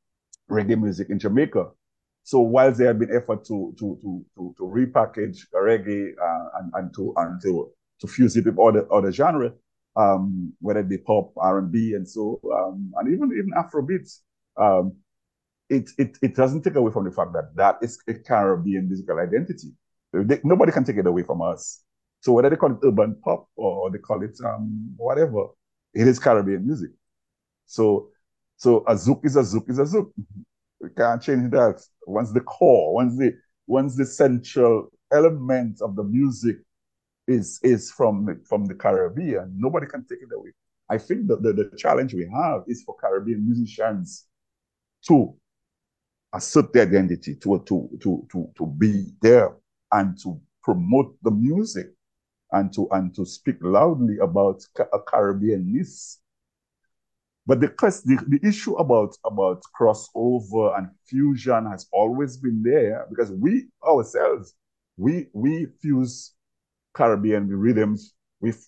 reggae 0.49 0.81
music 0.81 1.09
in 1.09 1.19
Jamaica. 1.19 1.67
So 2.25 2.39
whilst 2.39 2.79
there 2.79 2.87
have 2.87 2.97
been 2.97 3.15
effort 3.15 3.45
to 3.45 3.75
to 3.77 3.99
to 4.01 4.25
to, 4.35 4.55
to 4.57 4.63
repackage 4.63 5.45
reggae 5.53 6.09
uh, 6.19 6.45
and, 6.57 6.71
and 6.73 6.95
to 6.95 7.13
and 7.17 7.39
to 7.43 7.71
to 8.01 8.07
fuse 8.07 8.35
it 8.35 8.45
with 8.45 8.57
other 8.57 8.91
other 8.91 9.11
genre, 9.11 9.53
um, 9.95 10.51
whether 10.59 10.79
it 10.79 10.89
be 10.89 10.97
pop, 10.97 11.33
R 11.37 11.59
and 11.59 11.71
B, 11.71 11.93
and 11.93 12.09
so 12.09 12.41
um, 12.51 12.91
and 12.97 13.13
even 13.13 13.31
even 13.31 13.51
Afrobeats, 13.55 14.21
um, 14.57 14.95
it 15.69 15.91
it 15.99 16.17
it 16.23 16.35
doesn't 16.35 16.63
take 16.63 16.73
away 16.73 16.91
from 16.91 17.05
the 17.05 17.11
fact 17.11 17.31
that 17.33 17.55
that 17.55 17.77
is 17.83 17.99
a 18.07 18.15
Caribbean 18.15 18.87
musical 18.87 19.19
identity. 19.19 19.69
They, 20.11 20.39
nobody 20.43 20.71
can 20.71 20.83
take 20.83 20.97
it 20.97 21.05
away 21.05 21.21
from 21.21 21.43
us. 21.43 21.83
So 22.21 22.33
whether 22.33 22.49
they 22.49 22.55
call 22.55 22.71
it 22.71 22.79
urban 22.83 23.17
pop 23.23 23.49
or 23.55 23.91
they 23.91 23.99
call 23.99 24.23
it 24.23 24.35
um, 24.43 24.95
whatever, 24.97 25.49
it 25.93 26.07
is 26.07 26.17
Caribbean 26.17 26.65
music. 26.65 26.89
So 27.67 28.09
so 28.57 28.83
a 28.87 28.95
zouk 28.95 29.23
is 29.25 29.35
a 29.35 29.41
zouk 29.41 29.69
is 29.69 29.77
a 29.77 29.83
zouk. 29.83 30.09
We 30.81 30.89
can't 30.89 31.21
change 31.21 31.51
that. 31.51 31.81
Once 32.05 32.31
the 32.31 32.41
core, 32.41 32.93
once 32.93 33.17
the 33.17 33.33
once 33.67 33.95
the 33.95 34.05
central 34.05 34.89
element 35.11 35.81
of 35.81 35.95
the 35.95 36.03
music 36.03 36.57
is 37.27 37.59
is 37.63 37.91
from 37.91 38.41
from 38.47 38.65
the 38.65 38.75
Caribbean, 38.75 39.53
nobody 39.57 39.87
can 39.87 40.05
take 40.05 40.19
it 40.21 40.35
away. 40.35 40.51
I 40.89 40.97
think 40.97 41.27
that 41.27 41.41
the, 41.41 41.53
the 41.53 41.71
challenge 41.77 42.13
we 42.13 42.29
have 42.31 42.63
is 42.67 42.83
for 42.83 42.95
Caribbean 42.95 43.45
musicians 43.45 44.27
to 45.07 45.35
assert 46.33 46.73
their 46.73 46.83
identity, 46.83 47.35
to 47.35 47.63
to 47.65 47.89
to 48.01 48.27
to 48.31 48.49
to 48.55 48.65
be 48.65 49.07
there 49.21 49.55
and 49.91 50.17
to 50.21 50.39
promote 50.61 51.15
the 51.23 51.31
music 51.31 51.87
and 52.51 52.71
to 52.73 52.87
and 52.91 53.15
to 53.15 53.25
speak 53.25 53.57
loudly 53.61 54.17
about 54.19 54.61
a 54.77 54.99
Caribbeanness 54.99 56.17
but 57.45 57.59
the, 57.59 57.67
the, 58.05 58.23
the 58.27 58.47
issue 58.47 58.75
about, 58.75 59.15
about 59.23 59.61
crossover 59.79 60.77
and 60.77 60.87
fusion 61.07 61.65
has 61.67 61.87
always 61.91 62.37
been 62.37 62.63
there 62.63 63.05
because 63.09 63.31
we 63.31 63.67
ourselves, 63.87 64.55
we, 64.97 65.27
we 65.33 65.67
fuse 65.81 66.33
Caribbean 66.95 67.47
rhythms 67.47 68.13
with 68.41 68.67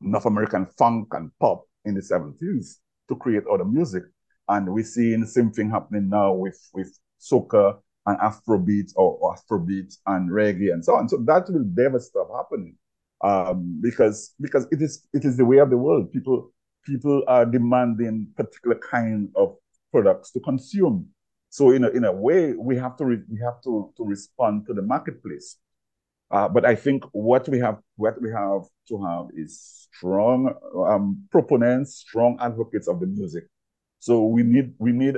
North 0.00 0.26
American 0.26 0.66
funk 0.78 1.08
and 1.12 1.30
pop 1.40 1.64
in 1.84 1.94
the 1.94 2.00
70s 2.00 2.76
to 3.08 3.16
create 3.16 3.44
other 3.52 3.64
music. 3.64 4.04
And 4.48 4.72
we're 4.72 4.84
seeing 4.84 5.20
the 5.20 5.26
same 5.26 5.50
thing 5.50 5.70
happening 5.70 6.08
now 6.08 6.32
with, 6.32 6.58
with 6.72 6.96
soca 7.20 7.78
and 8.06 8.18
Afrobeat 8.20 8.92
or, 8.96 9.18
or 9.20 9.36
Afrobeat 9.36 9.96
and 10.06 10.30
reggae 10.30 10.72
and 10.72 10.84
so 10.84 10.94
on. 10.94 11.08
So 11.08 11.18
that 11.26 11.50
will 11.50 11.64
never 11.74 11.98
stop 11.98 12.28
happening 12.34 12.76
um, 13.22 13.80
because 13.82 14.34
because 14.40 14.66
it 14.70 14.80
is 14.80 15.06
it 15.12 15.24
is 15.24 15.36
the 15.36 15.44
way 15.44 15.58
of 15.58 15.70
the 15.70 15.76
world. 15.76 16.12
People 16.12 16.52
people 16.88 17.22
are 17.28 17.44
demanding 17.44 18.26
particular 18.34 18.76
kind 18.76 19.28
of 19.36 19.56
products 19.92 20.30
to 20.32 20.40
consume. 20.40 21.06
So 21.50 21.70
in 21.70 21.84
a, 21.84 21.88
in 21.88 22.04
a 22.04 22.12
way, 22.12 22.54
we 22.54 22.76
have 22.76 22.96
to 22.96 23.04
re- 23.04 23.28
we 23.30 23.38
have 23.44 23.60
to 23.64 23.92
to 23.96 24.04
respond 24.04 24.66
to 24.66 24.74
the 24.74 24.82
marketplace. 24.82 25.56
Uh, 26.30 26.48
but 26.48 26.64
I 26.64 26.74
think 26.74 27.04
what 27.12 27.48
we 27.48 27.58
have 27.60 27.78
what 27.96 28.20
we 28.20 28.30
have 28.30 28.62
to 28.88 29.02
have 29.02 29.26
is 29.34 29.88
strong 29.92 30.54
um, 30.86 31.22
proponents, 31.30 31.96
strong 31.96 32.36
advocates 32.40 32.88
of 32.88 33.00
the 33.00 33.06
music. 33.06 33.44
So 33.98 34.24
we 34.26 34.42
need 34.42 34.74
we 34.78 34.92
need 34.92 35.16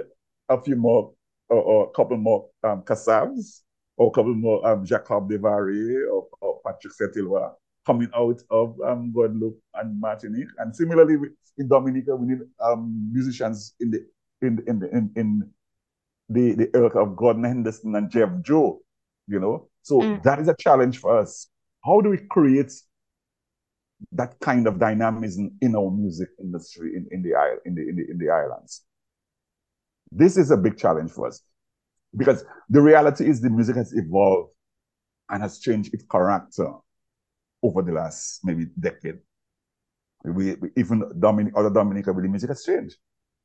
a 0.48 0.60
few 0.60 0.76
more 0.76 1.12
or, 1.48 1.62
or 1.62 1.88
a 1.88 1.90
couple 1.90 2.16
more 2.16 2.48
um, 2.62 2.84
or 3.96 4.06
a 4.08 4.10
couple 4.10 4.34
more 4.34 4.66
um, 4.66 4.84
Jacob 4.84 5.28
Desvarieux 5.28 6.06
or, 6.12 6.28
or 6.40 6.60
Patrick 6.64 6.94
St-Éloi 6.94 7.52
coming 7.86 8.08
out 8.14 8.40
of 8.50 8.76
um, 8.86 9.12
Guadeloupe 9.12 9.60
and 9.74 10.00
Martinique. 10.00 10.48
And 10.58 10.74
similarly 10.74 11.16
in 11.58 11.68
Dominica, 11.68 12.14
we 12.16 12.26
need 12.28 12.40
um, 12.60 13.10
musicians 13.12 13.74
in 13.80 13.90
the 13.90 14.06
in 14.42 14.62
in 14.66 14.78
the, 14.78 14.88
in, 14.90 15.10
in 15.16 15.50
the 16.28 16.54
the 16.54 16.70
ilk 16.74 16.94
of 16.94 17.16
Gordon 17.16 17.44
Henderson 17.44 17.94
and 17.94 18.10
Jeff 18.10 18.30
Joe, 18.42 18.80
you 19.26 19.40
know. 19.40 19.68
So 19.82 20.00
mm. 20.00 20.22
that 20.22 20.38
is 20.38 20.48
a 20.48 20.56
challenge 20.58 20.98
for 20.98 21.18
us. 21.18 21.48
How 21.84 22.00
do 22.00 22.10
we 22.10 22.18
create 22.18 22.72
that 24.12 24.38
kind 24.40 24.66
of 24.66 24.78
dynamism 24.78 25.56
in 25.60 25.74
our 25.74 25.90
music 25.90 26.28
industry 26.38 26.94
in, 26.96 27.06
in 27.10 27.22
the 27.22 27.30
in 27.64 27.74
the 27.74 27.88
in 27.88 27.96
the 27.96 28.10
in 28.10 28.18
the 28.18 28.30
islands? 28.30 28.82
This 30.12 30.36
is 30.36 30.50
a 30.50 30.56
big 30.56 30.76
challenge 30.76 31.12
for 31.12 31.28
us 31.28 31.40
because 32.16 32.44
the 32.68 32.80
reality 32.80 33.28
is 33.28 33.40
the 33.40 33.50
music 33.50 33.76
has 33.76 33.92
evolved 33.92 34.52
and 35.28 35.42
has 35.42 35.60
changed 35.60 35.94
its 35.94 36.04
character 36.10 36.72
over 37.62 37.82
the 37.82 37.92
last 37.92 38.40
maybe 38.44 38.66
decade. 38.78 39.18
We, 40.24 40.54
we 40.54 40.70
even 40.76 41.02
Dominic, 41.18 41.54
other 41.56 41.70
Dominica, 41.70 42.12
the 42.12 42.28
music 42.28 42.50
has 42.50 42.62
changed. 42.64 42.96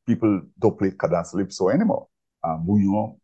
People 0.05 0.41
don't 0.59 0.77
play 0.77 0.91
cadence-lypso 0.91 1.73
anymore. 1.73 2.07
Um, 2.43 2.67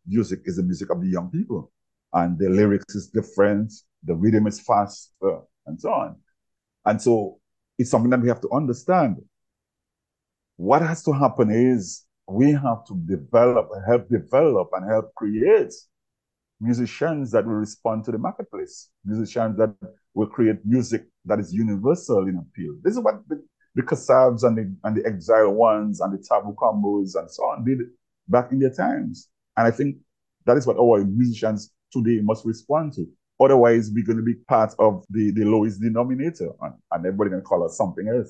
music 0.08 0.42
is 0.46 0.58
the 0.58 0.64
music 0.64 0.90
of 0.90 1.02
the 1.02 1.08
young 1.08 1.30
people, 1.30 1.72
and 2.14 2.40
the 2.40 2.50
lyrics 2.50 2.96
is 2.96 3.08
different, 3.08 3.72
the 4.04 4.16
rhythm 4.16 4.48
is 4.48 4.60
faster, 4.60 5.42
and 5.68 5.80
so 5.80 5.92
on. 5.92 6.16
And 6.86 7.00
so 7.00 7.40
it's 7.78 7.92
something 7.92 8.10
that 8.10 8.22
we 8.22 8.30
have 8.30 8.42
to 8.42 8.52
understand. 8.52 9.18
What 10.58 10.82
has 10.82 11.04
to 11.04 11.12
happen 11.12 11.52
is 11.52 12.06
we 12.28 12.52
have 12.52 12.86
to 12.86 12.96
develop, 13.06 13.70
help 13.86 14.10
develop, 14.10 14.70
and 14.74 14.90
help 14.90 15.14
create 15.16 15.74
musicians 16.62 17.32
that 17.32 17.46
will 17.46 17.56
respond 17.56 18.06
to 18.06 18.12
the 18.12 18.18
marketplace, 18.18 18.90
musicians 19.04 19.58
that 19.58 19.74
will 20.14 20.28
create 20.28 20.58
music 20.64 21.06
that 21.26 21.40
is 21.40 21.54
universal 21.54 22.28
in 22.28 22.38
appeal. 22.38 22.76
This 22.84 22.94
is 22.94 23.00
what 23.00 23.28
the, 23.28 23.44
the 23.76 23.82
Kassavs 23.82 24.44
and 24.44 24.58
the, 24.58 24.76
and 24.84 24.96
the 24.96 25.06
Exile 25.06 25.52
Ones 25.52 26.02
and 26.02 26.14
the 26.14 26.18
Tabou 26.18 26.56
Combos 26.56 27.16
and 27.16 27.30
so 27.30 27.44
on 27.46 27.66
did 27.66 27.80
back 28.28 28.52
in 28.52 28.60
their 28.60 28.74
times. 28.74 29.30
And 29.58 29.68
I 29.68 29.72
think 29.72 29.98
that 30.46 30.58
is 30.58 30.68
what 30.68 30.78
our 30.78 31.04
musicians 31.04 31.72
today 31.92 32.20
must 32.22 32.46
respond 32.46 32.94
to. 32.94 33.08
Otherwise, 33.40 33.92
we're 33.94 34.06
going 34.06 34.18
to 34.18 34.24
be 34.24 34.36
part 34.48 34.74
of 34.78 35.04
the, 35.10 35.32
the 35.32 35.44
lowest 35.44 35.82
denominator 35.82 36.52
and, 36.62 36.74
and 36.92 37.06
everybody 37.06 37.32
to 37.32 37.42
call 37.42 37.66
us 37.66 37.76
something 37.76 38.08
else. 38.08 38.30